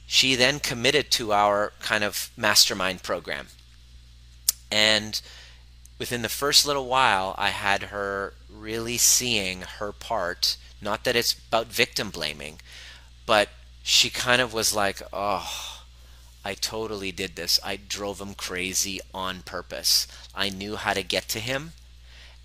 She 0.07 0.35
then 0.35 0.61
committed 0.61 1.11
to 1.13 1.33
our 1.33 1.73
kind 1.81 2.05
of 2.05 2.31
mastermind 2.37 3.03
program. 3.03 3.47
And 4.71 5.21
within 5.99 6.23
the 6.23 6.29
first 6.29 6.67
little 6.67 6.87
while, 6.87 7.35
I 7.39 7.49
had 7.49 7.85
her 7.85 8.35
really 8.53 8.99
seeing 8.99 9.63
her 9.79 9.93
part. 9.93 10.57
Not 10.83 11.05
that 11.05 11.17
it's 11.17 11.37
about 11.49 11.67
victim 11.69 12.11
blaming, 12.11 12.61
but 13.25 13.49
she 13.83 14.11
kind 14.11 14.43
of 14.43 14.53
was 14.53 14.75
like, 14.75 15.01
oh, 15.13 15.80
I 16.45 16.55
totally 16.55 17.13
did 17.13 17.37
this. 17.37 17.61
I 17.63 17.77
drove 17.77 18.21
him 18.21 18.35
crazy 18.35 19.01
on 19.13 19.43
purpose. 19.43 20.07
I 20.35 20.49
knew 20.49 20.77
how 20.77 20.95
to 20.95 21.03
get 21.03 21.29
to 21.29 21.41
him, 21.41 21.73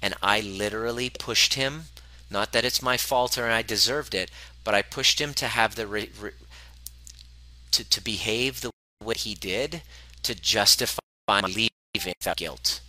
and 0.02 0.14
I 0.22 0.41
literally 0.41 1.10
pushed 1.10 1.54
him. 1.54 1.86
Not 2.30 2.52
that 2.52 2.66
it's 2.66 2.82
my 2.82 2.98
fault 2.98 3.38
or 3.38 3.50
I 3.50 3.62
deserved 3.62 4.14
it, 4.14 4.30
but 4.64 4.76
I 4.76 4.82
pushed 4.82 5.22
him 5.22 5.34
to 5.36 5.48
have 5.48 5.76
the 5.76 5.88
re- 5.88 6.10
re- 6.20 6.32
to 7.72 7.84
to 7.84 8.02
behave 8.02 8.62
the 8.62 8.72
way 9.02 9.16
he 9.18 9.36
did 9.36 9.84
to 10.24 10.36
justify 10.36 11.00
my 11.28 11.41
leaving 11.41 12.14
without 12.20 12.38
guilt. 12.38 12.82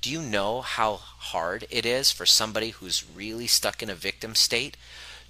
Do 0.00 0.10
you 0.10 0.20
know 0.20 0.60
how 0.60 0.96
hard 0.96 1.66
it 1.70 1.86
is 1.86 2.12
for 2.12 2.26
somebody 2.26 2.70
who's 2.70 3.04
really 3.14 3.46
stuck 3.46 3.82
in 3.82 3.88
a 3.88 3.94
victim 3.94 4.34
state 4.34 4.76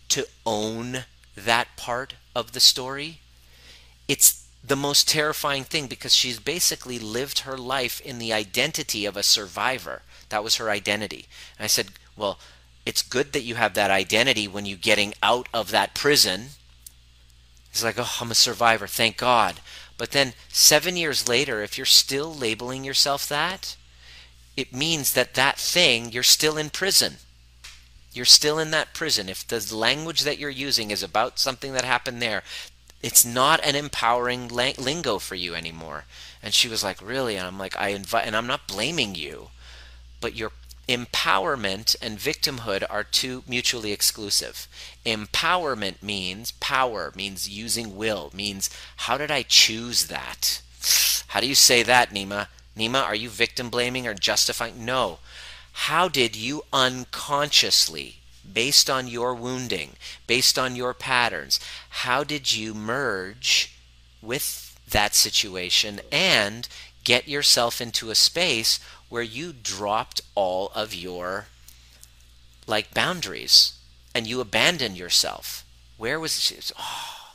to 0.08 0.26
own 0.44 1.04
that 1.36 1.76
part 1.76 2.14
of 2.34 2.52
the 2.52 2.60
story? 2.60 3.20
It's 4.08 4.46
the 4.66 4.76
most 4.76 5.08
terrifying 5.08 5.64
thing 5.64 5.86
because 5.86 6.14
she's 6.14 6.38
basically 6.40 6.98
lived 6.98 7.40
her 7.40 7.58
life 7.58 8.00
in 8.00 8.18
the 8.18 8.32
identity 8.32 9.04
of 9.04 9.16
a 9.16 9.22
survivor. 9.22 10.02
That 10.30 10.42
was 10.42 10.56
her 10.56 10.70
identity. 10.70 11.26
And 11.58 11.64
I 11.64 11.68
said, 11.68 11.88
Well, 12.16 12.38
it's 12.86 13.02
good 13.02 13.32
that 13.32 13.42
you 13.42 13.56
have 13.56 13.74
that 13.74 13.90
identity 13.90 14.48
when 14.48 14.66
you're 14.66 14.78
getting 14.78 15.14
out 15.22 15.48
of 15.52 15.70
that 15.70 15.94
prison. 15.94 16.46
He's 17.70 17.84
like, 17.84 17.98
Oh, 17.98 18.16
I'm 18.20 18.30
a 18.30 18.34
survivor, 18.34 18.86
thank 18.86 19.16
God. 19.16 19.60
But 19.98 20.10
then 20.10 20.32
seven 20.48 20.96
years 20.96 21.28
later, 21.28 21.62
if 21.62 21.76
you're 21.76 21.84
still 21.84 22.34
labeling 22.34 22.84
yourself 22.84 23.28
that, 23.28 23.76
it 24.56 24.72
means 24.72 25.12
that 25.12 25.34
that 25.34 25.58
thing, 25.58 26.10
you're 26.10 26.22
still 26.22 26.56
in 26.56 26.70
prison. 26.70 27.16
You're 28.14 28.24
still 28.24 28.58
in 28.58 28.70
that 28.70 28.94
prison. 28.94 29.28
If 29.28 29.46
the 29.46 29.76
language 29.76 30.22
that 30.22 30.38
you're 30.38 30.50
using 30.50 30.90
is 30.90 31.02
about 31.02 31.38
something 31.38 31.72
that 31.72 31.84
happened 31.84 32.22
there, 32.22 32.42
it's 33.02 33.24
not 33.24 33.62
an 33.64 33.76
empowering 33.76 34.48
lingo 34.48 35.18
for 35.18 35.34
you 35.34 35.54
anymore. 35.54 36.04
And 36.42 36.54
she 36.54 36.68
was 36.68 36.82
like, 36.82 37.02
Really? 37.02 37.36
And 37.36 37.46
I'm 37.46 37.58
like, 37.58 37.76
I 37.76 37.88
invite, 37.88 38.26
and 38.26 38.36
I'm 38.36 38.46
not 38.46 38.68
blaming 38.68 39.14
you, 39.14 39.48
but 40.20 40.34
your 40.34 40.52
empowerment 40.88 41.96
and 42.00 42.18
victimhood 42.18 42.84
are 42.88 43.04
two 43.04 43.42
mutually 43.46 43.92
exclusive. 43.92 44.68
Empowerment 45.04 46.02
means 46.02 46.52
power, 46.52 47.12
means 47.16 47.48
using 47.48 47.96
will, 47.96 48.30
means 48.34 48.70
how 48.96 49.18
did 49.18 49.30
I 49.30 49.42
choose 49.42 50.06
that? 50.06 50.60
How 51.28 51.40
do 51.40 51.46
you 51.46 51.54
say 51.54 51.82
that, 51.82 52.10
Nima? 52.10 52.48
Nima, 52.76 53.02
are 53.02 53.14
you 53.14 53.28
victim 53.28 53.70
blaming 53.70 54.06
or 54.06 54.14
justifying? 54.14 54.84
No. 54.84 55.18
How 55.74 56.08
did 56.08 56.34
you 56.34 56.62
unconsciously, 56.72 58.20
based 58.50 58.88
on 58.88 59.08
your 59.08 59.34
wounding, 59.34 59.96
based 60.26 60.58
on 60.58 60.76
your 60.76 60.94
patterns, 60.94 61.60
how 61.90 62.24
did 62.24 62.52
you 62.52 62.74
merge 62.74 63.74
with 64.22 64.78
that 64.88 65.14
situation 65.14 66.00
and 66.10 66.68
get 67.04 67.28
yourself 67.28 67.80
into 67.80 68.10
a 68.10 68.14
space 68.14 68.80
where 69.08 69.22
you 69.22 69.52
dropped 69.52 70.22
all 70.34 70.70
of 70.74 70.94
your 70.94 71.46
like 72.66 72.94
boundaries 72.94 73.74
and 74.14 74.26
you 74.26 74.40
abandoned 74.40 74.96
yourself? 74.96 75.64
Where 75.96 76.18
was 76.18 76.50
it? 76.50 76.72
Oh, 76.78 77.34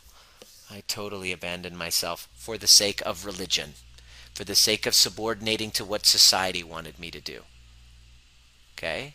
I 0.71 0.83
totally 0.87 1.31
abandoned 1.31 1.77
myself 1.77 2.27
for 2.33 2.57
the 2.57 2.67
sake 2.67 3.01
of 3.05 3.25
religion 3.25 3.73
for 4.39 4.45
the 4.45 4.55
sake 4.55 4.85
of 4.85 4.95
subordinating 4.95 5.69
to 5.69 5.83
what 5.83 6.05
society 6.05 6.63
wanted 6.63 6.97
me 6.97 7.11
to 7.11 7.19
do. 7.19 7.41
Okay? 8.79 9.13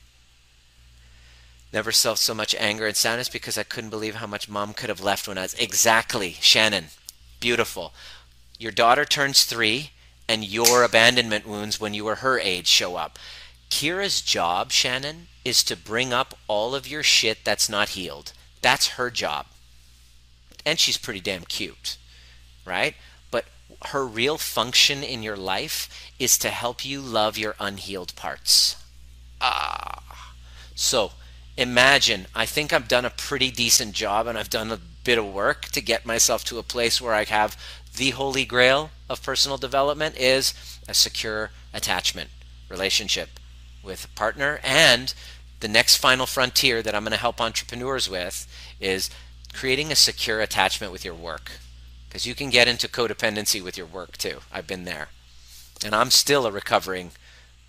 Never 1.73 1.91
felt 1.91 2.19
so 2.19 2.35
much 2.35 2.55
anger 2.57 2.87
and 2.87 2.95
sadness 2.95 3.31
because 3.31 3.57
I 3.57 3.63
couldn't 3.63 3.89
believe 3.89 4.17
how 4.17 4.27
much 4.27 4.47
mom 4.47 4.75
could 4.75 4.91
have 4.91 5.01
left 5.01 5.27
when 5.27 5.39
I 5.39 5.43
was. 5.43 5.55
Exactly, 5.55 6.37
Shannon. 6.41 6.89
Beautiful. 7.41 7.95
Your 8.59 8.73
daughter 8.73 9.07
turns 9.07 9.45
three, 9.45 9.93
and 10.29 10.45
your 10.45 10.83
abandonment 10.83 11.47
wounds 11.47 11.81
when 11.81 11.95
you 11.95 12.05
were 12.05 12.17
her 12.17 12.39
age 12.39 12.67
show 12.67 12.97
up. 12.97 13.19
Kira's 13.71 14.21
job, 14.21 14.71
Shannon, 14.71 15.29
is 15.47 15.65
to 15.65 15.77
bring 15.77 16.13
up 16.13 16.39
all 16.47 16.75
of 16.75 16.87
your 16.87 17.03
shit 17.03 17.39
that's 17.43 17.69
not 17.69 17.91
healed. 17.91 18.35
That's 18.61 18.89
her 18.91 19.11
job. 19.11 19.47
And 20.67 20.79
she's 20.79 20.99
pretty 20.99 21.21
damn 21.21 21.45
cute, 21.45 21.97
right? 22.67 22.95
But 23.31 23.47
her 23.87 24.07
real 24.07 24.37
function 24.37 25.03
in 25.03 25.23
your 25.23 25.37
life 25.37 26.13
is 26.19 26.37
to 26.39 26.51
help 26.51 26.85
you 26.85 27.01
love 27.01 27.39
your 27.39 27.57
unhealed 27.59 28.15
parts. 28.15 28.77
Ah. 29.41 30.35
So 30.75 31.13
imagine, 31.57 32.27
I 32.35 32.47
think 32.47 32.73
I've 32.73 32.89
done 32.89 33.05
a 33.05 33.11
pretty 33.11 33.51
decent 33.51 33.95
job 33.95 34.27
and 34.27 34.37
I've 34.37 34.51
done 34.51 34.71
a 34.71 34.81
bit 35.05 35.19
of 35.19 35.33
work 35.33 35.67
to 35.67 35.81
get 35.81 36.07
myself 36.07 36.45
to 36.45 36.59
a 36.59 36.63
place 36.63 37.01
where 37.01 37.15
I 37.15 37.25
have 37.25 37.57
the 37.97 38.11
holy 38.11 38.45
grail 38.45 38.91
of 39.09 39.23
personal 39.23 39.59
development 39.59 40.17
is 40.17 40.55
a 40.89 40.95
secure 40.95 41.51
attachment 41.73 42.31
relationship 42.69 43.39
with 43.83 44.05
a 44.05 44.09
partner 44.09 44.61
and 44.65 45.15
the 45.61 45.69
next 45.69 45.97
final 45.97 46.27
frontier 46.27 46.83
that 46.83 46.95
I'm 46.95 47.05
going 47.05 47.13
to 47.13 47.19
help 47.19 47.41
entrepreneurs 47.41 48.09
with 48.09 48.47
is 48.81 49.11
creating 49.53 49.93
a 49.93 49.97
secure 49.97 50.41
attachment 50.41 50.93
with 50.93 51.05
your 51.05 51.15
work 51.15 51.53
because 52.09 52.27
you 52.27 52.35
can 52.35 52.51
get 52.51 52.69
into 52.69 52.89
codependency 52.89 53.63
with 53.63 53.77
your 53.77 53.87
work 53.87 54.17
too. 54.17 54.41
I've 54.53 54.67
been 54.67 54.85
there. 54.85 55.09
And 55.85 55.95
I'm 55.95 56.11
still 56.11 56.47
a 56.47 56.51
recovering 56.51 57.13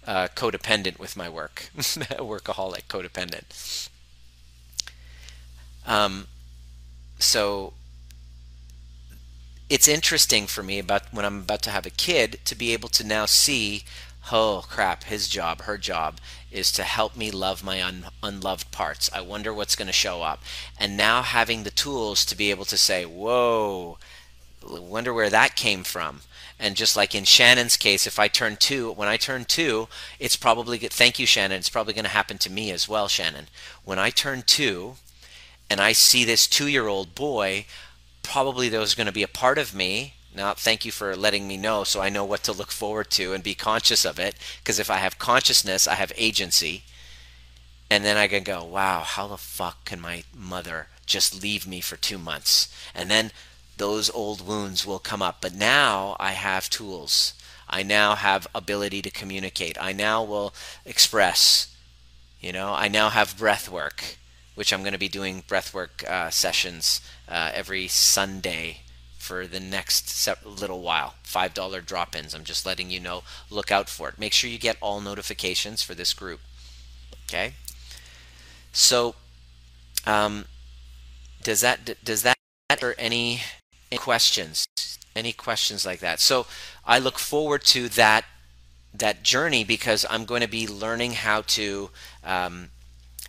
uh, 0.05 0.27
codependent 0.35 0.99
with 0.99 1.17
my 1.17 1.29
work, 1.29 1.69
workaholic, 1.75 2.83
codependent. 2.87 3.89
Um, 5.85 6.27
so 7.19 7.73
it's 9.69 9.87
interesting 9.87 10.47
for 10.47 10.63
me 10.63 10.79
about 10.79 11.11
when 11.11 11.25
I'm 11.25 11.39
about 11.39 11.61
to 11.63 11.71
have 11.71 11.85
a 11.85 11.91
kid 11.91 12.39
to 12.45 12.55
be 12.55 12.73
able 12.73 12.89
to 12.89 13.03
now 13.03 13.25
see, 13.25 13.83
oh 14.31 14.63
crap, 14.69 15.05
his 15.05 15.27
job, 15.27 15.61
her 15.61 15.77
job 15.77 16.19
is 16.51 16.71
to 16.71 16.83
help 16.83 17.15
me 17.17 17.31
love 17.31 17.63
my 17.63 17.81
un- 17.81 18.05
unloved 18.23 18.71
parts. 18.71 19.09
I 19.13 19.21
wonder 19.21 19.53
what's 19.53 19.75
going 19.75 19.87
to 19.87 19.93
show 19.93 20.21
up. 20.21 20.41
And 20.79 20.95
now 20.95 21.21
having 21.21 21.63
the 21.63 21.71
tools 21.71 22.23
to 22.25 22.37
be 22.37 22.49
able 22.51 22.65
to 22.65 22.77
say, 22.77 23.05
whoa, 23.05 23.97
wonder 24.63 25.13
where 25.13 25.29
that 25.29 25.55
came 25.55 25.83
from. 25.83 26.21
And 26.59 26.75
just 26.75 26.95
like 26.95 27.13
in 27.13 27.25
Shannon's 27.25 27.75
case, 27.75 28.07
if 28.07 28.17
I 28.17 28.27
turn 28.27 28.55
two, 28.55 28.91
when 28.93 29.07
I 29.07 29.17
turn 29.17 29.45
two, 29.45 29.87
it's 30.19 30.37
probably, 30.37 30.77
good. 30.77 30.93
thank 30.93 31.19
you, 31.19 31.25
Shannon, 31.25 31.57
it's 31.57 31.69
probably 31.69 31.93
going 31.93 32.05
to 32.05 32.11
happen 32.11 32.37
to 32.39 32.51
me 32.51 32.71
as 32.71 32.87
well, 32.87 33.07
Shannon. 33.07 33.47
When 33.83 33.99
I 33.99 34.09
turn 34.09 34.43
two 34.45 34.95
and 35.69 35.81
I 35.81 35.91
see 35.91 36.23
this 36.23 36.47
two 36.47 36.67
year 36.67 36.87
old 36.87 37.13
boy, 37.13 37.65
probably 38.23 38.69
there's 38.69 38.95
going 38.95 39.07
to 39.07 39.13
be 39.13 39.23
a 39.23 39.27
part 39.27 39.57
of 39.57 39.75
me. 39.75 40.13
Now, 40.33 40.53
thank 40.53 40.85
you 40.85 40.91
for 40.91 41.15
letting 41.15 41.47
me 41.47 41.57
know 41.57 41.83
so 41.83 42.01
I 42.01 42.09
know 42.09 42.25
what 42.25 42.43
to 42.43 42.51
look 42.51 42.71
forward 42.71 43.09
to 43.11 43.33
and 43.33 43.43
be 43.43 43.55
conscious 43.55 44.05
of 44.05 44.19
it. 44.19 44.35
Because 44.59 44.79
if 44.79 44.89
I 44.89 44.97
have 44.97 45.17
consciousness, 45.17 45.87
I 45.87 45.95
have 45.95 46.11
agency. 46.17 46.83
And 47.89 48.03
then 48.03 48.17
I 48.17 48.27
can 48.27 48.43
go, 48.43 48.63
wow, 48.63 49.01
how 49.01 49.27
the 49.27 49.37
fuck 49.37 49.85
can 49.85 50.01
my 50.01 50.23
mother 50.35 50.87
just 51.05 51.41
leave 51.41 51.67
me 51.67 51.81
for 51.81 51.95
two 51.95 52.17
months? 52.17 52.73
And 52.93 53.09
then 53.09 53.31
those 53.77 54.09
old 54.09 54.45
wounds 54.45 54.85
will 54.85 54.99
come 54.99 55.21
up. 55.21 55.37
But 55.41 55.53
now 55.53 56.15
I 56.19 56.31
have 56.31 56.69
tools. 56.69 57.33
I 57.69 57.83
now 57.83 58.15
have 58.15 58.47
ability 58.53 59.01
to 59.01 59.09
communicate. 59.09 59.77
I 59.79 59.91
now 59.91 60.23
will 60.23 60.53
express. 60.85 61.75
You 62.39 62.53
know, 62.53 62.73
I 62.73 62.87
now 62.87 63.09
have 63.09 63.37
breath 63.37 63.69
work, 63.69 64.17
which 64.53 64.71
I'm 64.71 64.81
going 64.81 64.93
to 64.93 64.99
be 64.99 65.07
doing 65.07 65.43
breath 65.47 65.73
work 65.73 66.03
uh, 66.07 66.29
sessions 66.29 67.01
uh, 67.27 67.51
every 67.53 67.87
Sunday 67.87 68.81
for 69.17 69.47
the 69.47 69.59
next 69.59 70.29
little 70.45 70.81
while. 70.81 71.15
$5 71.23 71.85
drop 71.85 72.15
ins. 72.15 72.35
I'm 72.35 72.43
just 72.43 72.65
letting 72.65 72.91
you 72.91 72.99
know. 72.99 73.23
Look 73.49 73.71
out 73.71 73.89
for 73.89 74.09
it. 74.09 74.19
Make 74.19 74.33
sure 74.33 74.49
you 74.49 74.59
get 74.59 74.77
all 74.81 75.01
notifications 75.01 75.81
for 75.81 75.95
this 75.95 76.13
group. 76.13 76.41
Okay? 77.27 77.53
So, 78.71 79.15
um, 80.05 80.45
does 81.41 81.61
that 81.61 82.03
does 82.03 82.21
that 82.23 82.35
or 82.81 82.95
any 82.97 83.41
any 83.91 83.99
questions 83.99 84.65
any 85.15 85.31
questions 85.31 85.85
like 85.85 85.99
that 85.99 86.19
so 86.19 86.45
i 86.85 86.99
look 86.99 87.17
forward 87.17 87.63
to 87.63 87.87
that 87.89 88.25
that 88.93 89.23
journey 89.23 89.63
because 89.63 90.05
i'm 90.09 90.25
going 90.25 90.41
to 90.41 90.47
be 90.47 90.67
learning 90.67 91.11
how 91.13 91.41
to 91.41 91.89
um, 92.23 92.69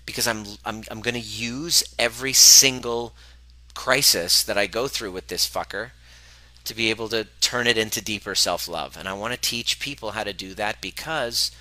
because 0.05 0.27
i'm 0.27 0.45
i'm, 0.65 0.83
I'm 0.91 1.01
going 1.01 1.15
to 1.15 1.21
use 1.21 1.83
every 1.99 2.33
single 2.33 3.15
crisis 3.77 4.43
that 4.43 4.59
I 4.59 4.67
go 4.67 4.89
through 4.89 5.13
with 5.13 5.29
this 5.29 5.49
fucker 5.49 5.91
to 6.65 6.75
be 6.75 6.91
able 6.91 7.09
to 7.11 7.29
turn 7.41 7.69
it 7.69 7.79
into 7.79 8.03
deeper 8.03 8.35
self 8.35 8.67
love. 8.67 8.97
And 8.97 9.07
I 9.07 9.13
want 9.13 9.35
to 9.35 9.41
teach 9.41 9.79
people 9.79 10.13
how 10.13 10.25
to 10.25 10.33
do 10.33 10.55
that 10.55 10.81
because 10.81 11.53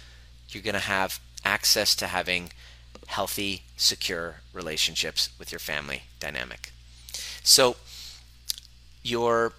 you're 0.50 0.64
going 0.64 0.74
to 0.74 0.80
have 0.80 1.20
access 1.44 1.94
to 1.98 2.08
having 2.08 2.52
healthy, 3.08 3.64
secure 3.78 4.38
relationships 4.52 5.30
with 5.38 5.52
your 5.52 5.60
family 5.60 6.04
dynamic. 6.20 6.72
So, 7.44 7.76
your 9.06 9.54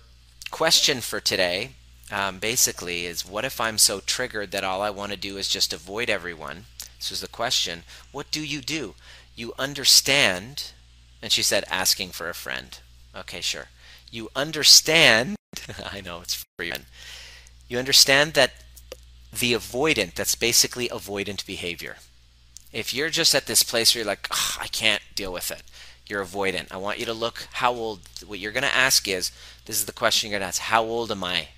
question 0.51 1.01
for 1.01 1.21
today 1.21 1.71
um, 2.11 2.39
basically 2.39 3.07
is 3.07 3.27
what 3.27 3.45
if 3.45 3.61
I'm 3.61 3.79
so 3.79 4.01
triggered 4.01 4.51
that 4.51 4.65
all 4.65 4.83
I 4.83 4.91
want 4.91 5.13
to 5.13 5.19
do 5.19 5.37
is 5.37 5.49
just 5.49 5.73
avoid 5.73 6.11
everyone? 6.11 6.65
This 6.99 7.11
was 7.11 7.21
the 7.21 7.29
question. 7.29 7.85
What 8.13 8.31
do 8.31 8.45
you 8.45 8.61
do? 8.61 8.95
You 9.35 9.53
understand, 9.59 10.73
and 11.23 11.31
she 11.31 11.43
said, 11.43 11.65
asking 11.71 12.11
for 12.11 12.29
a 12.29 12.35
friend. 12.35 12.79
Okay, 13.15 13.41
sure. 13.41 13.67
You 14.11 14.31
understand, 14.35 15.37
I 15.93 16.01
know 16.01 16.21
it's 16.21 16.45
free. 16.59 16.73
You 17.69 17.79
understand 17.79 18.35
that 18.35 18.53
the 19.33 19.53
avoidant, 19.53 20.15
that's 20.15 20.35
basically 20.35 20.89
avoidant 20.89 21.47
behavior. 21.47 21.97
If 22.73 22.93
you're 22.95 23.11
just 23.11 23.35
at 23.35 23.47
this 23.47 23.63
place 23.63 23.95
where 23.95 24.01
you're 24.01 24.07
like, 24.11 24.27
I 24.61 24.67
can't 24.69 25.03
deal 25.15 25.33
with 25.33 25.51
it, 25.51 25.63
you're 26.09 26.25
avoidant. 26.25 26.71
I 26.71 26.77
want 26.77 26.99
you 26.99 27.07
to 27.07 27.13
look 27.13 27.49
how 27.53 27.73
old, 27.73 28.01
what 28.27 28.39
you're 28.39 28.53
going 28.53 28.63
to 28.63 28.75
ask 28.75 29.09
is, 29.09 29.33
this 29.65 29.77
is 29.77 29.87
the 29.87 29.93
question 29.93 30.31
you're 30.31 30.39
going 30.39 30.45
to 30.45 30.49
ask, 30.49 30.63
how 30.63 30.85
old 30.85 31.11
am 31.11 31.25
I? 31.25 31.49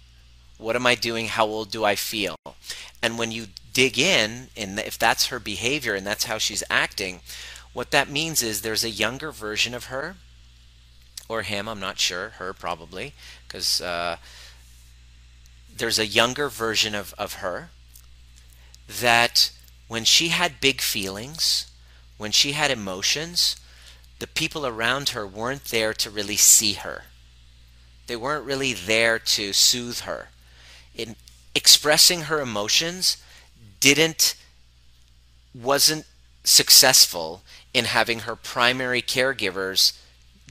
What 0.56 0.76
am 0.76 0.86
I 0.86 0.94
doing? 0.94 1.26
How 1.26 1.46
old 1.46 1.70
do 1.70 1.84
I 1.84 1.94
feel? 1.94 2.36
And 3.02 3.18
when 3.18 3.30
you 3.30 3.46
dig 3.72 3.98
in, 3.98 4.48
and 4.56 4.78
if 4.78 4.98
that's 4.98 5.26
her 5.26 5.38
behavior 5.38 5.94
and 5.94 6.06
that's 6.06 6.24
how 6.24 6.38
she's 6.38 6.64
acting, 6.68 7.20
what 7.72 7.90
that 7.90 8.08
means 8.08 8.42
is 8.42 8.62
there's 8.62 8.84
a 8.84 8.90
younger 8.90 9.30
version 9.30 9.74
of 9.74 9.84
her, 9.84 10.16
or 11.28 11.42
him, 11.42 11.68
I'm 11.68 11.80
not 11.80 11.98
sure, 11.98 12.30
her 12.38 12.52
probably, 12.52 13.12
because 13.46 13.80
uh, 13.80 14.16
there's 15.76 15.98
a 15.98 16.06
younger 16.06 16.48
version 16.48 16.94
of, 16.94 17.14
of 17.18 17.34
her 17.34 17.70
that 18.88 19.52
when 19.86 20.04
she 20.04 20.28
had 20.28 20.60
big 20.60 20.80
feelings, 20.80 21.70
when 22.16 22.32
she 22.32 22.52
had 22.52 22.70
emotions, 22.70 23.56
the 24.18 24.26
people 24.26 24.66
around 24.66 25.10
her 25.10 25.26
weren't 25.26 25.64
there 25.64 25.94
to 25.94 26.10
really 26.10 26.36
see 26.36 26.74
her. 26.74 27.04
They 28.06 28.16
weren't 28.16 28.44
really 28.44 28.72
there 28.72 29.18
to 29.18 29.52
soothe 29.52 30.00
her. 30.00 30.28
In 30.94 31.16
expressing 31.54 32.22
her 32.22 32.40
emotions 32.40 33.18
didn't 33.80 34.34
wasn't 35.54 36.04
successful 36.44 37.42
in 37.74 37.84
having 37.84 38.20
her 38.20 38.36
primary 38.36 39.02
caregivers 39.02 39.98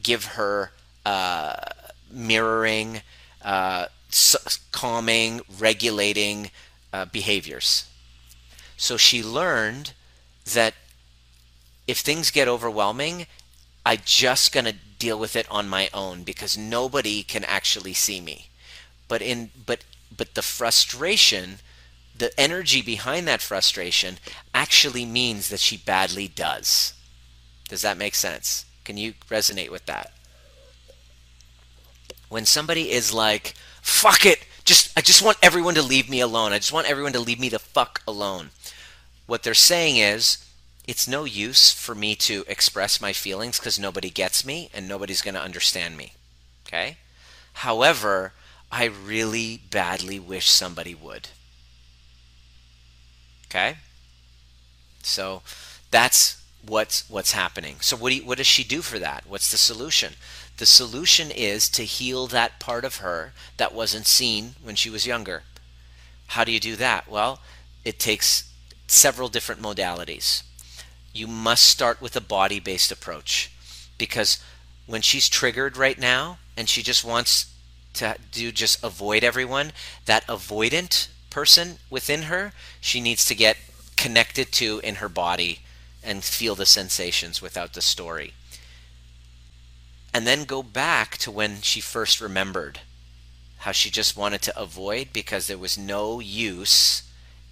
give 0.02 0.26
her 0.26 0.72
uh, 1.06 1.56
mirroring, 2.12 3.02
uh, 3.42 3.86
calming, 4.72 5.42
regulating 5.60 6.52
uh, 6.94 7.06
behaviors. 7.06 7.88
So 8.78 8.98
she 8.98 9.24
learned 9.24 9.94
that 10.54 10.76
if 11.88 12.00
things 12.00 12.32
get 12.32 12.48
overwhelming, 12.48 13.28
I'm 13.88 14.00
just 14.04 14.52
going 14.52 14.66
to 14.66 14.76
deal 15.00 15.18
with 15.18 15.38
it 15.38 15.50
on 15.50 15.70
my 15.70 15.90
own 15.94 16.24
because 16.24 16.58
nobody 16.58 17.24
can 17.24 17.46
actually 17.46 17.94
see 17.94 18.20
me. 18.20 18.50
But 19.08 19.22
in 19.22 19.52
but 19.66 19.86
but 20.16 20.36
the 20.36 20.42
frustration, 20.42 21.60
the 22.14 22.38
energy 22.38 22.82
behind 22.82 23.30
that 23.30 23.42
frustration 23.42 24.18
actually 24.54 25.06
means 25.06 25.48
that 25.48 25.62
she 25.62 25.78
badly 25.78 26.28
does. 26.28 26.96
Does 27.70 27.82
that 27.84 27.98
make 27.98 28.14
sense? 28.14 28.66
Can 28.84 28.98
you 28.98 29.14
resonate 29.30 29.72
with 29.72 29.86
that? 29.86 30.12
When 32.28 32.46
somebody 32.46 32.92
is 32.92 33.14
like, 33.14 33.54
"Fuck 33.82 34.26
it, 34.26 34.40
just 34.66 34.92
I 34.98 35.02
just 35.02 35.22
want 35.22 35.38
everyone 35.42 35.76
to 35.76 35.82
leave 35.82 36.10
me 36.10 36.20
alone. 36.20 36.52
I 36.52 36.60
just 36.60 36.74
want 36.74 36.88
everyone 36.88 37.14
to 37.14 37.22
leave 37.22 37.40
me 37.40 37.48
the 37.48 37.58
fuck 37.58 38.02
alone." 38.06 38.52
What 39.28 39.44
they're 39.44 39.54
saying 39.54 39.96
is, 39.96 40.40
it's 40.88 41.08
no 41.08 41.26
use 41.26 41.72
for 41.72 41.94
me 41.94 42.16
to 42.16 42.46
express 42.48 43.02
my 43.02 43.12
feelings 43.12 43.60
because 43.60 43.78
nobody 43.78 44.10
gets 44.10 44.46
me 44.46 44.70
and 44.74 44.88
nobody's 44.88 45.22
going 45.22 45.36
to 45.36 45.42
understand 45.42 45.98
me. 45.98 46.14
Okay? 46.66 46.98
However, 47.54 48.34
I 48.72 48.86
really 48.86 49.62
badly 49.70 50.20
wish 50.20 50.50
somebody 50.50 50.96
would. 50.96 51.30
Okay? 53.48 53.78
So 55.04 55.42
that's 55.92 56.42
what's 56.66 57.10
what's 57.10 57.32
happening. 57.32 57.78
So 57.82 57.96
what 57.96 58.10
do 58.10 58.16
you, 58.16 58.26
what 58.26 58.38
does 58.38 58.48
she 58.48 58.64
do 58.64 58.82
for 58.82 59.00
that? 59.00 59.26
What's 59.28 59.52
the 59.52 59.58
solution? 59.58 60.14
The 60.58 60.66
solution 60.66 61.32
is 61.32 61.70
to 61.70 61.84
heal 61.84 62.28
that 62.28 62.60
part 62.60 62.84
of 62.84 62.98
her 62.98 63.34
that 63.58 63.74
wasn't 63.74 64.08
seen 64.08 64.56
when 64.62 64.76
she 64.76 64.90
was 64.90 65.06
younger. 65.06 65.44
How 66.28 66.44
do 66.44 66.52
you 66.52 66.60
do 66.60 66.76
that? 66.78 67.10
Well, 67.10 67.40
it 67.86 68.00
takes 68.00 68.52
several 68.88 69.30
different 69.30 69.62
modalities. 69.62 70.44
You 71.18 71.26
must 71.26 71.64
start 71.64 72.00
with 72.00 72.16
a 72.16 72.22
body 72.22 72.60
based 72.60 72.92
approach 72.92 73.52
because 73.98 74.38
when 74.86 75.02
she's 75.02 75.28
triggered 75.28 75.76
right 75.76 75.98
now 75.98 76.38
and 76.56 76.70
she 76.70 76.84
just 76.84 77.04
wants 77.04 77.52
to 77.94 78.18
do 78.32 78.52
just 78.52 78.84
avoid 78.84 79.24
everyone, 79.24 79.72
that 80.06 80.28
avoidant 80.28 81.08
person 81.32 81.80
within 81.90 82.24
her, 82.24 82.54
she 82.80 83.02
needs 83.02 83.26
to 83.26 83.34
get 83.34 83.58
connected 83.96 84.52
to 84.52 84.80
in 84.84 84.96
her 84.96 85.10
body 85.10 85.62
and 86.04 86.24
feel 86.24 86.54
the 86.54 86.68
sensations 86.68 87.42
without 87.42 87.74
the 87.74 87.82
story. 87.82 88.34
And 90.14 90.28
then 90.28 90.44
go 90.44 90.62
back 90.62 91.18
to 91.18 91.32
when 91.32 91.62
she 91.62 91.82
first 91.82 92.22
remembered 92.22 92.82
how 93.62 93.72
she 93.72 93.90
just 93.90 94.16
wanted 94.16 94.44
to 94.44 94.60
avoid 94.60 95.14
because 95.14 95.48
there 95.48 95.58
was 95.58 95.80
no 95.80 96.20
use 96.20 97.02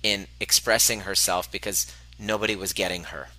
in 0.03 0.28
expressing 0.39 0.99
herself 0.99 1.51
because 1.51 1.91
nobody 2.20 2.55
was 2.55 2.72
getting 2.72 3.05
her. 3.05 3.30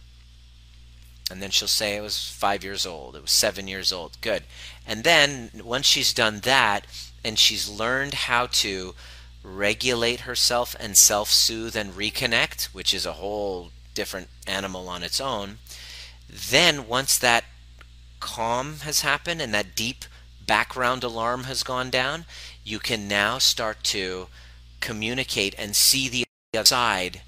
And 1.30 1.42
then 1.42 1.50
she'll 1.50 1.68
say 1.68 1.96
it 1.96 2.02
was 2.02 2.30
five 2.30 2.62
years 2.62 2.86
old, 2.86 3.16
it 3.16 3.22
was 3.22 3.32
seven 3.32 3.66
years 3.66 3.92
old. 3.92 4.20
Good. 4.20 4.44
And 4.86 5.02
then 5.02 5.50
once 5.64 5.86
she's 5.86 6.14
done 6.14 6.40
that 6.40 6.86
and 7.24 7.38
she's 7.38 7.68
learned 7.68 8.14
how 8.14 8.46
to 8.46 8.94
regulate 9.42 10.20
herself 10.20 10.76
and 10.78 10.96
self 10.96 11.30
soothe 11.30 11.76
and 11.76 11.92
reconnect, 11.92 12.66
which 12.66 12.94
is 12.94 13.04
a 13.06 13.14
whole 13.14 13.70
different 13.94 14.28
animal 14.46 14.88
on 14.88 15.02
its 15.02 15.20
own, 15.20 15.58
then 16.28 16.86
once 16.86 17.18
that 17.18 17.44
calm 18.20 18.78
has 18.80 19.00
happened 19.00 19.42
and 19.42 19.52
that 19.52 19.74
deep 19.74 20.04
background 20.46 21.02
alarm 21.02 21.44
has 21.44 21.62
gone 21.62 21.90
down, 21.90 22.24
you 22.64 22.78
can 22.78 23.08
now 23.08 23.38
start 23.38 23.82
to 23.82 24.28
communicate 24.80 25.54
and 25.58 25.74
see 25.74 26.08
the 26.08 26.24
other 26.54 26.64
side 26.64 27.22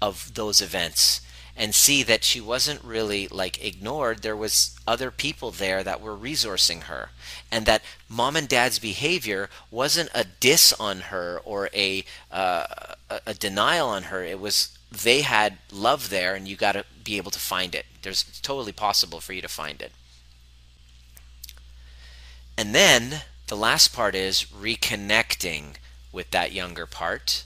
of 0.00 0.34
those 0.34 0.62
events 0.62 1.20
and 1.56 1.74
see 1.74 2.02
that 2.02 2.24
she 2.24 2.40
wasn't 2.40 2.82
really 2.82 3.28
like 3.28 3.64
ignored. 3.64 4.22
There 4.22 4.36
was 4.36 4.76
other 4.86 5.10
people 5.10 5.50
there 5.50 5.84
that 5.84 6.00
were 6.00 6.16
resourcing 6.16 6.84
her 6.84 7.10
and 7.50 7.66
that 7.66 7.82
mom 8.08 8.36
and 8.36 8.48
dad's 8.48 8.78
behavior 8.78 9.48
wasn't 9.70 10.10
a 10.14 10.24
diss 10.24 10.72
on 10.74 11.00
her 11.00 11.40
or 11.44 11.70
a 11.72 12.04
uh, 12.30 12.66
a 13.26 13.34
denial 13.34 13.88
on 13.88 14.04
her. 14.04 14.24
It 14.24 14.40
was 14.40 14.76
they 14.90 15.22
had 15.22 15.58
love 15.72 16.10
there 16.10 16.34
and 16.34 16.48
you 16.48 16.56
got 16.56 16.72
to 16.72 16.84
be 17.04 17.16
able 17.16 17.30
to 17.30 17.38
find 17.38 17.74
it. 17.74 17.86
There's 18.02 18.24
it's 18.28 18.40
totally 18.40 18.72
possible 18.72 19.20
for 19.20 19.32
you 19.32 19.42
to 19.42 19.48
find 19.48 19.80
it. 19.80 19.92
And 22.56 22.74
then 22.74 23.22
the 23.46 23.56
last 23.56 23.92
part 23.92 24.14
is 24.14 24.44
reconnecting 24.44 25.74
with 26.12 26.30
that 26.30 26.52
younger 26.52 26.86
part 26.86 27.44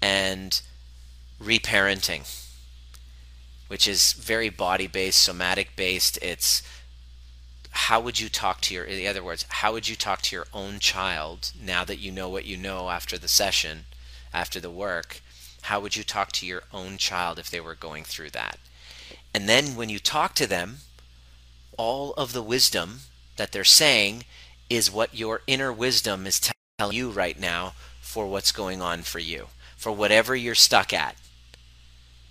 and 0.00 0.60
reparenting, 1.42 2.22
which 3.68 3.86
is 3.86 4.12
very 4.12 4.48
body 4.48 4.86
based, 4.86 5.22
somatic 5.22 5.76
based. 5.76 6.18
It's 6.20 6.62
how 7.70 8.00
would 8.00 8.18
you 8.18 8.28
talk 8.28 8.60
to 8.62 8.74
your, 8.74 8.84
in 8.84 9.06
other 9.06 9.22
words, 9.22 9.44
how 9.48 9.72
would 9.72 9.88
you 9.88 9.96
talk 9.96 10.22
to 10.22 10.36
your 10.36 10.46
own 10.52 10.78
child 10.78 11.52
now 11.60 11.84
that 11.84 11.98
you 11.98 12.10
know 12.10 12.28
what 12.28 12.44
you 12.44 12.56
know 12.56 12.90
after 12.90 13.16
the 13.16 13.28
session, 13.28 13.84
after 14.32 14.58
the 14.58 14.70
work? 14.70 15.20
How 15.62 15.80
would 15.80 15.96
you 15.96 16.02
talk 16.02 16.32
to 16.32 16.46
your 16.46 16.62
own 16.72 16.96
child 16.96 17.38
if 17.38 17.50
they 17.50 17.60
were 17.60 17.74
going 17.74 18.04
through 18.04 18.30
that? 18.30 18.58
And 19.34 19.48
then 19.48 19.76
when 19.76 19.88
you 19.88 19.98
talk 19.98 20.34
to 20.34 20.46
them, 20.46 20.78
all 21.76 22.12
of 22.14 22.32
the 22.32 22.42
wisdom 22.42 23.00
that 23.36 23.52
they're 23.52 23.64
saying 23.64 24.24
is 24.68 24.90
what 24.90 25.14
your 25.14 25.42
inner 25.46 25.72
wisdom 25.72 26.26
is 26.26 26.50
telling 26.78 26.96
you 26.96 27.10
right 27.10 27.38
now 27.38 27.74
for 28.00 28.26
what's 28.26 28.50
going 28.50 28.82
on 28.82 29.02
for 29.02 29.18
you 29.18 29.48
for 29.78 29.92
whatever 29.92 30.34
you're 30.34 30.56
stuck 30.56 30.92
at. 30.92 31.16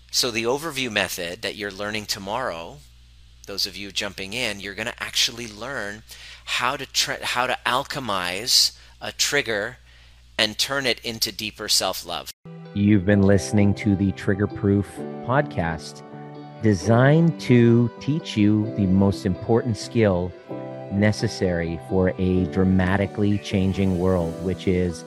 So, 0.09 0.31
the 0.31 0.43
overview 0.43 0.89
method 0.89 1.41
that 1.41 1.55
you're 1.55 1.71
learning 1.71 2.05
tomorrow, 2.05 2.77
those 3.45 3.65
of 3.65 3.75
you 3.75 3.91
jumping 3.91 4.33
in, 4.33 4.59
you're 4.61 4.73
going 4.73 4.87
to 4.87 5.03
actually 5.03 5.47
learn 5.47 6.03
how 6.45 6.77
to 6.77 6.87
how 7.23 7.45
to 7.45 7.57
alchemize 7.65 8.77
a 9.01 9.11
trigger 9.11 9.77
and 10.39 10.57
turn 10.57 10.85
it 10.85 10.99
into 11.01 11.31
deeper 11.31 11.67
self-love. 11.67 12.31
You've 12.73 13.05
been 13.05 13.21
listening 13.21 13.73
to 13.75 13.95
the 13.95 14.11
Trigger 14.13 14.47
Proof 14.47 14.87
podcast, 15.25 16.03
designed 16.61 17.39
to 17.41 17.91
teach 17.99 18.37
you 18.37 18.73
the 18.75 18.85
most 18.85 19.25
important 19.25 19.75
skill 19.75 20.31
necessary 20.91 21.79
for 21.89 22.13
a 22.17 22.45
dramatically 22.45 23.39
changing 23.39 23.99
world, 23.99 24.33
which 24.43 24.67
is 24.67 25.03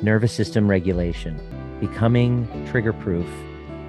nervous 0.00 0.32
system 0.32 0.68
regulation. 0.68 1.40
Becoming 1.78 2.48
trigger 2.66 2.92
proof 2.92 3.26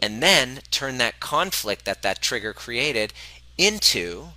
And 0.00 0.22
then 0.22 0.60
turn 0.70 0.98
that 0.98 1.20
conflict 1.20 1.84
that 1.84 2.02
that 2.02 2.22
trigger 2.22 2.52
created 2.52 3.12
into 3.56 4.28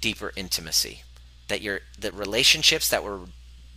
deeper 0.00 0.32
intimacy. 0.36 1.02
That 1.48 1.62
your 1.62 1.80
the 1.98 2.12
relationships 2.12 2.88
that 2.88 3.02
were 3.02 3.20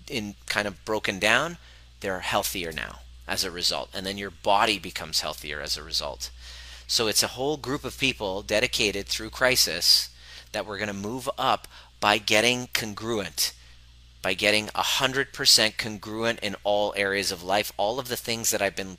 in 0.07 0.35
kind 0.47 0.67
of 0.67 0.83
broken 0.85 1.19
down, 1.19 1.57
they're 2.01 2.19
healthier 2.19 2.71
now 2.71 2.99
as 3.27 3.43
a 3.43 3.51
result. 3.51 3.89
And 3.93 4.05
then 4.05 4.17
your 4.17 4.29
body 4.29 4.77
becomes 4.77 5.21
healthier 5.21 5.61
as 5.61 5.77
a 5.77 5.83
result. 5.83 6.29
So 6.85 7.07
it's 7.07 7.23
a 7.23 7.27
whole 7.27 7.57
group 7.57 7.85
of 7.85 7.97
people 7.97 8.41
dedicated 8.41 9.07
through 9.07 9.29
crisis 9.29 10.09
that 10.51 10.65
we're 10.65 10.77
going 10.77 10.87
to 10.87 10.93
move 10.93 11.29
up 11.37 11.67
by 12.01 12.17
getting 12.17 12.67
congruent, 12.73 13.53
by 14.21 14.33
getting 14.33 14.67
100% 14.67 15.77
congruent 15.77 16.39
in 16.41 16.55
all 16.63 16.93
areas 16.97 17.31
of 17.31 17.43
life. 17.43 17.71
All 17.77 17.99
of 17.99 18.09
the 18.09 18.17
things 18.17 18.51
that 18.51 18.61
I've 18.61 18.75
been 18.75 18.97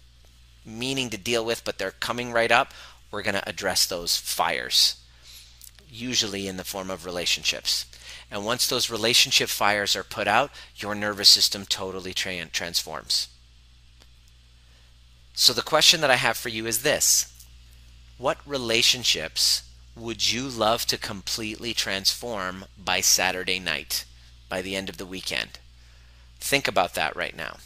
meaning 0.65 1.11
to 1.11 1.17
deal 1.17 1.45
with, 1.45 1.65
but 1.65 1.79
they're 1.79 1.91
coming 1.91 2.33
right 2.33 2.51
up, 2.51 2.73
we're 3.11 3.23
going 3.23 3.35
to 3.35 3.49
address 3.49 3.87
those 3.87 4.17
fires, 4.17 4.97
usually 5.91 6.47
in 6.47 6.57
the 6.57 6.65
form 6.65 6.91
of 6.91 7.05
relationships. 7.05 7.87
And 8.31 8.47
once 8.47 8.67
those 8.67 8.89
relationship 8.89 9.51
fires 9.51 9.95
are 9.95 10.03
put 10.03 10.27
out, 10.27 10.51
your 10.77 10.95
nervous 10.95 11.29
system 11.29 11.67
totally 11.67 12.15
tra- 12.15 12.47
transforms. 12.47 13.29
So 15.35 15.53
the 15.53 15.63
question 15.63 16.01
that 16.01 16.11
I 16.11 16.17
have 16.17 16.37
for 16.37 16.49
you 16.49 16.67
is 16.67 16.83
this 16.83 17.33
What 18.17 18.39
relationships 18.47 19.65
would 19.95 20.33
you 20.33 20.49
love 20.49 20.87
to 20.87 20.97
completely 20.97 21.75
transform 21.75 22.65
by 22.83 23.01
Saturday 23.01 23.59
night, 23.59 24.07
by 24.49 24.63
the 24.63 24.77
end 24.77 24.89
of 24.89 24.97
the 24.97 25.07
weekend? 25.07 25.59
Think 26.41 26.67
about 26.67 26.95
that 26.95 27.15
right 27.15 27.37
now. 27.37 27.59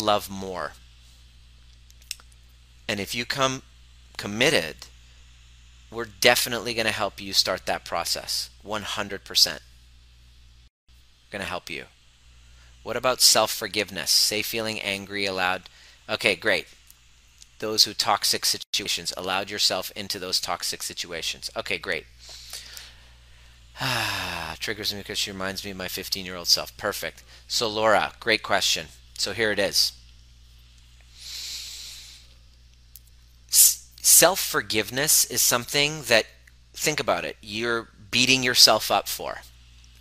Love 0.00 0.30
more. 0.30 0.72
And 2.88 3.00
if 3.00 3.14
you 3.14 3.24
come 3.24 3.62
committed, 4.16 4.86
we're 5.90 6.04
definitely 6.04 6.74
going 6.74 6.86
to 6.86 6.92
help 6.92 7.20
you 7.20 7.32
start 7.32 7.66
that 7.66 7.84
process. 7.84 8.50
100%. 8.64 9.58
Going 11.30 11.42
to 11.42 11.48
help 11.48 11.70
you. 11.70 11.84
What 12.82 12.96
about 12.96 13.20
self 13.20 13.50
forgiveness? 13.50 14.10
Say 14.10 14.42
feeling 14.42 14.80
angry 14.80 15.26
aloud. 15.26 15.68
Okay, 16.08 16.36
great 16.36 16.66
those 17.58 17.84
who 17.84 17.94
toxic 17.94 18.44
situations 18.44 19.12
allowed 19.16 19.50
yourself 19.50 19.90
into 19.96 20.18
those 20.18 20.40
toxic 20.40 20.82
situations 20.82 21.50
okay 21.56 21.78
great 21.78 22.04
ah 23.80 24.56
triggers 24.60 24.92
me 24.92 25.00
because 25.00 25.18
she 25.18 25.30
reminds 25.30 25.64
me 25.64 25.70
of 25.70 25.76
my 25.76 25.88
15 25.88 26.24
year 26.24 26.36
old 26.36 26.48
self 26.48 26.76
perfect 26.76 27.22
so 27.48 27.68
laura 27.68 28.12
great 28.20 28.42
question 28.42 28.86
so 29.18 29.32
here 29.32 29.52
it 29.52 29.58
is 29.58 29.92
self 33.48 34.40
forgiveness 34.40 35.24
is 35.24 35.42
something 35.42 36.02
that 36.02 36.26
think 36.72 37.00
about 37.00 37.24
it 37.24 37.36
you're 37.40 37.88
beating 38.10 38.42
yourself 38.42 38.90
up 38.90 39.08
for 39.08 39.38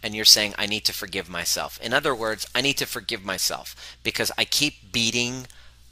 and 0.04 0.16
you're 0.16 0.26
saying 0.26 0.54
i 0.58 0.66
need 0.66 0.86
to 0.86 0.94
forgive 0.94 1.30
myself 1.30 1.80
in 1.82 1.94
other 1.94 2.14
words 2.14 2.48
i 2.54 2.62
need 2.62 2.78
to 2.78 2.86
forgive 2.86 3.26
myself 3.26 3.98
because 4.04 4.32
i 4.38 4.46
keep 4.46 4.92
beating 4.92 5.48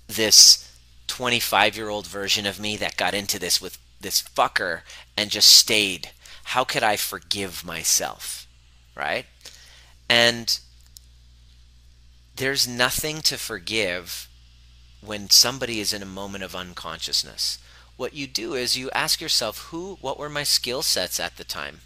this 0.07 0.69
25 1.07 1.75
year 1.75 1.89
old 1.89 2.07
version 2.07 2.45
of 2.45 2.59
me 2.59 2.77
that 2.77 2.97
got 2.97 3.13
into 3.13 3.39
this 3.39 3.61
with 3.61 3.77
this 4.01 4.21
fucker 4.21 4.81
and 5.17 5.31
just 5.31 5.47
stayed. 5.47 6.09
How 6.45 6.63
could 6.63 6.83
I 6.83 6.95
forgive 6.95 7.65
myself? 7.65 8.47
Right? 8.95 9.25
And 10.09 10.59
there's 12.35 12.67
nothing 12.67 13.21
to 13.21 13.37
forgive 13.37 14.27
when 15.01 15.29
somebody 15.29 15.79
is 15.79 15.93
in 15.93 16.01
a 16.01 16.07
moment 16.07 16.43
of 16.43 16.55
unconsciousness. 16.55 17.59
What 17.95 18.13
you 18.13 18.25
do 18.27 18.53
is 18.53 18.77
you 18.77 18.89
ask 18.91 19.21
yourself, 19.21 19.67
who, 19.69 19.97
what 20.01 20.17
were 20.17 20.29
my 20.29 20.43
skill 20.43 20.81
sets 20.81 21.19
at 21.19 21.37
the 21.37 21.43
time? 21.43 21.81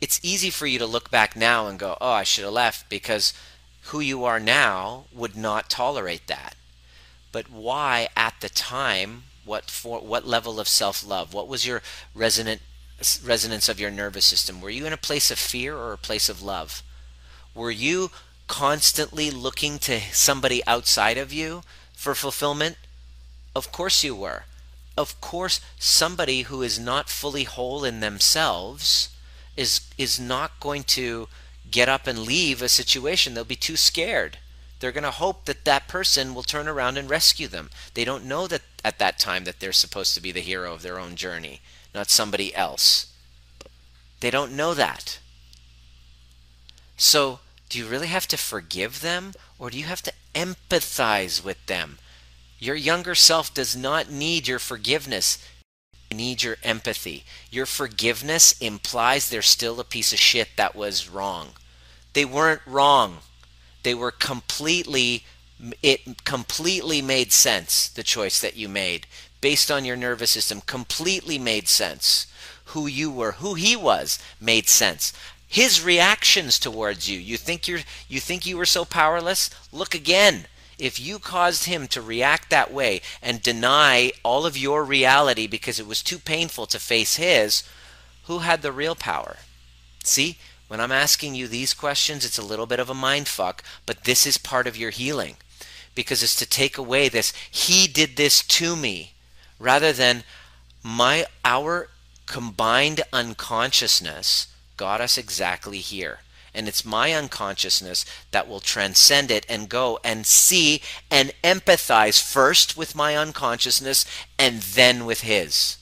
It's 0.00 0.20
easy 0.22 0.50
for 0.50 0.66
you 0.66 0.78
to 0.78 0.86
look 0.86 1.10
back 1.10 1.36
now 1.36 1.66
and 1.66 1.78
go, 1.78 1.96
oh, 2.00 2.10
I 2.12 2.22
should 2.22 2.44
have 2.44 2.52
left 2.52 2.88
because 2.88 3.32
who 3.86 4.00
you 4.00 4.24
are 4.24 4.40
now 4.40 5.04
would 5.12 5.36
not 5.36 5.70
tolerate 5.70 6.26
that 6.26 6.54
but 7.36 7.50
why 7.50 8.08
at 8.16 8.32
the 8.40 8.48
time 8.48 9.24
what 9.44 9.70
for 9.70 10.00
what 10.00 10.26
level 10.26 10.58
of 10.58 10.66
self-love 10.66 11.34
what 11.34 11.46
was 11.46 11.66
your 11.66 11.82
resonant 12.14 12.62
resonance 13.22 13.68
of 13.68 13.78
your 13.78 13.90
nervous 13.90 14.24
system 14.24 14.58
were 14.58 14.70
you 14.70 14.86
in 14.86 14.92
a 14.92 14.96
place 14.96 15.30
of 15.30 15.38
fear 15.38 15.76
or 15.76 15.92
a 15.92 15.98
place 15.98 16.30
of 16.30 16.42
love 16.42 16.82
were 17.54 17.70
you 17.70 18.10
constantly 18.46 19.30
looking 19.30 19.78
to 19.78 20.00
somebody 20.12 20.64
outside 20.66 21.18
of 21.18 21.32
you 21.32 21.62
for 21.92 22.14
fulfillment 22.14 22.76
of 23.54 23.72
course 23.72 24.04
you 24.04 24.14
were 24.14 24.44
of 24.96 25.20
course 25.20 25.60
somebody 25.78 26.42
who 26.42 26.62
is 26.62 26.78
not 26.78 27.08
fully 27.08 27.44
whole 27.44 27.84
in 27.84 28.00
themselves 28.00 29.08
is 29.56 29.80
is 29.98 30.20
not 30.20 30.60
going 30.60 30.84
to 30.84 31.28
get 31.70 31.88
up 31.88 32.06
and 32.06 32.20
leave 32.20 32.62
a 32.62 32.68
situation 32.68 33.34
they'll 33.34 33.44
be 33.44 33.56
too 33.56 33.76
scared 33.76 34.38
they're 34.78 34.92
going 34.92 35.04
to 35.04 35.10
hope 35.10 35.46
that 35.46 35.64
that 35.64 35.88
person 35.88 36.34
will 36.34 36.42
turn 36.42 36.68
around 36.68 36.98
and 36.98 37.08
rescue 37.08 37.48
them. 37.48 37.70
They 37.94 38.04
don't 38.04 38.24
know 38.24 38.46
that 38.46 38.62
at 38.84 38.98
that 38.98 39.18
time 39.18 39.44
that 39.44 39.60
they're 39.60 39.72
supposed 39.72 40.14
to 40.14 40.20
be 40.20 40.32
the 40.32 40.40
hero 40.40 40.74
of 40.74 40.82
their 40.82 40.98
own 40.98 41.16
journey, 41.16 41.60
not 41.94 42.10
somebody 42.10 42.54
else. 42.54 43.12
They 44.20 44.30
don't 44.30 44.52
know 44.52 44.74
that. 44.74 45.18
So, 46.96 47.40
do 47.76 47.82
you 47.82 47.88
really 47.88 48.06
have 48.06 48.26
to 48.28 48.38
forgive 48.38 49.02
them 49.02 49.34
or 49.58 49.68
do 49.68 49.78
you 49.78 49.84
have 49.84 50.00
to 50.00 50.12
empathize 50.34 51.44
with 51.44 51.66
them? 51.66 51.98
Your 52.58 52.74
younger 52.74 53.14
self 53.14 53.52
does 53.52 53.76
not 53.76 54.10
need 54.10 54.48
your 54.48 54.58
forgiveness. 54.58 55.46
They 56.08 56.16
need 56.16 56.42
your 56.42 56.56
empathy. 56.62 57.24
Your 57.50 57.66
forgiveness 57.66 58.58
implies 58.62 59.28
they're 59.28 59.42
still 59.42 59.78
a 59.78 59.84
piece 59.84 60.14
of 60.14 60.18
shit 60.18 60.48
that 60.56 60.74
was 60.74 61.10
wrong. 61.10 61.50
They 62.14 62.24
weren't 62.24 62.62
wrong 62.66 63.18
they 63.86 63.94
were 63.94 64.10
completely 64.10 65.24
it 65.80 66.24
completely 66.24 67.00
made 67.00 67.30
sense 67.30 67.88
the 67.88 68.02
choice 68.02 68.40
that 68.40 68.56
you 68.56 68.68
made 68.68 69.06
based 69.40 69.70
on 69.70 69.84
your 69.84 69.94
nervous 69.94 70.32
system 70.32 70.60
completely 70.60 71.38
made 71.38 71.68
sense 71.68 72.26
who 72.72 72.88
you 72.88 73.12
were 73.12 73.32
who 73.32 73.54
he 73.54 73.76
was 73.76 74.18
made 74.40 74.68
sense 74.68 75.12
his 75.46 75.82
reactions 75.82 76.58
towards 76.58 77.08
you. 77.08 77.18
You 77.18 77.36
think 77.36 77.68
you're 77.68 77.80
you 78.08 78.20
think 78.20 78.46
you 78.46 78.56
were 78.56 78.66
so 78.66 78.84
powerless? 78.84 79.50
Look 79.72 79.94
again. 79.94 80.46
If 80.78 81.00
you 81.00 81.18
caused 81.18 81.64
him 81.64 81.88
to 81.88 82.02
react 82.02 82.50
that 82.50 82.70
way 82.72 83.00
and 83.22 83.42
deny 83.42 84.12
all 84.22 84.44
of 84.44 84.58
your 84.58 84.84
reality 84.84 85.46
because 85.46 85.80
it 85.80 85.86
was 85.86 86.02
too 86.02 86.18
painful 86.18 86.66
to 86.66 86.78
face 86.78 87.16
his 87.16 87.62
who 88.24 88.40
had 88.40 88.60
the 88.60 88.72
real 88.72 88.94
power? 88.94 89.36
See 90.04 90.36
when 90.68 90.80
I'm 90.80 90.92
asking 90.92 91.34
you 91.34 91.46
these 91.46 91.74
questions, 91.74 92.24
it's 92.24 92.38
a 92.38 92.44
little 92.44 92.66
bit 92.66 92.80
of 92.80 92.90
a 92.90 92.94
mind 92.94 93.28
fuck, 93.28 93.62
but 93.86 94.04
this 94.04 94.26
is 94.26 94.36
part 94.36 94.66
of 94.66 94.76
your 94.76 94.90
healing. 94.90 95.36
Because 95.94 96.22
it's 96.22 96.36
to 96.36 96.46
take 96.46 96.76
away 96.76 97.08
this 97.08 97.32
he 97.50 97.86
did 97.86 98.16
this 98.16 98.42
to 98.42 98.76
me 98.76 99.12
rather 99.58 99.92
than 99.92 100.24
my 100.82 101.24
our 101.44 101.88
combined 102.26 103.00
unconsciousness 103.12 104.48
got 104.76 105.00
us 105.00 105.18
exactly 105.18 105.78
here. 105.78 106.20
And 106.54 106.68
it's 106.68 106.84
my 106.84 107.12
unconsciousness 107.12 108.06
that 108.30 108.48
will 108.48 108.60
transcend 108.60 109.30
it 109.30 109.44
and 109.48 109.68
go 109.68 109.98
and 110.02 110.26
see 110.26 110.80
and 111.10 111.32
empathize 111.44 112.22
first 112.22 112.76
with 112.76 112.94
my 112.94 113.14
unconsciousness 113.14 114.06
and 114.38 114.62
then 114.62 115.04
with 115.04 115.20
his. 115.20 115.76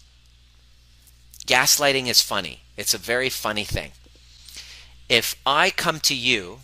Gaslighting 1.46 2.08
is 2.08 2.22
funny. 2.22 2.60
It's 2.76 2.94
a 2.94 2.98
very 2.98 3.28
funny 3.28 3.64
thing. 3.64 3.92
If 5.08 5.36
I 5.46 5.70
come 5.70 6.00
to 6.00 6.14
you 6.14 6.60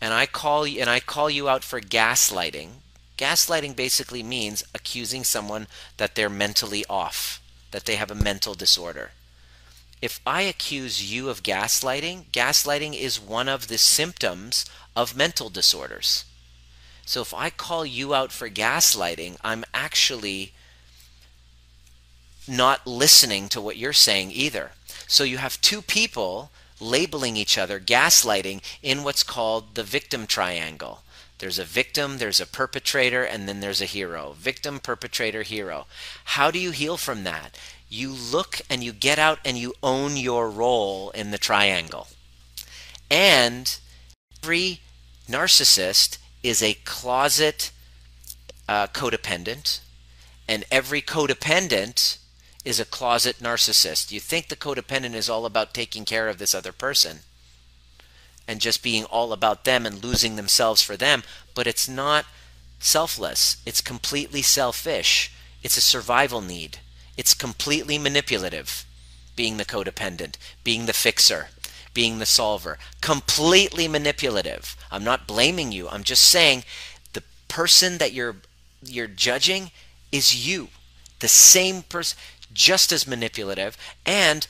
and 0.00 0.12
I 0.12 0.26
call 0.26 0.66
you 0.66 0.80
and 0.80 0.90
I 0.90 1.00
call 1.00 1.30
you 1.30 1.48
out 1.48 1.64
for 1.64 1.80
gaslighting, 1.80 2.68
gaslighting 3.16 3.74
basically 3.74 4.22
means 4.22 4.64
accusing 4.74 5.24
someone 5.24 5.66
that 5.96 6.14
they're 6.14 6.28
mentally 6.28 6.84
off, 6.90 7.40
that 7.70 7.86
they 7.86 7.96
have 7.96 8.10
a 8.10 8.14
mental 8.14 8.52
disorder 8.52 9.12
if 10.02 10.20
I 10.26 10.42
accuse 10.42 11.12
you 11.12 11.28
of 11.28 11.42
gaslighting, 11.42 12.26
gaslighting 12.32 12.98
is 12.98 13.20
one 13.20 13.48
of 13.48 13.68
the 13.68 13.78
symptoms 13.78 14.64
of 14.96 15.16
mental 15.16 15.50
disorders. 15.50 16.24
So 17.04 17.20
if 17.20 17.34
I 17.34 17.50
call 17.50 17.84
you 17.84 18.14
out 18.14 18.32
for 18.32 18.48
gaslighting, 18.48 19.36
I'm 19.42 19.64
actually 19.74 20.52
not 22.48 22.86
listening 22.86 23.48
to 23.50 23.60
what 23.60 23.76
you're 23.76 23.92
saying 23.92 24.30
either. 24.32 24.72
So 25.06 25.24
you 25.24 25.38
have 25.38 25.60
two 25.60 25.82
people 25.82 26.50
labeling 26.80 27.36
each 27.36 27.58
other 27.58 27.78
gaslighting 27.78 28.62
in 28.82 29.02
what's 29.02 29.22
called 29.22 29.74
the 29.74 29.82
victim 29.82 30.26
triangle. 30.26 31.02
There's 31.38 31.58
a 31.58 31.64
victim, 31.64 32.18
there's 32.18 32.40
a 32.40 32.46
perpetrator, 32.46 33.24
and 33.24 33.48
then 33.48 33.60
there's 33.60 33.80
a 33.80 33.86
hero. 33.86 34.34
Victim, 34.38 34.78
perpetrator, 34.78 35.42
hero. 35.42 35.86
How 36.24 36.50
do 36.50 36.58
you 36.58 36.70
heal 36.70 36.96
from 36.96 37.24
that? 37.24 37.56
You 37.90 38.10
look 38.10 38.60
and 38.70 38.82
you 38.82 38.92
get 38.92 39.18
out 39.18 39.40
and 39.44 39.58
you 39.58 39.74
own 39.82 40.16
your 40.16 40.48
role 40.48 41.10
in 41.10 41.32
the 41.32 41.38
triangle. 41.38 42.06
And 43.10 43.78
every 44.42 44.80
narcissist 45.28 46.18
is 46.42 46.62
a 46.62 46.74
closet 46.84 47.72
uh, 48.68 48.86
codependent, 48.86 49.80
and 50.48 50.64
every 50.70 51.02
codependent 51.02 52.18
is 52.64 52.78
a 52.78 52.84
closet 52.84 53.38
narcissist. 53.38 54.12
You 54.12 54.20
think 54.20 54.48
the 54.48 54.56
codependent 54.56 55.14
is 55.14 55.28
all 55.28 55.44
about 55.44 55.74
taking 55.74 56.04
care 56.04 56.28
of 56.28 56.38
this 56.38 56.54
other 56.54 56.72
person 56.72 57.20
and 58.46 58.60
just 58.60 58.82
being 58.82 59.04
all 59.04 59.32
about 59.32 59.64
them 59.64 59.86
and 59.86 60.02
losing 60.02 60.36
themselves 60.36 60.82
for 60.82 60.96
them, 60.96 61.22
but 61.54 61.66
it's 61.66 61.88
not 61.88 62.26
selfless. 62.78 63.56
It's 63.66 63.80
completely 63.80 64.42
selfish. 64.42 65.32
It's 65.62 65.76
a 65.76 65.80
survival 65.80 66.40
need. 66.40 66.78
It's 67.20 67.34
completely 67.34 67.98
manipulative, 67.98 68.86
being 69.36 69.58
the 69.58 69.66
codependent, 69.66 70.36
being 70.64 70.86
the 70.86 70.94
fixer, 70.94 71.48
being 71.92 72.18
the 72.18 72.24
solver. 72.24 72.78
Completely 73.02 73.86
manipulative. 73.86 74.74
I'm 74.90 75.04
not 75.04 75.26
blaming 75.26 75.70
you. 75.70 75.86
I'm 75.86 76.02
just 76.02 76.24
saying 76.24 76.64
the 77.12 77.22
person 77.46 77.98
that 77.98 78.14
you're 78.14 78.36
you're 78.82 79.06
judging 79.06 79.70
is 80.10 80.46
you. 80.48 80.68
The 81.18 81.28
same 81.28 81.82
person 81.82 82.16
just 82.54 82.90
as 82.90 83.06
manipulative 83.06 83.76
and 84.06 84.46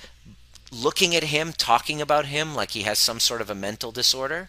looking 0.71 1.17
at 1.17 1.25
him, 1.25 1.53
talking 1.53 2.01
about 2.01 2.27
him 2.27 2.55
like 2.55 2.71
he 2.71 2.83
has 2.83 3.01
some 3.01 3.19
sort 3.19 3.41
of 3.41 3.51
a 3.51 3.55
mental 3.57 3.91
disorder, 3.91 4.49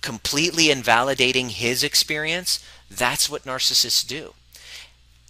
completely 0.00 0.72
invalidating 0.72 1.50
his 1.50 1.84
experience, 1.84 2.58
that's 2.90 3.30
what 3.30 3.44
narcissists 3.44 4.04
do. 4.04 4.34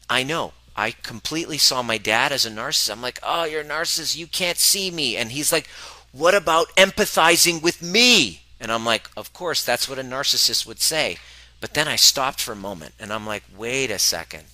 I 0.08 0.22
know 0.22 0.54
I 0.76 0.90
completely 0.90 1.56
saw 1.56 1.82
my 1.82 1.96
dad 1.96 2.32
as 2.32 2.44
a 2.44 2.50
narcissist. 2.50 2.92
I'm 2.92 3.00
like, 3.00 3.18
oh, 3.22 3.44
you're 3.44 3.62
a 3.62 3.64
narcissist. 3.64 4.16
You 4.16 4.26
can't 4.26 4.58
see 4.58 4.90
me. 4.90 5.16
And 5.16 5.32
he's 5.32 5.50
like, 5.50 5.68
what 6.12 6.34
about 6.34 6.68
empathizing 6.76 7.62
with 7.62 7.82
me? 7.82 8.42
And 8.60 8.70
I'm 8.70 8.84
like, 8.84 9.10
of 9.16 9.32
course, 9.32 9.64
that's 9.64 9.88
what 9.88 9.98
a 9.98 10.02
narcissist 10.02 10.66
would 10.66 10.80
say. 10.80 11.16
But 11.60 11.72
then 11.74 11.88
I 11.88 11.96
stopped 11.96 12.40
for 12.40 12.52
a 12.52 12.56
moment 12.56 12.94
and 13.00 13.12
I'm 13.12 13.26
like, 13.26 13.44
wait 13.56 13.90
a 13.90 13.98
second. 13.98 14.44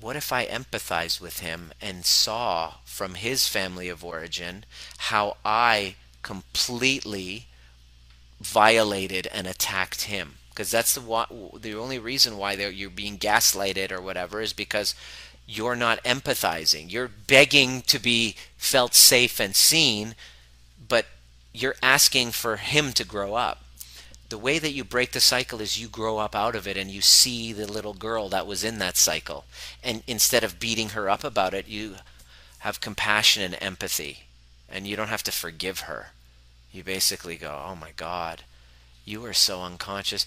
What 0.00 0.16
if 0.16 0.32
I 0.32 0.46
empathized 0.46 1.20
with 1.20 1.40
him 1.40 1.72
and 1.82 2.06
saw 2.06 2.74
from 2.84 3.14
his 3.14 3.48
family 3.48 3.88
of 3.88 4.04
origin 4.04 4.64
how 4.98 5.36
I 5.44 5.96
completely 6.22 7.46
violated 8.40 9.26
and 9.26 9.46
attacked 9.46 10.02
him? 10.02 10.36
Because 10.58 10.72
that's 10.72 10.92
the 10.92 11.26
the 11.60 11.76
only 11.76 12.00
reason 12.00 12.36
why 12.36 12.54
you're 12.54 12.90
being 12.90 13.16
gaslighted 13.16 13.92
or 13.92 14.00
whatever 14.00 14.40
is 14.40 14.52
because 14.52 14.96
you're 15.46 15.76
not 15.76 16.02
empathizing. 16.02 16.90
You're 16.90 17.06
begging 17.06 17.82
to 17.82 18.00
be 18.00 18.34
felt 18.56 18.92
safe 18.92 19.38
and 19.38 19.54
seen, 19.54 20.16
but 20.88 21.06
you're 21.54 21.76
asking 21.80 22.32
for 22.32 22.56
him 22.56 22.92
to 22.94 23.04
grow 23.04 23.34
up. 23.34 23.62
The 24.30 24.36
way 24.36 24.58
that 24.58 24.72
you 24.72 24.82
break 24.82 25.12
the 25.12 25.20
cycle 25.20 25.60
is 25.60 25.80
you 25.80 25.86
grow 25.86 26.18
up 26.18 26.34
out 26.34 26.56
of 26.56 26.66
it 26.66 26.76
and 26.76 26.90
you 26.90 27.02
see 27.02 27.52
the 27.52 27.70
little 27.70 27.94
girl 27.94 28.28
that 28.30 28.44
was 28.44 28.64
in 28.64 28.80
that 28.80 28.96
cycle. 28.96 29.44
And 29.80 30.02
instead 30.08 30.42
of 30.42 30.58
beating 30.58 30.88
her 30.88 31.08
up 31.08 31.22
about 31.22 31.54
it, 31.54 31.68
you 31.68 31.98
have 32.58 32.80
compassion 32.80 33.44
and 33.44 33.56
empathy. 33.62 34.24
And 34.68 34.88
you 34.88 34.96
don't 34.96 35.06
have 35.06 35.22
to 35.22 35.30
forgive 35.30 35.80
her. 35.82 36.08
You 36.72 36.82
basically 36.82 37.36
go, 37.36 37.62
oh 37.64 37.76
my 37.76 37.92
God, 37.94 38.42
you 39.04 39.24
are 39.24 39.32
so 39.32 39.62
unconscious 39.62 40.26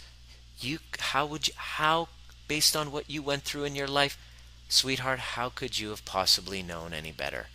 you 0.64 0.80
how 0.99 1.26
would 1.26 1.47
you 1.47 1.53
how 1.57 2.07
based 2.47 2.76
on 2.76 2.91
what 2.91 3.09
you 3.09 3.22
went 3.22 3.43
through 3.43 3.64
in 3.64 3.76
your 3.76 3.88
life 3.88 4.18
sweetheart 4.70 5.20
how 5.20 5.49
could 5.49 5.80
you 5.80 5.89
have 5.89 6.05
possibly 6.05 6.62
known 6.62 6.93
any 6.93 7.12
better? 7.12 7.47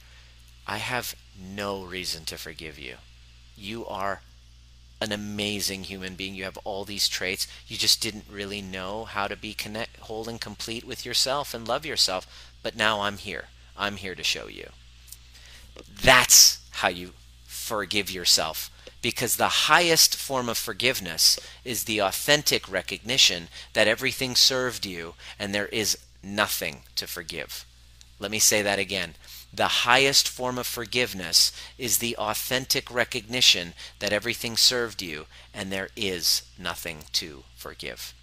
I 0.66 0.78
have 0.78 1.14
no 1.38 1.84
reason 1.84 2.24
to 2.26 2.38
forgive 2.38 2.78
you. 2.78 2.96
You 3.56 3.86
are 3.86 4.22
an 5.00 5.12
amazing 5.12 5.84
human 5.84 6.14
being. 6.14 6.34
You 6.34 6.44
have 6.44 6.58
all 6.64 6.84
these 6.84 7.08
traits. 7.08 7.46
You 7.68 7.76
just 7.76 8.00
didn't 8.00 8.24
really 8.30 8.62
know 8.62 9.04
how 9.04 9.28
to 9.28 9.36
be 9.36 9.54
connect 9.54 9.98
whole 9.98 10.28
and 10.28 10.40
complete 10.40 10.84
with 10.84 11.06
yourself 11.06 11.54
and 11.54 11.68
love 11.68 11.86
yourself. 11.86 12.52
But 12.62 12.76
now 12.76 13.02
i'm 13.02 13.18
here. 13.18 13.46
I'm 13.76 13.96
here 13.96 14.14
to 14.14 14.22
show 14.22 14.48
you. 14.48 14.70
That's 16.02 16.66
how 16.70 16.88
you 16.88 17.12
forgive 17.44 18.10
yourself 18.10 18.70
because 19.02 19.36
the 19.36 19.48
highest 19.68 20.16
form 20.16 20.48
of 20.48 20.58
forgiveness 20.58 21.38
is 21.64 21.84
the 21.84 22.00
authentic 22.00 22.70
recognition 22.70 23.48
that 23.72 23.88
everything 23.88 24.34
served 24.34 24.84
you 24.86 25.14
and 25.38 25.54
there 25.54 25.66
is 25.66 25.98
nothing 26.22 26.82
to 26.96 27.06
forgive. 27.06 27.64
Let 28.18 28.30
me 28.30 28.38
say 28.38 28.62
that 28.62 28.78
again. 28.78 29.14
The 29.52 29.68
highest 29.68 30.28
form 30.28 30.58
of 30.58 30.66
forgiveness 30.66 31.52
is 31.78 31.98
the 31.98 32.16
authentic 32.16 32.90
recognition 32.90 33.74
that 34.00 34.12
everything 34.12 34.56
served 34.56 35.02
you 35.02 35.26
and 35.54 35.70
there 35.70 35.88
is 35.96 36.42
nothing 36.58 37.04
to 37.12 37.44
forgive. 37.54 38.14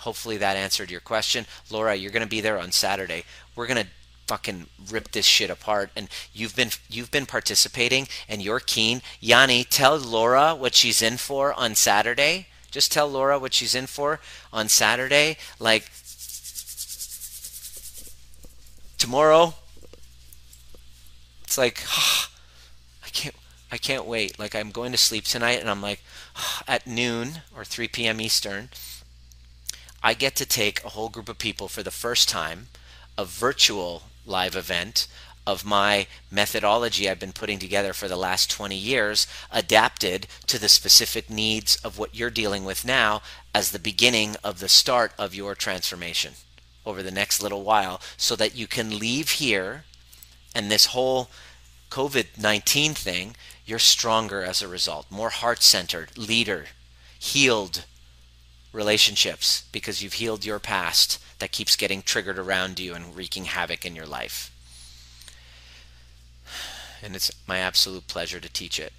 Hopefully 0.00 0.36
that 0.36 0.56
answered 0.56 0.90
your 0.90 1.00
question. 1.00 1.46
Laura, 1.70 1.94
you're 1.94 2.12
going 2.12 2.22
to 2.22 2.28
be 2.28 2.40
there 2.40 2.58
on 2.58 2.72
Saturday. 2.72 3.24
We're 3.56 3.66
going 3.66 3.84
to 3.84 3.90
fucking 4.28 4.66
rip 4.90 5.10
this 5.12 5.24
shit 5.24 5.50
apart. 5.50 5.90
And 5.96 6.08
you've 6.32 6.54
been 6.54 6.70
you've 6.88 7.10
been 7.10 7.26
participating 7.26 8.06
and 8.28 8.42
you're 8.42 8.60
keen. 8.60 9.00
Yanni 9.20 9.64
tell 9.64 9.96
laura 9.96 10.54
what 10.54 10.74
she's 10.74 11.02
in 11.02 11.16
for 11.16 11.52
on 11.54 11.74
saturday. 11.74 12.46
Just 12.70 12.92
tell 12.92 13.08
laura 13.08 13.38
what 13.38 13.54
she's 13.54 13.74
in 13.74 13.86
for 13.86 14.20
on 14.52 14.68
saturday. 14.68 15.38
Like 15.58 15.90
tomorrow 18.98 19.54
it's 21.42 21.56
like 21.56 21.82
oh, 21.88 22.26
i 23.04 23.08
can't 23.08 23.34
i 23.72 23.78
can't 23.78 24.04
wait. 24.04 24.38
Like 24.38 24.54
i'm 24.54 24.70
going 24.70 24.92
to 24.92 24.98
sleep 24.98 25.24
tonight 25.24 25.60
and 25.60 25.70
i'm 25.70 25.80
like 25.80 26.02
oh, 26.36 26.60
at 26.68 26.86
noon 26.86 27.42
or 27.56 27.64
3 27.64 27.88
p.m 27.88 28.20
eastern 28.20 28.68
i 30.02 30.12
get 30.12 30.36
to 30.36 30.44
take 30.44 30.84
a 30.84 30.90
whole 30.90 31.08
group 31.08 31.28
of 31.28 31.38
people 31.38 31.68
for 31.68 31.82
the 31.82 31.90
first 31.90 32.28
time 32.28 32.68
a 33.16 33.24
virtual 33.24 34.04
live 34.28 34.54
event 34.54 35.08
of 35.46 35.64
my 35.64 36.06
methodology 36.30 37.08
I've 37.08 37.18
been 37.18 37.32
putting 37.32 37.58
together 37.58 37.94
for 37.94 38.06
the 38.06 38.16
last 38.16 38.50
20 38.50 38.76
years, 38.76 39.26
adapted 39.50 40.26
to 40.46 40.58
the 40.58 40.68
specific 40.68 41.30
needs 41.30 41.76
of 41.76 41.96
what 41.96 42.14
you're 42.14 42.28
dealing 42.28 42.66
with 42.66 42.84
now 42.84 43.22
as 43.54 43.70
the 43.70 43.78
beginning 43.78 44.36
of 44.44 44.60
the 44.60 44.68
start 44.68 45.12
of 45.18 45.34
your 45.34 45.54
transformation 45.54 46.34
over 46.84 47.02
the 47.02 47.10
next 47.10 47.42
little 47.42 47.62
while, 47.62 48.00
so 48.18 48.36
that 48.36 48.54
you 48.54 48.66
can 48.66 48.98
leave 48.98 49.30
here 49.30 49.84
and 50.54 50.70
this 50.70 50.86
whole 50.86 51.30
COVID 51.90 52.38
19 52.38 52.92
thing, 52.92 53.34
you're 53.64 53.78
stronger 53.78 54.42
as 54.42 54.60
a 54.60 54.68
result, 54.68 55.06
more 55.10 55.30
heart 55.30 55.62
centered, 55.62 56.16
leader, 56.18 56.66
healed 57.18 57.84
relationships 58.72 59.64
because 59.72 60.02
you've 60.02 60.14
healed 60.14 60.44
your 60.44 60.58
past 60.58 61.18
that 61.38 61.52
keeps 61.52 61.76
getting 61.76 62.02
triggered 62.02 62.38
around 62.38 62.78
you 62.78 62.94
and 62.94 63.16
wreaking 63.16 63.44
havoc 63.46 63.84
in 63.84 63.94
your 63.94 64.06
life. 64.06 64.52
And 67.02 67.14
it's 67.14 67.30
my 67.46 67.58
absolute 67.58 68.08
pleasure 68.08 68.40
to 68.40 68.52
teach 68.52 68.78
it. 68.80 68.92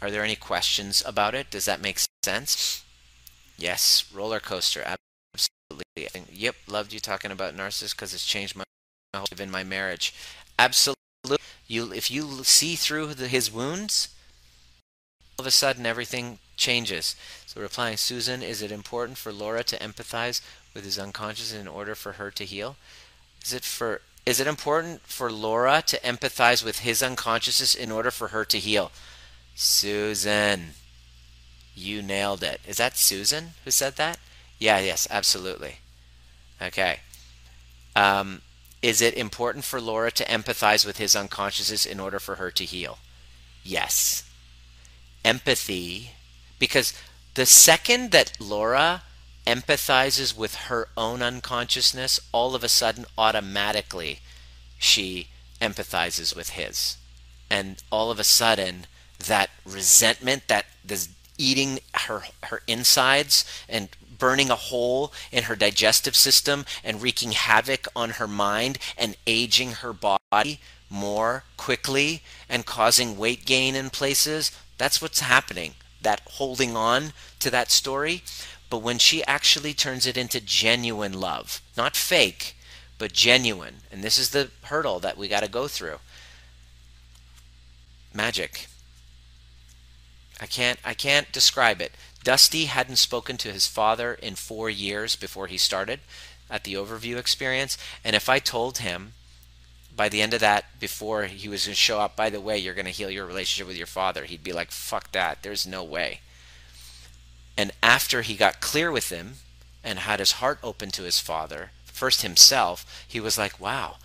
Are 0.00 0.10
there 0.10 0.24
any 0.24 0.36
questions 0.36 1.02
about 1.06 1.34
it? 1.34 1.50
Does 1.50 1.64
that 1.64 1.80
make 1.80 1.98
sense? 2.24 2.84
Yes, 3.56 4.10
roller 4.12 4.40
coaster, 4.40 4.84
absolutely. 4.84 6.24
Yep, 6.32 6.56
loved 6.66 6.92
you 6.92 7.00
talking 7.00 7.30
about 7.30 7.56
narcissists 7.56 7.94
because 7.94 8.14
it's 8.14 8.26
changed 8.26 8.56
my 8.56 8.64
whole 9.14 9.26
life 9.30 9.40
in 9.40 9.50
my 9.50 9.62
marriage. 9.64 10.14
Absolutely. 10.58 10.96
You, 11.66 11.92
if 11.92 12.10
you 12.10 12.44
see 12.44 12.74
through 12.76 13.14
the, 13.14 13.28
his 13.28 13.52
wounds, 13.52 14.08
all 15.38 15.44
of 15.44 15.46
a 15.46 15.50
sudden 15.50 15.86
everything 15.86 16.38
changes. 16.56 17.16
So 17.46 17.60
replying, 17.60 17.96
Susan, 17.96 18.42
is 18.42 18.62
it 18.62 18.72
important 18.72 19.18
for 19.18 19.32
Laura 19.32 19.64
to 19.64 19.78
empathize 19.78 20.40
with 20.74 20.84
his 20.84 20.98
unconscious 20.98 21.52
in 21.52 21.68
order 21.68 21.94
for 21.94 22.12
her 22.12 22.30
to 22.30 22.44
heal? 22.44 22.76
Is 23.44 23.52
it 23.52 23.64
for 23.64 24.00
is 24.24 24.38
it 24.38 24.46
important 24.46 25.02
for 25.02 25.32
Laura 25.32 25.82
to 25.86 25.98
empathize 26.00 26.64
with 26.64 26.80
his 26.80 27.02
unconsciousness 27.02 27.74
in 27.74 27.90
order 27.90 28.10
for 28.10 28.28
her 28.28 28.44
to 28.44 28.58
heal? 28.58 28.92
Susan, 29.54 30.70
you 31.74 32.02
nailed 32.02 32.42
it. 32.42 32.60
Is 32.66 32.76
that 32.76 32.96
Susan 32.96 33.50
who 33.64 33.70
said 33.70 33.96
that? 33.96 34.18
Yeah, 34.58 34.78
yes, 34.78 35.08
absolutely. 35.10 35.78
Okay. 36.60 37.00
Um, 37.96 38.42
is 38.80 39.02
it 39.02 39.14
important 39.14 39.64
for 39.64 39.80
Laura 39.80 40.12
to 40.12 40.24
empathize 40.24 40.86
with 40.86 40.98
his 40.98 41.16
unconsciousness 41.16 41.84
in 41.84 41.98
order 41.98 42.20
for 42.20 42.36
her 42.36 42.50
to 42.52 42.64
heal? 42.64 42.98
Yes. 43.64 44.28
Empathy, 45.24 46.12
because 46.58 46.92
the 47.34 47.46
second 47.46 48.12
that 48.12 48.32
Laura 48.40 49.02
empathizes 49.46 50.36
with 50.36 50.54
her 50.54 50.88
own 50.96 51.22
unconsciousness, 51.22 52.20
all 52.32 52.54
of 52.54 52.64
a 52.64 52.68
sudden, 52.68 53.06
automatically, 53.18 54.20
she 54.78 55.28
empathizes 55.60 56.34
with 56.34 56.50
his. 56.50 56.96
And 57.50 57.82
all 57.90 58.10
of 58.10 58.18
a 58.18 58.24
sudden, 58.24 58.86
that 59.18 59.50
resentment, 59.64 60.48
that 60.48 60.66
this 60.84 61.08
eating 61.38 61.80
her 61.94 62.22
her 62.44 62.62
insides 62.66 63.44
and 63.68 63.88
burning 64.18 64.50
a 64.50 64.56
hole 64.56 65.12
in 65.32 65.44
her 65.44 65.56
digestive 65.56 66.14
system 66.14 66.64
and 66.84 67.02
wreaking 67.02 67.32
havoc 67.32 67.88
on 67.96 68.10
her 68.10 68.28
mind 68.28 68.78
and 68.96 69.16
aging 69.26 69.72
her 69.72 69.92
body 69.92 70.60
more 70.88 71.42
quickly 71.56 72.22
and 72.48 72.64
causing 72.64 73.18
weight 73.18 73.44
gain 73.44 73.74
in 73.74 73.90
places. 73.90 74.52
That's 74.78 75.02
what's 75.02 75.20
happening. 75.20 75.74
That 76.00 76.20
holding 76.26 76.76
on 76.76 77.12
to 77.40 77.50
that 77.50 77.70
story. 77.70 78.22
But 78.72 78.78
when 78.78 78.96
she 78.96 79.22
actually 79.24 79.74
turns 79.74 80.06
it 80.06 80.16
into 80.16 80.40
genuine 80.40 81.12
love, 81.12 81.60
not 81.76 81.94
fake, 81.94 82.56
but 82.96 83.12
genuine, 83.12 83.82
and 83.90 84.02
this 84.02 84.16
is 84.16 84.30
the 84.30 84.48
hurdle 84.62 84.98
that 85.00 85.18
we 85.18 85.28
got 85.28 85.42
to 85.42 85.50
go 85.50 85.68
through 85.68 85.98
magic. 88.14 88.68
I 90.40 90.46
can't 90.46 90.78
I 90.86 90.94
can't 90.94 91.30
describe 91.32 91.82
it. 91.82 91.92
Dusty 92.24 92.64
hadn't 92.64 92.96
spoken 92.96 93.36
to 93.36 93.52
his 93.52 93.66
father 93.66 94.14
in 94.14 94.36
4 94.36 94.70
years 94.70 95.16
before 95.16 95.48
he 95.48 95.58
started 95.58 96.00
at 96.48 96.64
the 96.64 96.72
overview 96.72 97.18
experience, 97.18 97.76
and 98.02 98.16
if 98.16 98.30
I 98.30 98.38
told 98.38 98.78
him 98.78 99.12
by 99.94 100.08
the 100.08 100.22
end 100.22 100.32
of 100.32 100.40
that 100.40 100.80
before 100.80 101.24
he 101.24 101.46
was 101.46 101.66
going 101.66 101.74
to 101.74 101.78
show 101.78 102.00
up 102.00 102.16
by 102.16 102.30
the 102.30 102.40
way 102.40 102.56
you're 102.56 102.72
going 102.72 102.86
to 102.86 102.90
heal 102.90 103.10
your 103.10 103.26
relationship 103.26 103.68
with 103.68 103.76
your 103.76 103.86
father 103.86 104.24
he'd 104.24 104.42
be 104.42 104.54
like 104.54 104.70
fuck 104.70 105.12
that 105.12 105.42
there's 105.42 105.66
no 105.66 105.84
way 105.84 106.22
and 107.56 107.72
after 107.82 108.22
he 108.22 108.34
got 108.34 108.60
clear 108.60 108.90
with 108.90 109.10
him 109.10 109.34
and 109.84 110.00
had 110.00 110.20
his 110.20 110.32
heart 110.32 110.58
open 110.62 110.90
to 110.90 111.02
his 111.02 111.20
father, 111.20 111.70
first 111.84 112.22
himself, 112.22 113.04
he 113.06 113.20
was 113.20 113.36
like, 113.38 113.60
wow, 113.60 113.96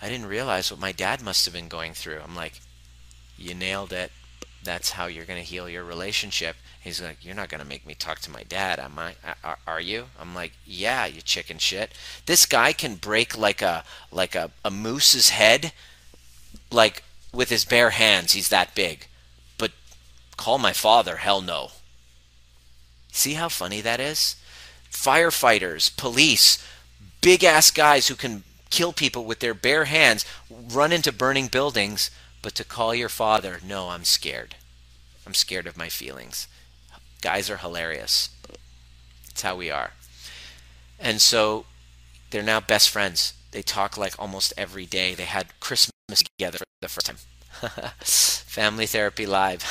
I 0.00 0.08
didn't 0.08 0.26
realize 0.26 0.70
what 0.70 0.80
my 0.80 0.92
dad 0.92 1.22
must 1.22 1.44
have 1.44 1.54
been 1.54 1.68
going 1.68 1.94
through. 1.94 2.20
I'm 2.22 2.36
like, 2.36 2.60
you 3.38 3.54
nailed 3.54 3.92
it. 3.92 4.12
That's 4.62 4.92
how 4.92 5.06
you're 5.06 5.26
going 5.26 5.40
to 5.40 5.46
heal 5.46 5.68
your 5.68 5.84
relationship. 5.84 6.56
He's 6.80 7.00
like, 7.00 7.24
you're 7.24 7.34
not 7.34 7.48
going 7.48 7.62
to 7.62 7.66
make 7.66 7.86
me 7.86 7.94
talk 7.94 8.20
to 8.20 8.30
my 8.30 8.42
dad, 8.42 8.78
am 8.78 8.98
I? 8.98 9.14
Are 9.66 9.80
you? 9.80 10.06
I'm 10.18 10.34
like, 10.34 10.52
yeah, 10.66 11.06
you 11.06 11.20
chicken 11.20 11.58
shit. 11.58 11.92
This 12.26 12.46
guy 12.46 12.72
can 12.72 12.96
break 12.96 13.36
like 13.36 13.62
a 13.62 13.84
like 14.10 14.34
a, 14.34 14.50
a 14.64 14.70
moose's 14.70 15.30
head, 15.30 15.72
like 16.70 17.04
with 17.32 17.50
his 17.50 17.64
bare 17.64 17.90
hands. 17.90 18.32
He's 18.32 18.48
that 18.48 18.74
big. 18.74 19.06
But 19.58 19.72
call 20.36 20.58
my 20.58 20.72
father, 20.72 21.16
hell 21.16 21.40
no. 21.40 21.70
See 23.14 23.34
how 23.34 23.48
funny 23.48 23.80
that 23.80 24.00
is? 24.00 24.34
Firefighters, 24.90 25.96
police, 25.96 26.58
big 27.20 27.44
ass 27.44 27.70
guys 27.70 28.08
who 28.08 28.16
can 28.16 28.42
kill 28.70 28.92
people 28.92 29.24
with 29.24 29.38
their 29.38 29.54
bare 29.54 29.84
hands, 29.84 30.26
run 30.50 30.90
into 30.90 31.12
burning 31.12 31.46
buildings, 31.46 32.10
but 32.42 32.56
to 32.56 32.64
call 32.64 32.92
your 32.92 33.08
father, 33.08 33.60
no, 33.64 33.90
I'm 33.90 34.02
scared. 34.02 34.56
I'm 35.24 35.32
scared 35.32 35.68
of 35.68 35.76
my 35.76 35.88
feelings. 35.88 36.48
Guys 37.22 37.48
are 37.48 37.58
hilarious. 37.58 38.30
It's 39.30 39.42
how 39.42 39.54
we 39.54 39.70
are. 39.70 39.92
And 40.98 41.22
so 41.22 41.66
they're 42.30 42.42
now 42.42 42.58
best 42.58 42.90
friends. 42.90 43.34
They 43.52 43.62
talk 43.62 43.96
like 43.96 44.14
almost 44.18 44.52
every 44.58 44.86
day. 44.86 45.14
They 45.14 45.24
had 45.24 45.60
Christmas 45.60 46.24
together 46.36 46.58
for 46.58 46.64
the 46.82 46.88
first 46.88 47.06
time. 47.06 47.18
Family 48.00 48.86
Therapy 48.86 49.26
Live. 49.26 49.64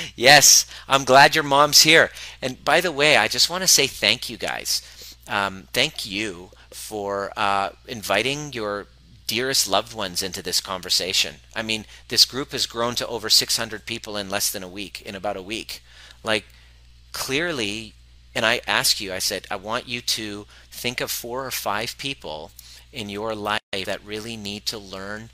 yes, 0.16 0.66
I'm 0.88 1.04
glad 1.04 1.34
your 1.34 1.44
mom's 1.44 1.82
here. 1.82 2.10
And 2.40 2.64
by 2.64 2.80
the 2.80 2.92
way, 2.92 3.16
I 3.16 3.28
just 3.28 3.50
want 3.50 3.62
to 3.62 3.68
say 3.68 3.86
thank 3.86 4.30
you 4.30 4.36
guys. 4.36 5.16
Um, 5.28 5.68
thank 5.72 6.06
you 6.06 6.50
for 6.70 7.32
uh, 7.36 7.70
inviting 7.86 8.52
your 8.52 8.86
dearest 9.26 9.68
loved 9.68 9.94
ones 9.94 10.22
into 10.22 10.42
this 10.42 10.60
conversation. 10.60 11.36
I 11.54 11.62
mean, 11.62 11.86
this 12.08 12.24
group 12.24 12.52
has 12.52 12.66
grown 12.66 12.94
to 12.96 13.06
over 13.06 13.28
600 13.30 13.86
people 13.86 14.16
in 14.16 14.28
less 14.30 14.50
than 14.50 14.62
a 14.62 14.68
week, 14.68 15.02
in 15.02 15.14
about 15.14 15.36
a 15.36 15.42
week. 15.42 15.82
Like, 16.24 16.44
clearly, 17.12 17.94
and 18.34 18.44
I 18.44 18.60
ask 18.66 19.00
you, 19.00 19.12
I 19.12 19.18
said, 19.18 19.46
I 19.50 19.56
want 19.56 19.88
you 19.88 20.00
to 20.00 20.46
think 20.70 21.00
of 21.00 21.10
four 21.10 21.46
or 21.46 21.50
five 21.50 21.96
people 21.98 22.50
in 22.92 23.08
your 23.08 23.34
life 23.34 23.60
that 23.72 24.04
really 24.04 24.36
need 24.36 24.66
to 24.66 24.78
learn 24.78 25.30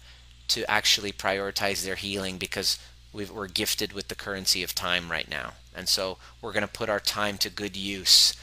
to 0.49 0.71
actually 0.71 1.13
prioritize 1.13 1.85
their 1.85 1.95
healing 1.95 2.39
because 2.39 2.79
we 3.13 3.27
are 3.29 3.47
gifted 3.47 3.93
with 3.93 4.09
the 4.09 4.15
currency 4.15 4.63
of 4.63 4.75
time 4.75 5.11
right 5.11 5.29
now. 5.31 5.55
And 5.75 5.89
so 5.89 6.19
we're 6.43 6.53
going 6.53 6.63
to 6.63 6.69
put 6.69 6.89
our 6.89 7.01
time 7.01 7.39
to 7.39 7.51
good 7.51 7.77
use. 7.77 8.35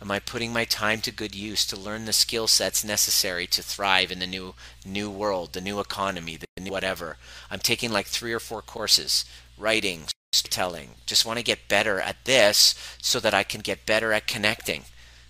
Am 0.00 0.10
I 0.10 0.18
putting 0.18 0.52
my 0.52 0.64
time 0.64 1.00
to 1.02 1.10
good 1.10 1.34
use 1.34 1.64
to 1.66 1.80
learn 1.80 2.04
the 2.04 2.12
skill 2.12 2.46
sets 2.46 2.84
necessary 2.84 3.46
to 3.48 3.62
thrive 3.62 4.10
in 4.10 4.18
the 4.18 4.26
new 4.26 4.54
new 4.84 5.08
world, 5.10 5.52
the 5.52 5.60
new 5.60 5.80
economy, 5.80 6.36
the 6.36 6.60
new 6.60 6.70
whatever? 6.70 7.16
I'm 7.50 7.60
taking 7.60 7.92
like 7.92 8.06
three 8.06 8.32
or 8.32 8.40
four 8.40 8.60
courses, 8.60 9.24
writing, 9.56 10.04
storytelling. 10.32 10.90
Just 11.06 11.24
want 11.24 11.38
to 11.38 11.44
get 11.44 11.68
better 11.68 12.00
at 12.00 12.24
this 12.24 12.74
so 13.00 13.20
that 13.20 13.34
I 13.34 13.44
can 13.44 13.60
get 13.60 13.86
better 13.86 14.12
at 14.12 14.26
connecting 14.26 14.84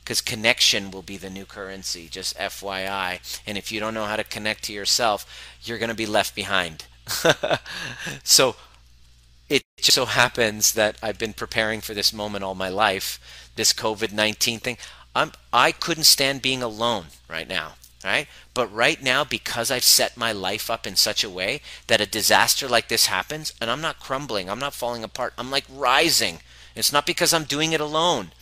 because 0.05 0.21
connection 0.21 0.91
will 0.91 1.03
be 1.03 1.17
the 1.17 1.31
new 1.31 1.47
currency, 1.47 2.09
just 2.11 2.37
FYI. 2.37 3.41
And 3.47 3.57
if 3.57 3.73
you 3.73 3.81
don't 3.81 3.95
know 3.95 4.05
how 4.05 4.17
to 4.17 4.25
connect 4.25 4.65
to 4.65 4.73
yourself, 4.73 5.27
you're 5.63 5.79
going 5.79 5.89
to 5.89 5.95
be 5.95 6.05
left 6.05 6.35
behind. 6.35 6.85
so 8.23 8.55
it 9.49 9.63
just 9.79 9.95
so 9.95 10.05
happens 10.05 10.73
that 10.75 10.97
I've 11.03 11.19
been 11.19 11.33
preparing 11.33 11.81
for 11.81 11.95
this 11.95 12.13
moment 12.13 12.45
all 12.45 12.55
my 12.55 12.69
life, 12.69 13.51
this 13.57 13.73
COVID 13.73 14.13
19 14.13 14.61
thing. 14.61 14.77
I'm, 15.15 15.33
I 15.55 15.73
couldn't 15.73 16.05
stand 16.05 16.43
being 16.43 16.63
alone 16.63 17.07
right 17.29 17.49
now. 17.49 17.75
Right? 18.05 18.29
But 18.53 18.71
right 18.71 19.03
now, 19.03 19.25
because 19.25 19.71
I've 19.71 19.83
set 19.83 20.19
my 20.19 20.31
life 20.31 20.69
up 20.69 20.87
in 20.87 20.95
such 20.95 21.25
a 21.25 21.31
way 21.31 21.63
that 21.87 22.03
a 22.03 22.07
disaster 22.07 22.69
like 22.69 22.89
this 22.89 23.07
happens, 23.07 23.55
and 23.63 23.71
I'm 23.71 23.81
not 23.81 23.99
crumbling, 23.99 24.51
I'm 24.51 24.59
not 24.59 24.75
falling 24.75 25.03
apart, 25.03 25.33
I'm 25.39 25.51
like 25.51 25.65
rising. 25.71 26.41
It's 26.77 26.93
not 26.93 27.07
because 27.07 27.33
I'm 27.33 27.45
doing 27.45 27.73
it 27.73 27.81
alone. 27.81 28.33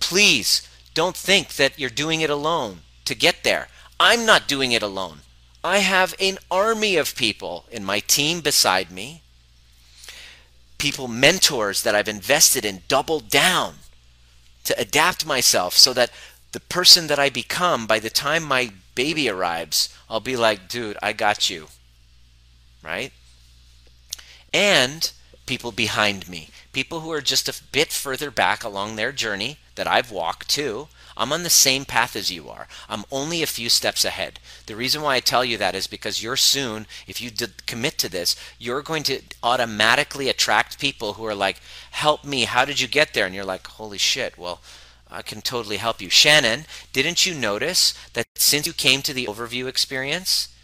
Please 0.00 0.68
don't 0.96 1.16
think 1.16 1.56
that 1.56 1.78
you're 1.78 1.90
doing 1.90 2.22
it 2.22 2.30
alone 2.30 2.80
to 3.04 3.14
get 3.14 3.44
there. 3.44 3.68
I'm 4.00 4.24
not 4.24 4.48
doing 4.48 4.72
it 4.72 4.82
alone. 4.82 5.18
I 5.62 5.78
have 5.78 6.14
an 6.18 6.38
army 6.50 6.96
of 6.96 7.14
people 7.14 7.66
in 7.70 7.84
my 7.84 8.00
team 8.00 8.40
beside 8.40 8.90
me, 8.90 9.20
people, 10.78 11.06
mentors 11.06 11.82
that 11.82 11.94
I've 11.94 12.08
invested 12.08 12.64
in, 12.64 12.82
doubled 12.88 13.28
down 13.28 13.74
to 14.64 14.80
adapt 14.80 15.26
myself 15.26 15.74
so 15.74 15.92
that 15.92 16.10
the 16.52 16.60
person 16.60 17.08
that 17.08 17.18
I 17.18 17.28
become, 17.28 17.86
by 17.86 17.98
the 17.98 18.08
time 18.08 18.42
my 18.42 18.70
baby 18.94 19.28
arrives, 19.28 19.94
I'll 20.08 20.20
be 20.20 20.36
like, 20.36 20.66
dude, 20.66 20.96
I 21.02 21.12
got 21.12 21.50
you. 21.50 21.66
Right? 22.82 23.12
And 24.54 25.12
people 25.44 25.72
behind 25.72 26.26
me, 26.26 26.48
people 26.76 27.00
who 27.00 27.10
are 27.10 27.22
just 27.22 27.48
a 27.48 27.62
bit 27.72 27.90
further 27.90 28.30
back 28.30 28.62
along 28.62 28.96
their 28.96 29.10
journey 29.10 29.56
that 29.76 29.86
I've 29.86 30.10
walked 30.10 30.50
too. 30.50 30.88
I'm 31.16 31.32
on 31.32 31.42
the 31.42 31.48
same 31.48 31.86
path 31.86 32.14
as 32.14 32.30
you 32.30 32.50
are. 32.50 32.68
I'm 32.86 33.06
only 33.10 33.42
a 33.42 33.46
few 33.46 33.70
steps 33.70 34.04
ahead. 34.04 34.38
The 34.66 34.76
reason 34.76 35.00
why 35.00 35.14
I 35.14 35.20
tell 35.20 35.42
you 35.42 35.56
that 35.56 35.74
is 35.74 35.86
because 35.86 36.22
you're 36.22 36.36
soon, 36.36 36.86
if 37.06 37.18
you 37.18 37.30
commit 37.64 37.96
to 37.96 38.10
this, 38.10 38.36
you're 38.58 38.82
going 38.82 39.04
to 39.04 39.22
automatically 39.42 40.28
attract 40.28 40.78
people 40.78 41.14
who 41.14 41.24
are 41.24 41.34
like, 41.34 41.62
help 41.92 42.26
me, 42.26 42.44
how 42.44 42.66
did 42.66 42.78
you 42.78 42.88
get 42.88 43.14
there? 43.14 43.24
And 43.24 43.34
you're 43.34 43.42
like, 43.42 43.66
holy 43.66 43.96
shit, 43.96 44.36
well, 44.36 44.60
I 45.10 45.22
can 45.22 45.40
totally 45.40 45.78
help 45.78 46.02
you. 46.02 46.10
Shannon, 46.10 46.66
didn't 46.92 47.24
you 47.24 47.34
notice 47.34 47.94
that 48.12 48.26
since 48.34 48.66
you 48.66 48.74
came 48.74 49.00
to 49.00 49.14
the 49.14 49.24
overview 49.24 49.66
experience, 49.66 50.54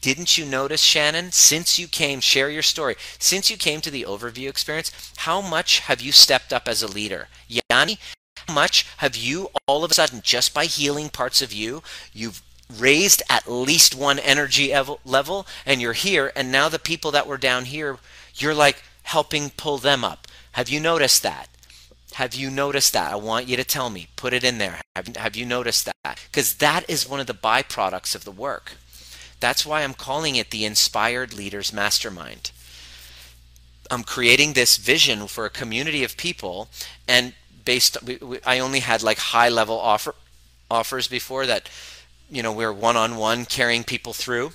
didn't 0.00 0.38
you 0.38 0.46
notice, 0.46 0.80
Shannon, 0.80 1.30
since 1.32 1.78
you 1.78 1.86
came, 1.86 2.20
share 2.20 2.48
your 2.48 2.62
story, 2.62 2.96
since 3.18 3.50
you 3.50 3.56
came 3.56 3.80
to 3.82 3.90
the 3.90 4.04
overview 4.04 4.48
experience, 4.48 5.12
how 5.18 5.40
much 5.40 5.80
have 5.80 6.00
you 6.00 6.12
stepped 6.12 6.52
up 6.52 6.68
as 6.68 6.82
a 6.82 6.88
leader? 6.88 7.28
Yanni, 7.48 7.98
how 8.46 8.54
much 8.54 8.86
have 8.98 9.16
you 9.16 9.50
all 9.66 9.84
of 9.84 9.90
a 9.90 9.94
sudden, 9.94 10.20
just 10.22 10.54
by 10.54 10.64
healing 10.64 11.10
parts 11.10 11.42
of 11.42 11.52
you, 11.52 11.82
you've 12.12 12.42
raised 12.78 13.22
at 13.28 13.50
least 13.50 13.94
one 13.94 14.18
energy 14.20 14.72
level 15.04 15.46
and 15.66 15.82
you're 15.82 15.92
here 15.92 16.32
and 16.36 16.52
now 16.52 16.68
the 16.68 16.78
people 16.78 17.10
that 17.10 17.26
were 17.26 17.36
down 17.36 17.64
here 17.64 17.98
you're 18.36 18.54
like 18.54 18.82
helping 19.02 19.50
pull 19.50 19.78
them 19.78 20.04
up. 20.04 20.28
Have 20.52 20.68
you 20.68 20.80
noticed 20.80 21.22
that? 21.22 21.48
Have 22.14 22.34
you 22.34 22.50
noticed 22.50 22.92
that? 22.92 23.12
I 23.12 23.16
want 23.16 23.48
you 23.48 23.56
to 23.56 23.64
tell 23.64 23.90
me. 23.90 24.08
Put 24.16 24.32
it 24.32 24.44
in 24.44 24.58
there. 24.58 24.80
Have, 24.96 25.16
have 25.16 25.36
you 25.36 25.44
noticed 25.44 25.86
that? 25.86 26.20
Because 26.30 26.54
that 26.56 26.88
is 26.88 27.08
one 27.08 27.20
of 27.20 27.26
the 27.26 27.34
byproducts 27.34 28.14
of 28.14 28.24
the 28.24 28.32
work 28.32 28.72
that's 29.40 29.66
why 29.66 29.82
i'm 29.82 29.94
calling 29.94 30.36
it 30.36 30.50
the 30.50 30.64
inspired 30.64 31.34
leaders 31.34 31.72
mastermind 31.72 32.50
i'm 33.90 34.04
creating 34.04 34.52
this 34.52 34.76
vision 34.76 35.26
for 35.26 35.44
a 35.44 35.50
community 35.50 36.04
of 36.04 36.16
people 36.16 36.68
and 37.08 37.34
based 37.64 38.02
we, 38.02 38.16
we, 38.16 38.38
i 38.46 38.58
only 38.58 38.80
had 38.80 39.02
like 39.02 39.18
high 39.18 39.48
level 39.48 39.78
offer 39.78 40.14
offers 40.70 41.08
before 41.08 41.46
that 41.46 41.68
you 42.30 42.42
know 42.42 42.52
we're 42.52 42.72
one-on-one 42.72 43.44
carrying 43.44 43.84
people 43.84 44.12
through 44.12 44.52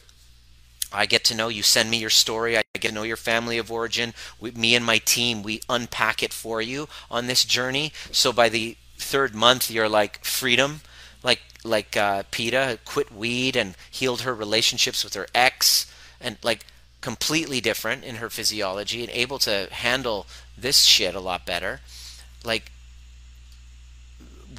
I 0.95 1.05
get 1.05 1.23
to 1.25 1.35
know 1.35 1.49
you. 1.49 1.61
Send 1.61 1.91
me 1.91 1.97
your 1.97 2.09
story. 2.09 2.57
I 2.57 2.63
get 2.73 2.89
to 2.89 2.91
know 2.91 3.03
your 3.03 3.17
family 3.17 3.57
of 3.57 3.71
origin. 3.71 4.13
We, 4.39 4.51
me 4.51 4.75
and 4.75 4.85
my 4.85 4.99
team, 4.99 5.43
we 5.43 5.61
unpack 5.69 6.23
it 6.23 6.33
for 6.33 6.61
you 6.61 6.87
on 7.11 7.27
this 7.27 7.43
journey. 7.43 7.91
So 8.11 8.31
by 8.31 8.49
the 8.49 8.77
third 8.97 9.35
month, 9.35 9.69
you're 9.69 9.89
like 9.89 10.23
freedom, 10.23 10.81
like 11.25 11.41
like 11.63 11.97
uh, 11.97 12.23
Peta 12.29 12.79
quit 12.85 13.11
weed 13.11 13.55
and 13.57 13.75
healed 13.89 14.21
her 14.21 14.33
relationships 14.33 15.03
with 15.03 15.15
her 15.15 15.27
ex, 15.33 15.91
and 16.21 16.37
like 16.43 16.65
completely 17.01 17.59
different 17.59 18.03
in 18.03 18.15
her 18.15 18.29
physiology 18.29 19.01
and 19.01 19.11
able 19.11 19.39
to 19.39 19.67
handle 19.71 20.27
this 20.57 20.83
shit 20.83 21.15
a 21.15 21.19
lot 21.19 21.45
better. 21.45 21.81
Like 22.45 22.71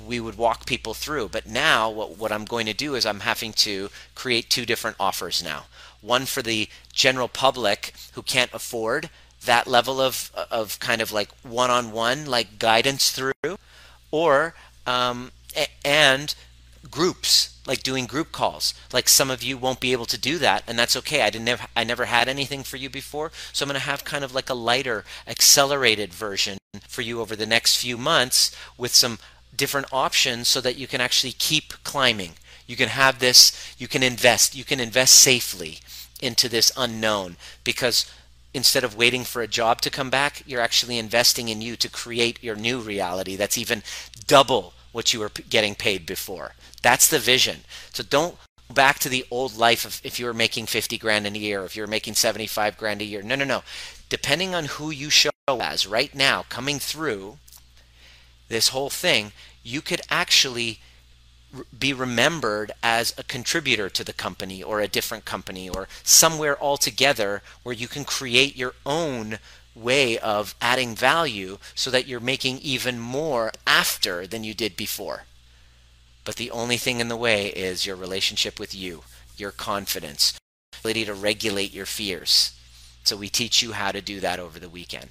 we 0.07 0.21
would 0.21 0.37
walk 0.37 0.67
people 0.67 0.93
through. 0.95 1.29
But 1.29 1.47
now 1.47 1.89
what, 1.89 2.19
what 2.19 2.33
I'm 2.33 2.45
going 2.45 2.67
to 2.67 2.75
do 2.75 2.95
is 2.95 3.07
I'm 3.07 3.21
having 3.21 3.53
to 3.55 3.89
create 4.15 4.51
two 4.51 4.67
different 4.67 4.97
offers 5.01 5.43
now. 5.43 5.65
One 6.03 6.27
for 6.27 6.43
the 6.43 6.69
general 6.93 7.29
public 7.29 7.95
who 8.13 8.23
can't 8.23 8.53
afford 8.53 9.09
that 9.45 9.67
level 9.67 10.01
of, 10.01 10.31
of 10.51 10.79
kind 10.81 11.01
of 11.01 11.13
like 11.13 11.31
one-on-one 11.43 12.27
like 12.27 12.59
guidance 12.59 13.11
through 13.11 13.59
or 14.11 14.55
um, 14.87 15.33
and 15.85 16.35
groups 16.91 17.59
like 17.67 17.83
doing 17.83 18.07
group 18.07 18.33
calls 18.33 18.75
like 18.93 19.09
some 19.09 19.31
of 19.31 19.43
you 19.43 19.59
won't 19.59 19.81
be 19.81 19.93
able 19.93 20.05
to 20.05 20.19
do 20.19 20.39
that 20.39 20.63
and 20.67 20.79
that's 20.79 20.97
okay 20.97 21.23
i 21.23 21.31
didn't 21.31 21.45
never 21.45 21.67
i 21.77 21.83
never 21.83 22.05
had 22.05 22.29
anything 22.29 22.63
for 22.63 22.77
you 22.77 22.89
before 22.89 23.33
so 23.53 23.65
i'm 23.65 23.69
going 23.69 23.81
to 23.81 23.87
have 23.87 24.05
kind 24.05 24.23
of 24.23 24.35
like 24.35 24.49
a 24.49 24.55
lighter 24.55 25.05
accelerated 25.27 26.13
version 26.15 26.59
for 26.89 27.03
you 27.03 27.21
over 27.21 27.35
the 27.35 27.47
next 27.47 27.77
few 27.77 27.97
months 27.97 28.55
with 28.79 28.95
some 28.95 29.19
different 29.57 29.87
options 29.93 30.49
so 30.49 30.61
that 30.61 30.77
you 30.77 30.87
can 30.87 31.01
actually 31.01 31.33
keep 31.33 31.73
climbing. 31.83 32.33
You 32.67 32.77
can 32.77 32.89
have 32.89 33.19
this, 33.19 33.75
you 33.79 33.89
can 33.89 34.03
invest, 34.03 34.55
you 34.55 34.65
can 34.65 34.81
invest 34.81 35.15
safely 35.15 35.79
into 36.21 36.49
this 36.49 36.73
unknown 36.77 37.37
because 37.65 38.11
instead 38.55 38.85
of 38.85 38.97
waiting 38.97 39.25
for 39.25 39.43
a 39.43 39.49
job 39.49 39.81
to 39.83 39.91
come 39.91 40.11
back, 40.11 40.43
you're 40.47 40.61
actually 40.61 40.99
investing 40.99 41.49
in 41.49 41.61
you 41.61 41.77
to 41.77 41.91
create 41.91 42.43
your 42.43 42.57
new 42.57 42.79
reality 42.81 43.37
that's 43.37 43.59
even 43.59 43.83
double 44.27 44.73
what 44.97 45.13
you 45.13 45.21
were 45.21 45.31
getting 45.51 45.75
paid 45.75 46.07
before. 46.07 46.55
That's 46.81 47.07
the 47.07 47.19
vision. 47.19 47.59
So 47.93 48.03
don't 48.03 48.39
go 48.67 48.75
back 48.75 48.99
to 49.01 49.11
the 49.11 49.27
old 49.31 49.55
life 49.55 49.85
of 49.85 50.01
if 50.03 50.19
you 50.19 50.25
were 50.25 50.33
making 50.33 50.65
50 50.65 50.97
grand 50.97 51.27
a 51.27 51.39
year, 51.39 51.65
if 51.65 51.77
you're 51.77 51.87
making 51.87 52.15
75 52.15 52.79
grand 52.79 53.03
a 53.03 53.05
year. 53.05 53.21
No, 53.21 53.35
no, 53.35 53.45
no. 53.45 53.63
Depending 54.09 54.55
on 54.55 54.65
who 54.65 54.91
you 54.91 55.11
show 55.11 55.29
as 55.47 55.87
right 55.87 56.15
now 56.15 56.47
coming 56.49 56.79
through, 56.79 57.37
this 58.49 58.69
whole 58.69 58.89
thing, 58.89 59.33
you 59.63 59.83
could 59.83 60.01
actually 60.09 60.81
be 61.79 61.93
remembered 61.93 62.73
as 62.83 63.15
a 63.19 63.23
contributor 63.23 63.91
to 63.91 64.03
the 64.03 64.15
company 64.15 64.63
or 64.63 64.81
a 64.81 64.89
different 64.89 65.27
company 65.27 65.69
or 65.69 65.89
somewhere 66.05 66.59
altogether 66.59 67.43
where 67.63 67.75
you 67.75 67.87
can 67.87 68.07
create 68.07 68.57
your 68.57 68.73
own 68.87 69.41
way 69.77 70.19
of 70.19 70.55
adding 70.61 70.95
value 70.95 71.59
so 71.75 71.91
that 71.91 72.07
you're 72.07 72.21
making 72.21 72.59
even 72.59 72.99
more 72.99 73.53
after 73.67 74.27
than 74.27 74.43
you 74.43 74.55
did 74.55 74.77
before. 74.77 75.25
But 76.25 76.37
the 76.37 76.51
only 76.51 76.77
thing 76.77 77.01
in 77.01 77.09
the 77.09 77.17
way 77.17 77.49
is 77.49 77.87
your 77.87 77.97
relationship 77.97 78.59
with 78.59 78.75
you, 78.75 79.05
your 79.37 79.53
confidence, 79.53 80.35
ability 80.81 81.05
to 81.05 81.15
regulate 81.15 81.73
your 81.73 81.87
fears. 81.87 82.53
So 83.05 83.17
we 83.17 83.29
teach 83.29 83.63
you 83.63 83.73
how 83.73 83.93
to 83.93 84.01
do 84.01 84.19
that 84.21 84.41
over 84.41 84.59
the 84.59 84.69
weekend. 84.69 85.11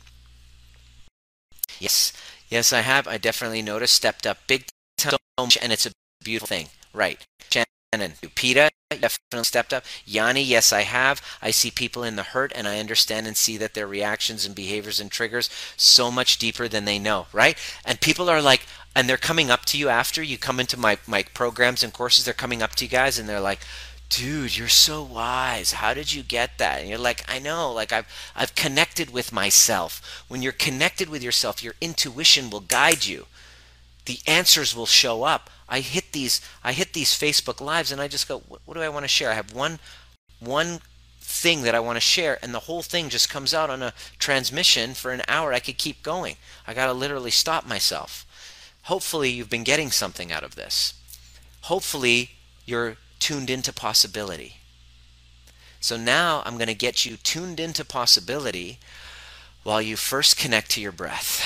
Yes, 1.79 2.11
Yes, 2.49 2.71
I 2.71 2.81
have. 2.81 3.07
I 3.07 3.17
definitely 3.17 3.61
noticed. 3.61 3.95
Stepped 3.95 4.27
up 4.27 4.37
big 4.47 4.65
time, 4.97 5.17
and 5.61 5.71
it's 5.71 5.85
a 5.85 5.91
beautiful 6.23 6.47
thing. 6.47 6.67
Right. 6.93 7.25
Shannon, 7.49 8.13
Peta 8.35 8.69
definitely 8.91 9.43
stepped 9.43 9.73
up. 9.73 9.83
Yanni, 10.05 10.43
yes, 10.43 10.71
I 10.71 10.81
have. 10.81 11.19
I 11.41 11.49
see 11.51 11.71
people 11.71 12.03
in 12.03 12.15
the 12.15 12.23
hurt, 12.23 12.51
and 12.55 12.67
I 12.67 12.79
understand 12.79 13.25
and 13.25 13.35
see 13.35 13.57
that 13.57 13.73
their 13.73 13.87
reactions 13.87 14.45
and 14.45 14.53
behaviors 14.53 14.99
and 14.99 15.09
triggers 15.09 15.49
so 15.75 16.11
much 16.11 16.37
deeper 16.37 16.67
than 16.67 16.85
they 16.85 16.99
know. 16.99 17.25
Right. 17.33 17.57
And 17.83 17.99
people 17.99 18.29
are 18.29 18.41
like, 18.41 18.61
and 18.95 19.09
they're 19.09 19.17
coming 19.17 19.49
up 19.49 19.65
to 19.65 19.77
you 19.77 19.89
after 19.89 20.21
you 20.21 20.37
come 20.37 20.59
into 20.59 20.77
my 20.77 20.97
my 21.07 21.23
programs 21.23 21.83
and 21.83 21.93
courses. 21.93 22.25
They're 22.25 22.33
coming 22.33 22.61
up 22.61 22.75
to 22.75 22.85
you 22.85 22.89
guys, 22.89 23.17
and 23.17 23.27
they're 23.27 23.39
like 23.39 23.59
dude 24.07 24.55
you're 24.55 24.67
so 24.67 25.01
wise 25.01 25.73
how 25.73 25.91
did 25.91 26.13
you 26.13 26.21
get 26.21 26.59
that 26.59 26.79
and 26.79 26.87
you're 26.87 26.95
like 26.95 27.23
i 27.27 27.39
know 27.39 27.73
like 27.73 27.91
i've 27.91 28.05
i've 28.35 28.53
connected 28.53 29.09
with 29.09 29.33
myself 29.33 30.23
when 30.27 30.43
you're 30.43 30.51
connected 30.51 31.09
with 31.09 31.23
yourself 31.23 31.63
your 31.63 31.73
intuition 31.81 32.51
will 32.51 32.59
guide 32.59 33.03
you 33.03 33.25
the 34.05 34.19
answers 34.27 34.75
will 34.75 34.85
show 34.85 35.23
up 35.23 35.49
i 35.69 35.79
hit 35.79 36.11
these 36.11 36.41
i 36.63 36.71
hit 36.71 36.93
these 36.93 37.11
facebook 37.11 37.59
lives 37.61 37.91
and 37.91 38.01
i 38.01 38.07
just 38.07 38.27
go 38.27 38.39
what, 38.47 38.61
what 38.65 38.73
do 38.75 38.81
i 38.81 38.89
want 38.89 39.03
to 39.03 39.07
share? 39.07 39.31
I 39.31 39.35
have 39.35 39.53
one 39.53 39.79
one 40.39 40.79
thing 41.19 41.63
that 41.63 41.75
i 41.75 41.79
want 41.79 41.95
to 41.95 42.01
share 42.01 42.37
and 42.41 42.53
the 42.53 42.61
whole 42.61 42.81
thing 42.81 43.09
just 43.09 43.29
comes 43.29 43.53
out 43.53 43.69
on 43.69 43.81
a 43.81 43.93
transmission 44.19 44.93
for 44.93 45.11
an 45.11 45.23
hour. 45.27 45.53
I 45.53 45.59
could 45.59 45.77
keep 45.77 46.03
going. 46.03 46.37
I 46.67 46.73
got 46.73 46.87
to 46.87 46.93
literally 46.93 47.31
stop 47.31 47.67
myself. 47.67 48.25
Hopefully 48.83 49.31
you've 49.31 49.49
been 49.49 49.63
getting 49.63 49.89
something 49.89 50.31
out 50.31 50.43
of 50.43 50.55
this. 50.55 50.93
Hopefully 51.61 52.31
you're 52.65 52.97
tuned 53.19 53.49
into 53.49 53.73
possibility. 53.73 54.57
So 55.79 55.97
now 55.97 56.43
I'm 56.45 56.57
going 56.57 56.67
to 56.67 56.75
get 56.75 57.05
you 57.05 57.17
tuned 57.17 57.59
into 57.59 57.83
possibility 57.83 58.77
while 59.63 59.81
you 59.81 59.95
first 59.95 60.37
connect 60.37 60.69
to 60.71 60.81
your 60.81 60.91
breath. 60.91 61.41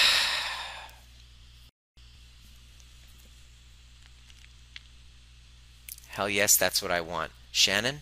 Hell 6.20 6.28
yes, 6.28 6.58
that's 6.58 6.82
what 6.82 6.91
I 6.91 7.00
want. 7.00 7.32
Shannon, 7.50 8.02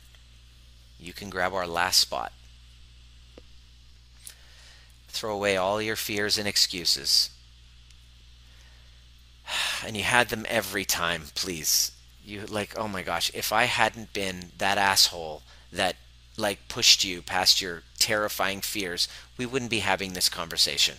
you 1.00 1.14
can 1.14 1.30
grab 1.30 1.54
our 1.54 1.68
last 1.68 2.00
spot. 2.02 2.34
Throw 5.08 5.36
away 5.36 5.56
all 5.56 5.80
your 5.80 5.96
fears 5.96 6.40
and 6.40 6.48
excuses. 6.48 7.30
And 9.86 9.96
you 9.96 10.02
had 10.02 10.30
them 10.30 10.48
every 10.50 10.84
time, 10.84 11.26
please 11.36 11.92
you 12.26 12.42
like 12.48 12.78
oh 12.78 12.88
my 12.88 13.04
gosh 13.04 13.32
if 13.34 13.54
i 13.54 13.64
hadn't 13.64 14.12
been 14.12 14.52
that 14.58 14.78
asshole 14.78 15.44
that 15.72 15.96
like 16.36 16.68
pushed 16.68 17.06
you 17.06 17.22
past 17.22 17.62
your 17.62 17.84
terrifying 17.98 18.60
fears 18.60 19.08
we 19.38 19.46
wouldn't 19.46 19.72
be 19.72 19.80
having 19.80 20.12
this 20.12 20.28
conversation 20.28 20.96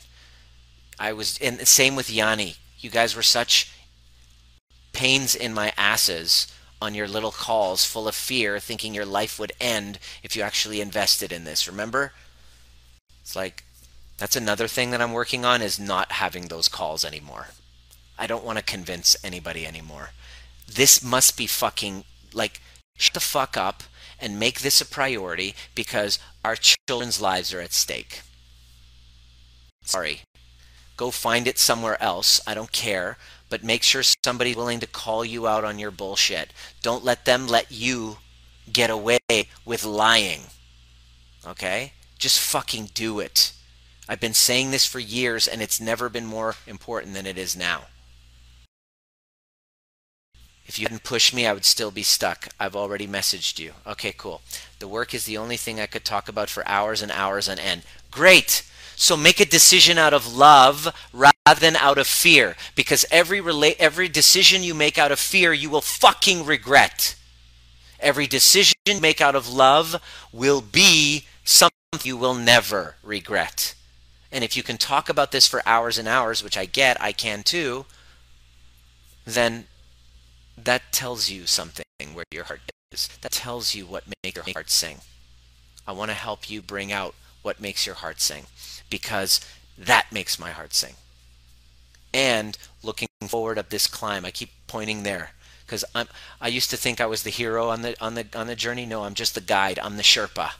i 0.98 1.12
was 1.12 1.38
and 1.42 1.58
the 1.58 1.66
same 1.66 1.94
with 1.94 2.08
yanni 2.08 2.54
you 2.78 2.88
guys 2.88 3.14
were 3.14 3.22
such 3.22 3.70
pains 4.94 5.34
in 5.34 5.52
my 5.52 5.70
asses 5.76 6.46
on 6.80 6.94
your 6.94 7.08
little 7.08 7.32
calls 7.32 7.84
full 7.84 8.08
of 8.08 8.14
fear 8.14 8.58
thinking 8.58 8.94
your 8.94 9.06
life 9.06 9.38
would 9.38 9.52
end 9.60 9.98
if 10.22 10.36
you 10.36 10.42
actually 10.42 10.80
invested 10.80 11.32
in 11.32 11.44
this 11.44 11.66
remember 11.66 12.12
it's 13.20 13.36
like 13.36 13.64
that's 14.16 14.36
another 14.36 14.68
thing 14.68 14.90
that 14.90 15.00
i'm 15.00 15.12
working 15.12 15.44
on 15.44 15.62
is 15.62 15.78
not 15.78 16.12
having 16.12 16.48
those 16.48 16.68
calls 16.68 17.04
anymore 17.04 17.48
i 18.18 18.26
don't 18.26 18.44
want 18.44 18.58
to 18.58 18.64
convince 18.64 19.16
anybody 19.24 19.66
anymore 19.66 20.10
this 20.72 21.02
must 21.02 21.36
be 21.36 21.46
fucking 21.46 22.04
like 22.32 22.60
shut 22.96 23.14
the 23.14 23.20
fuck 23.20 23.56
up 23.56 23.82
and 24.20 24.38
make 24.38 24.60
this 24.60 24.80
a 24.80 24.86
priority 24.86 25.54
because 25.74 26.18
our 26.44 26.56
children's 26.56 27.20
lives 27.20 27.54
are 27.54 27.60
at 27.60 27.72
stake. 27.72 28.22
Sorry. 29.84 30.22
Go 30.96 31.10
find 31.10 31.46
it 31.46 31.58
somewhere 31.58 32.02
else. 32.02 32.40
I 32.46 32.54
don't 32.54 32.72
care. 32.72 33.16
But 33.48 33.64
make 33.64 33.82
sure 33.82 34.02
somebody's 34.02 34.56
willing 34.56 34.80
to 34.80 34.86
call 34.86 35.24
you 35.24 35.46
out 35.46 35.64
on 35.64 35.78
your 35.78 35.90
bullshit. 35.90 36.52
Don't 36.82 37.04
let 37.04 37.24
them 37.24 37.46
let 37.46 37.72
you 37.72 38.18
get 38.72 38.90
away 38.90 39.18
with 39.64 39.84
lying. 39.84 40.42
Okay? 41.46 41.92
Just 42.18 42.40
fucking 42.40 42.90
do 42.94 43.20
it. 43.20 43.52
I've 44.08 44.20
been 44.20 44.34
saying 44.34 44.70
this 44.70 44.86
for 44.86 44.98
years 44.98 45.46
and 45.46 45.62
it's 45.62 45.80
never 45.80 46.08
been 46.08 46.26
more 46.26 46.56
important 46.66 47.14
than 47.14 47.26
it 47.26 47.38
is 47.38 47.56
now. 47.56 47.84
If 50.66 50.78
you 50.78 50.84
hadn't 50.84 51.02
pushed 51.02 51.32
me, 51.32 51.46
I 51.46 51.54
would 51.54 51.64
still 51.64 51.90
be 51.90 52.02
stuck. 52.02 52.48
I've 52.60 52.76
already 52.76 53.06
messaged 53.06 53.58
you. 53.58 53.72
Okay, 53.86 54.12
cool. 54.16 54.42
The 54.80 54.88
work 54.88 55.14
is 55.14 55.24
the 55.24 55.38
only 55.38 55.56
thing 55.56 55.80
I 55.80 55.86
could 55.86 56.04
talk 56.04 56.28
about 56.28 56.50
for 56.50 56.66
hours 56.68 57.00
and 57.00 57.10
hours 57.10 57.48
on 57.48 57.58
end. 57.58 57.82
Great. 58.10 58.64
So 59.00 59.16
make 59.16 59.38
a 59.38 59.46
decision 59.46 59.96
out 59.96 60.12
of 60.12 60.34
love 60.34 60.92
rather 61.12 61.60
than 61.60 61.76
out 61.76 61.98
of 61.98 62.08
fear 62.08 62.56
because 62.74 63.06
every 63.12 63.40
rela- 63.40 63.76
every 63.78 64.08
decision 64.08 64.64
you 64.64 64.74
make 64.74 64.98
out 64.98 65.12
of 65.12 65.20
fear, 65.20 65.52
you 65.52 65.70
will 65.70 65.80
fucking 65.80 66.44
regret. 66.44 67.14
Every 68.00 68.26
decision 68.26 68.74
you 68.86 69.00
make 69.00 69.20
out 69.20 69.36
of 69.36 69.48
love 69.48 70.02
will 70.32 70.60
be 70.60 71.26
something 71.44 71.70
you 72.02 72.16
will 72.16 72.34
never 72.34 72.96
regret. 73.04 73.76
And 74.32 74.42
if 74.42 74.56
you 74.56 74.64
can 74.64 74.78
talk 74.78 75.08
about 75.08 75.30
this 75.30 75.46
for 75.46 75.62
hours 75.64 75.96
and 75.96 76.08
hours, 76.08 76.42
which 76.42 76.58
I 76.58 76.66
get, 76.66 77.00
I 77.00 77.12
can 77.12 77.44
too, 77.44 77.86
then 79.24 79.68
that 80.56 80.90
tells 80.90 81.30
you 81.30 81.46
something 81.46 81.84
where 82.14 82.24
your 82.32 82.44
heart 82.44 82.62
is. 82.90 83.08
That 83.20 83.30
tells 83.30 83.76
you 83.76 83.86
what 83.86 84.02
makes 84.24 84.34
your 84.34 84.44
heart 84.52 84.70
sing. 84.70 84.98
I 85.86 85.92
want 85.92 86.10
to 86.10 86.16
help 86.16 86.50
you 86.50 86.60
bring 86.60 86.90
out 86.90 87.14
what 87.48 87.60
makes 87.60 87.86
your 87.86 87.94
heart 87.94 88.20
sing 88.20 88.44
because 88.90 89.40
that 89.78 90.12
makes 90.12 90.38
my 90.38 90.50
heart 90.50 90.74
sing. 90.74 90.96
And 92.12 92.58
looking 92.82 93.08
forward 93.26 93.56
up 93.56 93.70
this 93.70 93.86
climb, 93.86 94.26
I 94.26 94.30
keep 94.30 94.50
pointing 94.66 95.02
there 95.02 95.30
because 95.64 95.82
I'm 95.94 96.08
I 96.42 96.48
used 96.48 96.68
to 96.70 96.76
think 96.76 97.00
I 97.00 97.06
was 97.06 97.22
the 97.22 97.30
hero 97.30 97.70
on 97.70 97.80
the 97.80 97.96
on 98.06 98.16
the 98.16 98.26
on 98.34 98.48
the 98.48 98.54
journey. 98.54 98.84
No, 98.84 99.04
I'm 99.04 99.14
just 99.14 99.34
the 99.34 99.40
guide. 99.40 99.78
I'm 99.78 99.96
the 99.96 100.02
Sherpa 100.02 100.50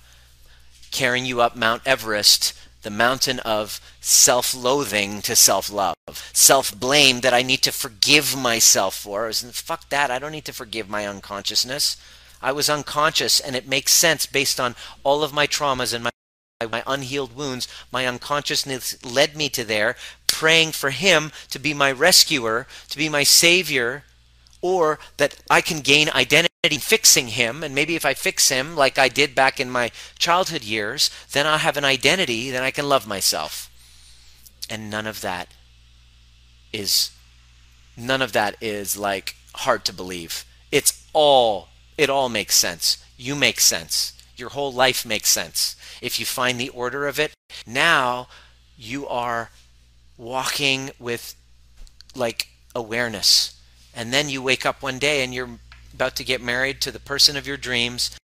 carrying 0.91 1.27
you 1.27 1.43
up 1.43 1.55
Mount 1.55 1.83
Everest 1.85 2.55
the 2.83 2.91
mountain 2.91 3.39
of 3.41 3.81
self 4.01 4.55
loathing 4.55 5.21
to 5.21 5.37
self 5.37 5.71
love, 5.71 5.95
self 6.33 6.67
blame 6.79 7.21
that 7.21 7.35
I 7.35 7.43
need 7.43 7.63
to 7.63 7.73
forgive 7.85 8.35
myself 8.35 8.95
for. 8.97 9.31
Fuck 9.33 9.91
that. 9.91 10.11
I 10.11 10.19
don't 10.19 10.33
need 10.33 10.47
to 10.47 10.55
forgive 10.55 10.89
my 10.89 11.07
unconsciousness. 11.07 11.99
I 12.41 12.53
was 12.53 12.71
unconscious, 12.71 13.41
and 13.41 13.57
it 13.57 13.67
makes 13.67 13.93
sense 13.93 14.25
based 14.27 14.61
on 14.61 14.77
all 15.03 15.23
of 15.25 15.35
my 15.35 15.47
traumas 15.47 15.93
and 15.93 16.05
my 16.05 16.11
my 16.67 16.83
unhealed 16.89 17.37
wounds, 17.37 17.69
my 17.93 18.05
unconsciousness 18.05 19.05
led 19.05 19.37
me 19.37 19.49
to 19.49 19.63
there, 19.63 19.95
praying 20.27 20.73
for 20.73 20.91
him 20.91 21.31
to 21.51 21.59
be 21.61 21.73
my 21.73 21.93
rescuer, 21.93 22.67
to 22.89 22.99
be 22.99 23.09
my 23.09 23.23
savior, 23.23 24.03
or 24.61 24.99
that 25.19 25.37
I 25.49 25.61
can 25.61 25.83
gain 25.83 26.11
identity 26.11 26.49
fixing 26.79 27.29
him. 27.29 27.63
And 27.63 27.77
maybe 27.77 27.95
if 27.95 28.05
I 28.05 28.13
fix 28.13 28.49
him 28.49 28.75
like 28.75 28.99
I 28.99 29.09
did 29.09 29.37
back 29.37 29.61
in 29.61 29.71
my 29.71 29.93
childhood 30.19 30.65
years, 30.65 31.11
then 31.31 31.47
I'll 31.47 31.59
have 31.59 31.77
an 31.77 31.85
identity, 31.85 32.51
then 32.51 32.65
I 32.65 32.73
can 32.73 32.89
love 32.89 33.07
myself. 33.07 33.71
And 34.69 34.91
none 34.91 35.07
of 35.07 35.21
that 35.21 35.47
is 36.73 37.13
none 37.97 38.21
of 38.21 38.33
that 38.33 38.57
is 38.61 38.99
like 38.99 39.37
hard 39.55 39.85
to 39.85 39.93
believe. 39.93 40.45
It's 40.73 41.07
all 41.13 41.69
it 41.97 42.11
all 42.11 42.29
makes 42.29 42.57
sense. 42.57 42.99
You 43.17 43.37
make 43.37 43.61
sense. 43.61 44.18
Your 44.39 44.51
whole 44.51 44.73
life 44.73 45.05
makes 45.05 45.29
sense. 45.29 45.77
If 46.01 46.21
you 46.21 46.27
find 46.27 46.59
the 46.61 46.69
order 46.71 47.07
of 47.07 47.19
it, 47.19 47.33
now 47.67 48.29
you 48.77 49.07
are 49.09 49.51
walking 50.17 50.91
with 50.99 51.35
like 52.15 52.49
awareness 52.75 53.59
and 53.95 54.13
then 54.13 54.29
you 54.29 54.41
wake 54.41 54.65
up 54.65 54.81
one 54.81 54.99
day 55.01 55.25
and 55.25 55.35
you're 55.35 55.59
about 55.93 56.15
to 56.17 56.25
get 56.25 56.41
married 56.41 56.81
to 56.81 56.93
the 56.93 57.01
person 57.01 57.37
of 57.37 57.49
your 57.49 57.57
dreams, 57.57 58.17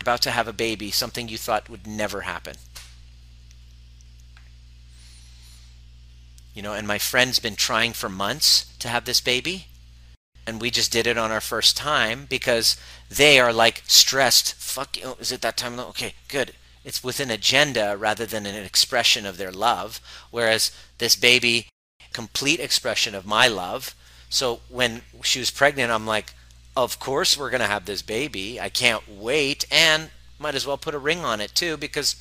about 0.00 0.20
to 0.22 0.30
have 0.30 0.46
a 0.46 0.52
baby, 0.52 0.90
something 0.90 1.28
you 1.28 1.38
thought 1.38 1.70
would 1.70 1.86
never 1.86 2.22
happen. 2.22 2.56
You 6.52 6.60
know, 6.60 6.74
and 6.74 6.86
my 6.86 6.98
friend's 6.98 7.38
been 7.38 7.56
trying 7.56 7.94
for 7.94 8.10
months 8.10 8.66
to 8.80 8.88
have 8.88 9.06
this 9.06 9.22
baby. 9.22 9.68
And 10.46 10.60
we 10.60 10.70
just 10.70 10.92
did 10.92 11.06
it 11.06 11.18
on 11.18 11.30
our 11.30 11.40
first 11.40 11.76
time 11.76 12.26
because 12.28 12.76
they 13.08 13.38
are 13.38 13.52
like 13.52 13.82
stressed. 13.86 14.54
Fuck, 14.54 14.96
oh, 15.04 15.16
is 15.20 15.30
it 15.32 15.40
that 15.42 15.56
time? 15.56 15.78
Okay, 15.78 16.14
good. 16.28 16.52
It's 16.84 17.04
with 17.04 17.20
an 17.20 17.30
agenda 17.30 17.96
rather 17.96 18.26
than 18.26 18.44
an 18.44 18.56
expression 18.56 19.24
of 19.24 19.36
their 19.36 19.52
love. 19.52 20.00
Whereas 20.30 20.72
this 20.98 21.14
baby, 21.14 21.68
complete 22.12 22.58
expression 22.58 23.14
of 23.14 23.24
my 23.24 23.46
love, 23.46 23.94
so 24.32 24.60
when 24.70 25.02
she 25.22 25.40
was 25.40 25.50
pregnant, 25.50 25.92
I'm 25.92 26.06
like, 26.06 26.32
of 26.74 26.98
course 26.98 27.36
we're 27.36 27.50
going 27.50 27.60
to 27.60 27.66
have 27.66 27.84
this 27.84 28.00
baby. 28.00 28.58
I 28.58 28.70
can't 28.70 29.06
wait. 29.06 29.66
And 29.70 30.10
might 30.38 30.54
as 30.54 30.66
well 30.66 30.78
put 30.78 30.94
a 30.94 30.98
ring 30.98 31.22
on 31.22 31.42
it 31.42 31.54
too 31.54 31.76
because 31.76 32.16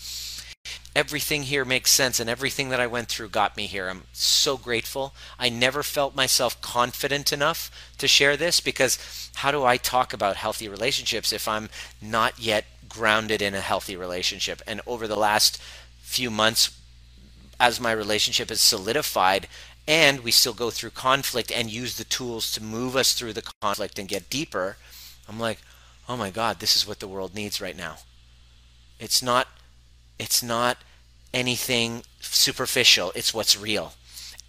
everything 0.96 1.44
here 1.44 1.64
makes 1.64 1.92
sense 1.92 2.20
and 2.20 2.30
everything 2.30 2.70
that 2.70 2.80
I 2.80 2.88
went 2.88 3.08
through 3.08 3.30
got 3.30 3.56
me 3.56 3.66
here. 3.66 3.88
I'm 3.88 4.04
so 4.12 4.58
grateful. 4.58 5.14
I 5.40 5.50
never 5.50 5.84
felt 5.84 6.16
myself 6.16 6.62
confident 6.62 7.32
enough 7.32 7.72
to 7.98 8.08
share 8.08 8.36
this 8.36 8.60
because 8.60 9.30
how 9.36 9.52
do 9.52 9.64
I 9.64 9.78
talk 9.78 10.14
about 10.14 10.36
healthy 10.36 10.68
relationships 10.68 11.32
if 11.32 11.48
I'm 11.48 11.70
not 12.02 12.40
yet 12.40 12.66
grounded 12.90 13.42
in 13.42 13.56
a 13.56 13.62
healthy 13.62 13.96
relationship? 13.96 14.62
And 14.68 14.82
over 14.86 15.08
the 15.08 15.16
last 15.16 15.62
few 16.02 16.30
months, 16.30 16.78
as 17.60 17.80
my 17.80 17.92
relationship 17.92 18.50
has 18.50 18.60
solidified, 18.60 19.48
and 19.88 20.22
we 20.22 20.32
still 20.32 20.54
go 20.54 20.70
through 20.70 20.90
conflict 20.92 21.52
and 21.52 21.72
use 21.72 21.98
the 21.98 22.04
tools 22.04 22.52
to 22.52 22.64
move 22.64 22.96
us 22.96 23.14
through 23.14 23.34
the 23.34 23.54
conflict 23.62 23.98
and 23.98 24.10
get 24.10 24.30
deeper, 24.30 24.78
I'm 25.28 25.40
like, 25.40 25.60
oh 26.10 26.18
my 26.18 26.32
God, 26.32 26.60
this 26.60 26.76
is 26.76 26.88
what 26.88 27.00
the 27.00 27.08
world 27.08 27.34
needs 27.34 27.62
right 27.62 27.78
now. 27.78 27.98
It's 29.00 29.24
not, 29.24 29.48
it's 30.22 30.44
not 30.44 30.78
anything 31.34 32.04
superficial. 32.20 33.12
It's 33.16 33.34
what's 33.34 33.60
real, 33.60 33.94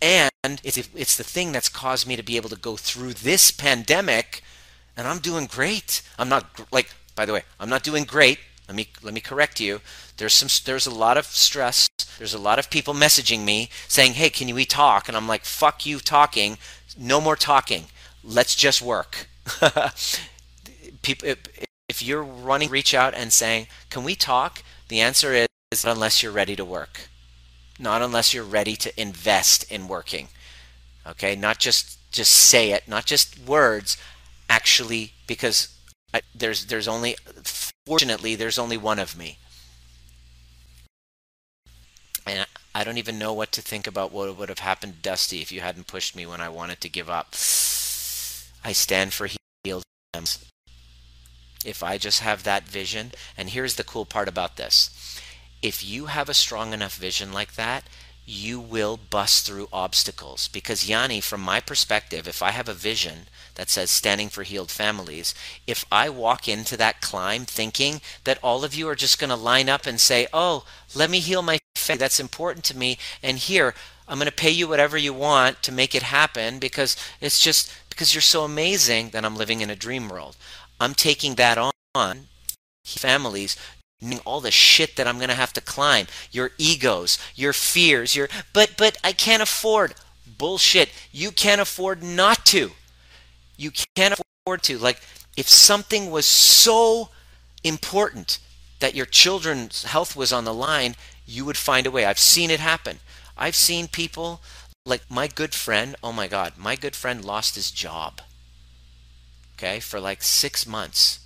and 0.00 0.30
it's 0.62 0.78
it's 0.94 1.16
the 1.16 1.24
thing 1.24 1.52
that's 1.52 1.68
caused 1.68 2.06
me 2.06 2.14
to 2.16 2.22
be 2.22 2.36
able 2.36 2.50
to 2.50 2.56
go 2.56 2.76
through 2.76 3.14
this 3.14 3.50
pandemic, 3.50 4.42
and 4.96 5.08
I'm 5.08 5.18
doing 5.18 5.46
great. 5.46 6.02
I'm 6.18 6.28
not 6.28 6.44
like, 6.70 6.88
by 7.14 7.24
the 7.26 7.32
way, 7.32 7.42
I'm 7.58 7.70
not 7.70 7.82
doing 7.82 8.04
great. 8.04 8.38
Let 8.68 8.76
me 8.76 8.88
let 9.02 9.14
me 9.14 9.20
correct 9.20 9.60
you. 9.60 9.80
There's 10.18 10.34
some 10.34 10.50
there's 10.66 10.86
a 10.86 10.94
lot 10.94 11.16
of 11.16 11.26
stress 11.26 11.88
there's 12.18 12.34
a 12.34 12.38
lot 12.38 12.58
of 12.58 12.70
people 12.70 12.94
messaging 12.94 13.44
me 13.44 13.70
saying, 13.88 14.12
"Hey, 14.14 14.30
can 14.30 14.54
we 14.54 14.64
talk?" 14.64 15.08
And 15.08 15.16
I'm 15.16 15.26
like, 15.26 15.44
"Fuck 15.44 15.86
you 15.86 15.98
talking. 15.98 16.58
No 16.98 17.20
more 17.20 17.36
talking. 17.36 17.86
Let's 18.22 18.54
just 18.54 18.82
work." 18.82 19.28
people 21.02 21.34
if 21.88 22.02
you're 22.02 22.22
running 22.22 22.68
reach 22.70 22.94
out 22.94 23.14
and 23.14 23.32
saying, 23.32 23.66
"Can 23.90 24.04
we 24.04 24.14
talk?" 24.14 24.62
The 24.88 25.00
answer 25.00 25.32
is 25.32 25.48
unless 25.84 26.22
you're 26.22 26.32
ready 26.32 26.56
to 26.56 26.64
work. 26.64 27.08
Not 27.78 28.02
unless 28.02 28.34
you're 28.34 28.44
ready 28.44 28.76
to 28.76 29.00
invest 29.00 29.70
in 29.70 29.88
working. 29.88 30.28
Okay? 31.06 31.34
Not 31.34 31.58
just 31.58 31.98
just 32.12 32.32
say 32.32 32.72
it, 32.72 32.86
not 32.86 33.06
just 33.06 33.38
words, 33.38 33.96
actually 34.48 35.12
because 35.26 35.74
I, 36.12 36.20
there's 36.34 36.66
there's 36.66 36.86
only 36.86 37.16
fortunately 37.86 38.34
there's 38.34 38.58
only 38.58 38.76
one 38.76 38.98
of 38.98 39.16
me 39.16 39.38
and 42.26 42.46
I 42.74 42.84
don't 42.84 42.98
even 42.98 43.18
know 43.18 43.32
what 43.32 43.52
to 43.52 43.62
think 43.62 43.86
about 43.86 44.12
what 44.12 44.36
would 44.36 44.48
have 44.48 44.60
happened 44.60 44.94
to 44.94 45.02
Dusty 45.02 45.40
if 45.40 45.50
you 45.52 45.60
hadn't 45.60 45.86
pushed 45.86 46.14
me 46.14 46.24
when 46.26 46.40
I 46.40 46.48
wanted 46.48 46.80
to 46.82 46.88
give 46.88 47.10
up. 47.10 47.28
I 48.64 48.72
stand 48.72 49.12
for 49.12 49.28
healed. 49.64 49.84
If 51.64 51.82
I 51.82 51.98
just 51.98 52.20
have 52.20 52.42
that 52.44 52.68
vision, 52.68 53.12
and 53.36 53.50
here's 53.50 53.76
the 53.76 53.84
cool 53.84 54.04
part 54.04 54.28
about 54.28 54.56
this 54.56 54.90
if 55.62 55.84
you 55.84 56.06
have 56.06 56.28
a 56.28 56.34
strong 56.34 56.72
enough 56.72 56.96
vision 56.96 57.32
like 57.32 57.54
that, 57.54 57.84
you 58.24 58.60
will 58.60 58.96
bust 58.96 59.46
through 59.46 59.68
obstacles. 59.72 60.48
Because, 60.48 60.88
Yanni, 60.88 61.20
from 61.20 61.40
my 61.40 61.60
perspective, 61.60 62.28
if 62.28 62.42
I 62.42 62.50
have 62.50 62.68
a 62.68 62.74
vision 62.74 63.26
that 63.54 63.68
says 63.68 63.90
standing 63.90 64.28
for 64.28 64.42
healed 64.42 64.70
families, 64.70 65.34
if 65.66 65.84
I 65.90 66.08
walk 66.08 66.48
into 66.48 66.76
that 66.76 67.00
climb 67.00 67.44
thinking 67.44 68.00
that 68.24 68.38
all 68.42 68.64
of 68.64 68.74
you 68.74 68.88
are 68.88 68.94
just 68.94 69.18
going 69.18 69.30
to 69.30 69.36
line 69.36 69.68
up 69.68 69.86
and 69.86 70.00
say, 70.00 70.26
oh, 70.32 70.64
let 70.94 71.10
me 71.10 71.18
heal 71.18 71.42
my 71.42 71.58
family, 71.76 71.98
that's 71.98 72.20
important 72.20 72.64
to 72.66 72.76
me, 72.76 72.98
and 73.22 73.38
here, 73.38 73.74
I'm 74.08 74.18
going 74.18 74.26
to 74.26 74.32
pay 74.32 74.50
you 74.50 74.68
whatever 74.68 74.98
you 74.98 75.14
want 75.14 75.62
to 75.62 75.72
make 75.72 75.94
it 75.94 76.02
happen 76.02 76.58
because 76.58 76.96
it's 77.20 77.40
just 77.40 77.72
because 77.88 78.14
you're 78.14 78.20
so 78.20 78.44
amazing, 78.44 79.10
then 79.10 79.24
I'm 79.24 79.36
living 79.36 79.60
in 79.60 79.70
a 79.70 79.76
dream 79.76 80.08
world. 80.08 80.36
I'm 80.80 80.94
taking 80.94 81.36
that 81.36 81.58
on 81.94 82.28
families 82.84 83.56
all 84.24 84.40
the 84.40 84.50
shit 84.50 84.96
that 84.96 85.06
I'm 85.06 85.16
going 85.16 85.28
to 85.28 85.34
have 85.34 85.52
to 85.54 85.60
climb, 85.60 86.06
your 86.30 86.50
egos, 86.58 87.18
your 87.34 87.52
fears, 87.52 88.14
your 88.14 88.28
but 88.52 88.74
but 88.76 88.96
I 89.04 89.12
can't 89.12 89.42
afford 89.42 89.94
bullshit. 90.38 90.90
You 91.12 91.30
can't 91.30 91.60
afford 91.60 92.02
not 92.02 92.44
to. 92.46 92.72
You 93.56 93.70
can't 93.94 94.18
afford 94.18 94.62
to. 94.64 94.78
Like 94.78 95.00
if 95.36 95.48
something 95.48 96.10
was 96.10 96.26
so 96.26 97.10
important 97.62 98.38
that 98.80 98.94
your 98.94 99.06
children's 99.06 99.84
health 99.84 100.16
was 100.16 100.32
on 100.32 100.44
the 100.44 100.54
line, 100.54 100.96
you 101.24 101.44
would 101.44 101.56
find 101.56 101.86
a 101.86 101.90
way. 101.90 102.04
I've 102.04 102.18
seen 102.18 102.50
it 102.50 102.60
happen. 102.60 102.98
I've 103.36 103.56
seen 103.56 103.86
people 103.86 104.40
like 104.84 105.02
my 105.08 105.28
good 105.28 105.54
friend, 105.54 105.94
oh 106.02 106.12
my 106.12 106.26
god, 106.26 106.54
my 106.58 106.74
good 106.74 106.96
friend 106.96 107.24
lost 107.24 107.54
his 107.54 107.70
job. 107.70 108.20
Okay, 109.54 109.78
for 109.78 110.00
like 110.00 110.24
6 110.24 110.66
months 110.66 111.20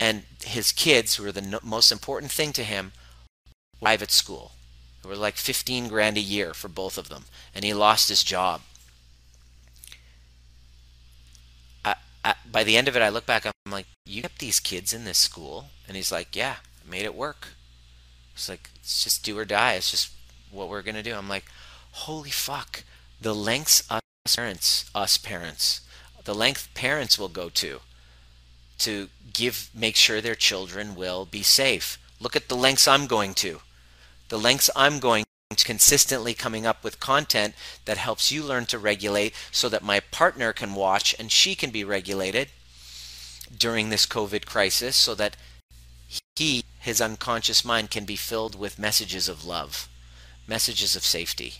and 0.00 0.24
his 0.44 0.72
kids, 0.72 1.16
who 1.16 1.24
were 1.24 1.32
the 1.32 1.40
no- 1.40 1.60
most 1.62 1.90
important 1.90 2.32
thing 2.32 2.52
to 2.52 2.64
him, 2.64 2.92
private 3.80 4.10
school. 4.10 4.52
It 5.02 5.08
was 5.08 5.18
like 5.18 5.36
15 5.36 5.88
grand 5.88 6.16
a 6.16 6.20
year 6.20 6.54
for 6.54 6.68
both 6.68 6.96
of 6.96 7.08
them, 7.08 7.24
and 7.54 7.64
he 7.64 7.74
lost 7.74 8.08
his 8.08 8.24
job. 8.24 8.62
I, 11.84 11.96
I, 12.24 12.34
by 12.50 12.64
the 12.64 12.76
end 12.76 12.88
of 12.88 12.96
it, 12.96 13.02
I 13.02 13.10
look 13.10 13.26
back, 13.26 13.44
I'm 13.46 13.52
like, 13.70 13.86
you 14.06 14.22
kept 14.22 14.38
these 14.38 14.60
kids 14.60 14.92
in 14.92 15.04
this 15.04 15.18
school? 15.18 15.66
And 15.86 15.96
he's 15.96 16.12
like, 16.12 16.34
yeah, 16.34 16.56
I 16.84 16.90
made 16.90 17.04
it 17.04 17.14
work. 17.14 17.48
It's 18.34 18.48
like, 18.48 18.70
it's 18.76 19.04
just 19.04 19.24
do 19.24 19.38
or 19.38 19.44
die. 19.44 19.74
It's 19.74 19.90
just 19.90 20.10
what 20.50 20.68
we're 20.68 20.82
going 20.82 20.94
to 20.94 21.02
do. 21.02 21.14
I'm 21.14 21.28
like, 21.28 21.44
holy 21.92 22.30
fuck. 22.30 22.84
The 23.20 23.34
lengths 23.34 23.82
us 23.90 24.00
parents, 24.36 24.90
us 24.94 25.18
parents, 25.18 25.82
the 26.24 26.34
length 26.34 26.68
parents 26.74 27.18
will 27.18 27.28
go 27.28 27.48
to 27.50 27.80
to 28.78 29.08
give 29.34 29.68
make 29.74 29.96
sure 29.96 30.20
their 30.20 30.34
children 30.34 30.94
will 30.94 31.26
be 31.26 31.42
safe. 31.42 31.98
Look 32.20 32.34
at 32.36 32.48
the 32.48 32.56
lengths 32.56 32.88
I'm 32.88 33.06
going 33.06 33.34
to. 33.34 33.60
The 34.30 34.38
lengths 34.38 34.70
I'm 34.74 34.98
going 34.98 35.24
to 35.50 35.64
consistently 35.64 36.34
coming 36.34 36.66
up 36.66 36.82
with 36.82 37.00
content 37.00 37.54
that 37.84 37.98
helps 37.98 38.32
you 38.32 38.42
learn 38.42 38.66
to 38.66 38.78
regulate 38.78 39.34
so 39.52 39.68
that 39.68 39.82
my 39.82 40.00
partner 40.00 40.52
can 40.52 40.74
watch 40.74 41.14
and 41.18 41.30
she 41.30 41.54
can 41.54 41.70
be 41.70 41.84
regulated 41.84 42.48
during 43.56 43.90
this 43.90 44.06
COVID 44.06 44.46
crisis 44.46 44.96
so 44.96 45.14
that 45.14 45.36
he, 46.36 46.64
his 46.80 47.00
unconscious 47.00 47.64
mind, 47.64 47.90
can 47.90 48.04
be 48.04 48.16
filled 48.16 48.58
with 48.58 48.78
messages 48.78 49.28
of 49.28 49.44
love, 49.44 49.88
messages 50.46 50.96
of 50.96 51.04
safety. 51.04 51.54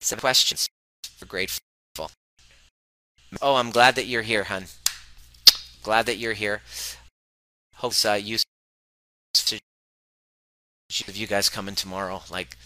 Some 0.00 0.20
questions. 0.20 0.68
We're 1.20 1.26
grateful. 1.26 1.67
Oh, 3.42 3.56
I'm 3.56 3.70
glad 3.70 3.94
that 3.96 4.06
you're 4.06 4.22
here, 4.22 4.44
hun. 4.44 4.64
Glad 5.82 6.06
that 6.06 6.16
you're 6.16 6.32
here. 6.32 6.62
Hope 7.76 7.92
uh, 8.04 8.12
you 8.14 8.38
of 11.06 11.16
you 11.16 11.26
guys 11.26 11.48
coming 11.48 11.74
tomorrow. 11.74 12.22
Like, 12.30 12.56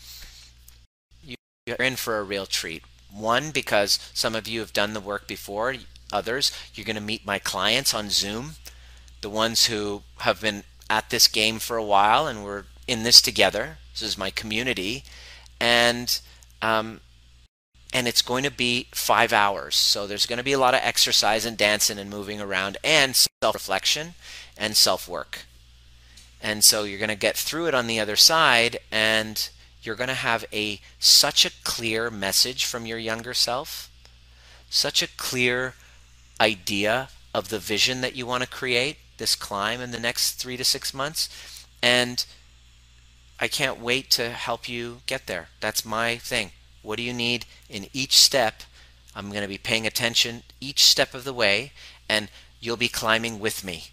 you're 1.67 1.77
in 1.79 1.97
for 1.97 2.19
a 2.19 2.23
real 2.23 2.47
treat. 2.47 2.83
One, 3.13 3.51
because 3.51 3.99
some 4.15 4.35
of 4.35 4.49
you 4.49 4.61
have 4.61 4.73
done 4.73 4.95
the 4.95 5.01
work 5.01 5.27
before. 5.29 5.75
Others, 6.13 6.53
you're 6.75 6.87
going 6.87 6.97
to 6.97 7.03
meet 7.03 7.27
my 7.27 7.39
clients 7.39 7.93
on 7.93 8.11
Zoom, 8.11 8.53
the 9.21 9.31
ones 9.31 9.67
who 9.67 10.03
have 10.19 10.41
been 10.41 10.63
at 10.89 11.11
this 11.11 11.27
game 11.27 11.59
for 11.59 11.77
a 11.77 11.85
while 11.85 12.27
and 12.27 12.45
we're 12.45 12.65
in 12.87 13.03
this 13.03 13.21
together. 13.21 13.79
This 13.93 14.03
is 14.03 14.19
my 14.19 14.31
community. 14.31 15.05
And 15.61 16.21
um, 16.61 17.01
and 17.93 18.09
it's 18.09 18.23
going 18.23 18.45
to 18.45 18.51
be 18.51 18.89
five 18.93 19.33
hours. 19.33 19.77
So 19.77 20.07
there's 20.07 20.27
going 20.27 20.39
to 20.39 20.43
be 20.43 20.53
a 20.53 20.59
lot 20.59 20.75
of 20.75 20.81
exercise 20.83 21.45
and 21.45 21.57
dancing 21.57 21.99
and 21.99 22.09
moving 22.09 22.41
around 22.41 22.79
and 22.83 23.15
self 23.15 23.55
reflection 23.55 24.15
and 24.57 24.77
self 24.77 25.09
work. 25.09 25.41
And 26.41 26.65
so 26.65 26.85
you're 26.85 26.99
going 26.99 27.09
to 27.09 27.15
get 27.15 27.37
through 27.37 27.67
it 27.67 27.75
on 27.75 27.87
the 27.87 28.01
other 28.01 28.17
side 28.17 28.79
and 28.91 29.49
you're 29.83 29.95
going 29.95 30.09
to 30.09 30.15
have 30.15 30.45
a 30.53 30.81
such 30.99 31.45
a 31.45 31.51
clear 31.65 32.11
message 32.11 32.65
from 32.65 32.87
your 32.87 32.99
younger 32.99 33.35
self, 33.35 33.91
such 34.71 35.03
a 35.03 35.09
clear 35.17 35.75
idea 36.41 37.11
of 37.35 37.49
the 37.49 37.59
vision 37.59 38.01
that 38.01 38.17
you 38.17 38.27
want 38.27 38.43
to 38.43 38.49
create 38.49 38.99
this 39.19 39.37
climb 39.37 39.81
in 39.81 39.91
the 39.91 40.01
next 40.01 40.33
3 40.33 40.57
to 40.57 40.65
6 40.65 40.95
months 40.95 41.29
and 41.83 42.25
I 43.39 43.49
can't 43.49 43.81
wait 43.81 44.11
to 44.13 44.31
help 44.31 44.69
you 44.69 45.01
get 45.07 45.27
there. 45.27 45.49
That's 45.61 45.85
my 45.85 46.17
thing. 46.17 46.53
What 46.83 46.97
do 46.97 47.03
you 47.03 47.13
need 47.13 47.47
in 47.69 47.87
each 47.93 48.19
step? 48.19 48.63
I'm 49.15 49.31
going 49.31 49.43
to 49.43 49.49
be 49.49 49.59
paying 49.59 49.87
attention 49.87 50.43
each 50.61 50.85
step 50.85 51.15
of 51.15 51.25
the 51.25 51.33
way, 51.33 51.73
and 52.09 52.29
you'll 52.61 52.77
be 52.77 52.89
climbing 52.89 53.39
with 53.39 53.65
me. 53.65 53.85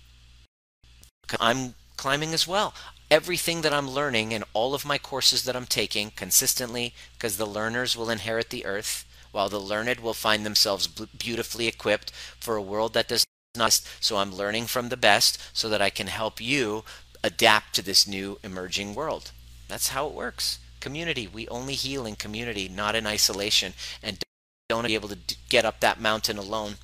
I'm 1.40 1.76
climbing 1.98 2.34
as 2.34 2.48
well. 2.48 2.74
Everything 3.12 3.62
that 3.62 3.74
I'm 3.74 3.90
learning 3.90 4.32
in 4.32 4.44
all 4.54 4.74
of 4.74 4.86
my 4.86 4.98
courses 4.98 5.44
that 5.44 5.56
I'm 5.56 5.66
taking 5.66 6.12
consistently, 6.12 6.94
because 7.14 7.38
the 7.38 7.46
learners 7.46 7.96
will 7.96 8.10
inherit 8.10 8.50
the 8.50 8.66
earth, 8.66 9.06
while 9.32 9.50
the 9.50 9.60
learned 9.60 10.00
will 10.00 10.14
find 10.14 10.46
themselves 10.46 10.88
beautifully 10.88 11.68
equipped 11.68 12.12
for 12.40 12.56
a 12.56 12.62
world 12.62 12.94
that 12.94 13.08
does 13.08 13.26
not. 13.56 13.82
So 14.00 14.18
I'm 14.18 14.34
learning 14.34 14.68
from 14.68 14.90
the 14.90 14.98
best 14.98 15.40
so 15.54 15.70
that 15.70 15.82
I 15.82 15.90
can 15.90 16.08
help 16.08 16.42
you 16.42 16.84
adapt 17.24 17.76
to 17.76 17.82
this 17.82 18.08
new 18.08 18.40
emerging 18.44 18.96
world. 18.96 19.32
That's 19.68 19.90
how 19.90 20.08
it 20.08 20.14
works 20.14 20.60
community. 20.80 21.28
We 21.28 21.48
only 21.48 21.74
heal 21.74 22.06
in 22.06 22.16
community, 22.16 22.70
not 22.70 22.96
in 22.96 23.06
isolation, 23.06 23.74
and 24.02 24.24
don't 24.70 24.86
be 24.86 24.96
able 24.96 25.10
to 25.10 25.18
get 25.50 25.66
up 25.66 25.80
that 25.80 26.00
mountain 26.00 26.38
alone. 26.38 26.76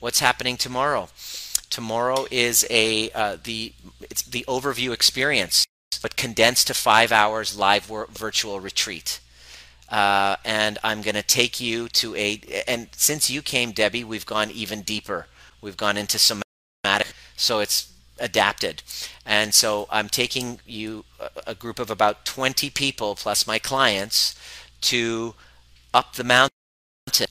What's 0.00 0.20
happening 0.20 0.56
tomorrow? 0.56 1.08
Tomorrow 1.70 2.26
is 2.30 2.66
a 2.70 3.10
uh, 3.10 3.36
the 3.42 3.72
it's 4.00 4.22
the 4.22 4.44
overview 4.46 4.92
experience, 4.92 5.66
but 6.02 6.16
condensed 6.16 6.68
to 6.68 6.74
five 6.74 7.12
hours 7.12 7.58
live 7.58 7.86
virtual 7.86 8.60
retreat. 8.60 9.20
Uh, 9.88 10.36
and 10.44 10.78
I'm 10.82 11.02
going 11.02 11.14
to 11.14 11.22
take 11.22 11.60
you 11.60 11.88
to 11.90 12.14
a 12.16 12.40
and 12.66 12.88
since 12.92 13.30
you 13.30 13.42
came, 13.42 13.72
Debbie, 13.72 14.04
we've 14.04 14.26
gone 14.26 14.50
even 14.50 14.82
deeper. 14.82 15.26
We've 15.60 15.76
gone 15.76 15.96
into 15.96 16.18
somatic, 16.18 17.14
so 17.36 17.60
it's 17.60 17.92
adapted. 18.18 18.82
And 19.24 19.54
so 19.54 19.86
I'm 19.90 20.08
taking 20.08 20.60
you 20.66 21.04
a 21.46 21.54
group 21.54 21.78
of 21.78 21.90
about 21.90 22.24
20 22.24 22.70
people 22.70 23.14
plus 23.14 23.46
my 23.46 23.58
clients 23.58 24.34
to 24.82 25.34
up 25.92 26.14
the 26.14 26.24
mountain 26.24 26.50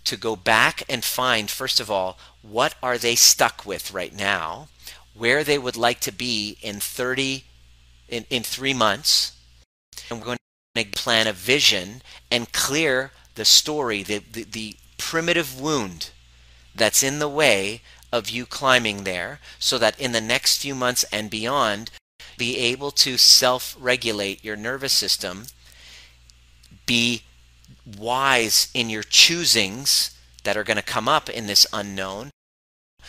to 0.03 0.17
go 0.17 0.35
back 0.35 0.83
and 0.87 1.03
find 1.03 1.49
first 1.49 1.79
of 1.79 1.91
all 1.91 2.17
what 2.41 2.75
are 2.81 2.97
they 2.97 3.15
stuck 3.15 3.65
with 3.65 3.93
right 3.93 4.15
now, 4.15 4.67
where 5.13 5.43
they 5.43 5.57
would 5.57 5.75
like 5.75 5.99
to 5.99 6.11
be 6.11 6.57
in 6.61 6.79
30 6.79 7.43
in, 8.07 8.25
in 8.29 8.43
3 8.43 8.73
months. 8.73 9.35
And 10.09 10.19
we're 10.19 10.25
going 10.25 10.37
to 10.75 10.85
plan 10.91 11.27
a 11.27 11.33
vision 11.33 12.01
and 12.29 12.51
clear 12.51 13.11
the 13.35 13.45
story, 13.45 14.03
the, 14.03 14.19
the, 14.31 14.43
the 14.43 14.75
primitive 14.97 15.59
wound 15.59 16.11
that's 16.75 17.03
in 17.03 17.19
the 17.19 17.29
way 17.29 17.81
of 18.11 18.29
you 18.29 18.45
climbing 18.45 19.03
there 19.03 19.39
so 19.59 19.77
that 19.77 19.99
in 19.99 20.11
the 20.11 20.21
next 20.21 20.61
few 20.61 20.75
months 20.75 21.03
and 21.11 21.29
beyond, 21.29 21.91
be 22.37 22.57
able 22.57 22.91
to 22.91 23.17
self 23.17 23.75
regulate 23.79 24.43
your 24.43 24.55
nervous 24.55 24.93
system, 24.93 25.45
be 26.85 27.23
wise 27.85 28.69
in 28.73 28.89
your 28.89 29.03
choosings 29.03 30.15
that 30.43 30.57
are 30.57 30.63
going 30.63 30.77
to 30.77 30.83
come 30.83 31.07
up 31.07 31.29
in 31.29 31.47
this 31.47 31.67
unknown, 31.73 32.31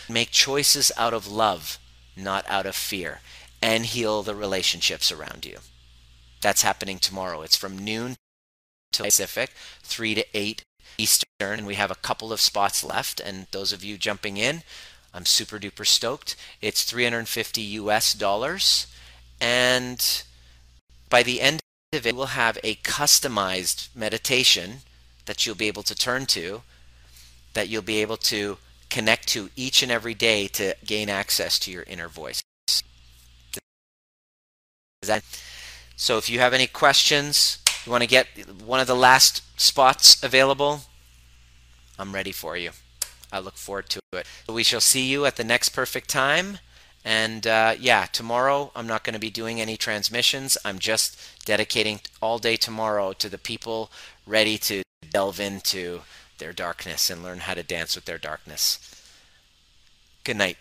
make 0.09 0.31
choices 0.31 0.91
out 0.97 1.13
of 1.13 1.27
love, 1.27 1.79
not 2.15 2.45
out 2.47 2.65
of 2.65 2.75
fear, 2.75 3.21
and 3.61 3.85
heal 3.85 4.23
the 4.23 4.35
relationships 4.35 5.11
around 5.11 5.45
you. 5.45 5.59
That's 6.41 6.61
happening 6.61 6.99
tomorrow. 6.99 7.41
It's 7.41 7.57
from 7.57 7.77
noon 7.77 8.15
to 8.93 9.03
Pacific, 9.03 9.51
3 9.83 10.15
to 10.15 10.25
8 10.33 10.63
Eastern, 10.97 11.27
and 11.39 11.67
we 11.67 11.75
have 11.75 11.91
a 11.91 11.95
couple 11.95 12.33
of 12.33 12.41
spots 12.41 12.83
left. 12.83 13.19
And 13.19 13.47
those 13.51 13.71
of 13.71 13.83
you 13.83 13.97
jumping 13.97 14.37
in, 14.37 14.63
I'm 15.13 15.25
super 15.25 15.59
duper 15.59 15.85
stoked. 15.85 16.35
It's 16.61 16.83
350 16.83 17.61
US 17.61 18.13
dollars. 18.13 18.87
And 19.39 20.23
by 21.09 21.23
the 21.23 21.41
end 21.41 21.61
of 21.93 22.05
it, 22.05 22.15
we'll 22.15 22.27
have 22.27 22.57
a 22.63 22.75
customized 22.75 23.89
meditation 23.95 24.81
that 25.25 25.45
you'll 25.45 25.55
be 25.55 25.67
able 25.67 25.83
to 25.83 25.95
turn 25.95 26.25
to, 26.27 26.61
that 27.53 27.69
you'll 27.69 27.81
be 27.81 28.01
able 28.01 28.17
to 28.17 28.57
connect 28.89 29.27
to 29.27 29.49
each 29.55 29.83
and 29.83 29.91
every 29.91 30.13
day 30.13 30.47
to 30.47 30.73
gain 30.85 31.09
access 31.09 31.59
to 31.59 31.71
your 31.71 31.83
inner 31.83 32.07
voice. 32.07 32.41
That, 35.03 35.23
so 35.95 36.17
if 36.17 36.29
you 36.29 36.39
have 36.39 36.53
any 36.53 36.67
questions, 36.67 37.59
you 37.87 37.91
want 37.91 38.03
to 38.03 38.07
get 38.07 38.27
one 38.65 38.81
of 38.81 38.87
the 38.87 38.95
last 38.95 39.41
spots 39.59 40.21
available, 40.21 40.81
I'm 41.97 42.13
ready 42.13 42.33
for 42.33 42.57
you. 42.57 42.71
I 43.31 43.39
look 43.39 43.55
forward 43.55 43.89
to 43.89 44.01
it. 44.13 44.27
We 44.47 44.63
shall 44.63 44.81
see 44.81 45.05
you 45.05 45.25
at 45.25 45.37
the 45.37 45.43
next 45.43 45.69
perfect 45.69 46.09
time. 46.09 46.59
And 47.05 47.47
uh, 47.47 47.75
yeah, 47.79 48.05
tomorrow 48.05 48.71
I'm 48.75 48.87
not 48.87 49.05
going 49.05 49.13
to 49.13 49.19
be 49.19 49.29
doing 49.29 49.61
any 49.61 49.77
transmissions. 49.77 50.57
I'm 50.65 50.79
just 50.79 51.17
dedicating 51.45 52.01
all 52.21 52.39
day 52.39 52.57
tomorrow 52.57 53.13
to 53.13 53.29
the 53.29 53.37
people 53.37 53.89
ready 54.25 54.57
to 54.59 54.83
delve 55.09 55.39
into 55.39 56.01
their 56.37 56.51
darkness 56.51 57.09
and 57.09 57.23
learn 57.23 57.39
how 57.39 57.53
to 57.53 57.63
dance 57.63 57.95
with 57.95 58.05
their 58.05 58.17
darkness. 58.17 58.79
Good 60.25 60.37
night. 60.37 60.57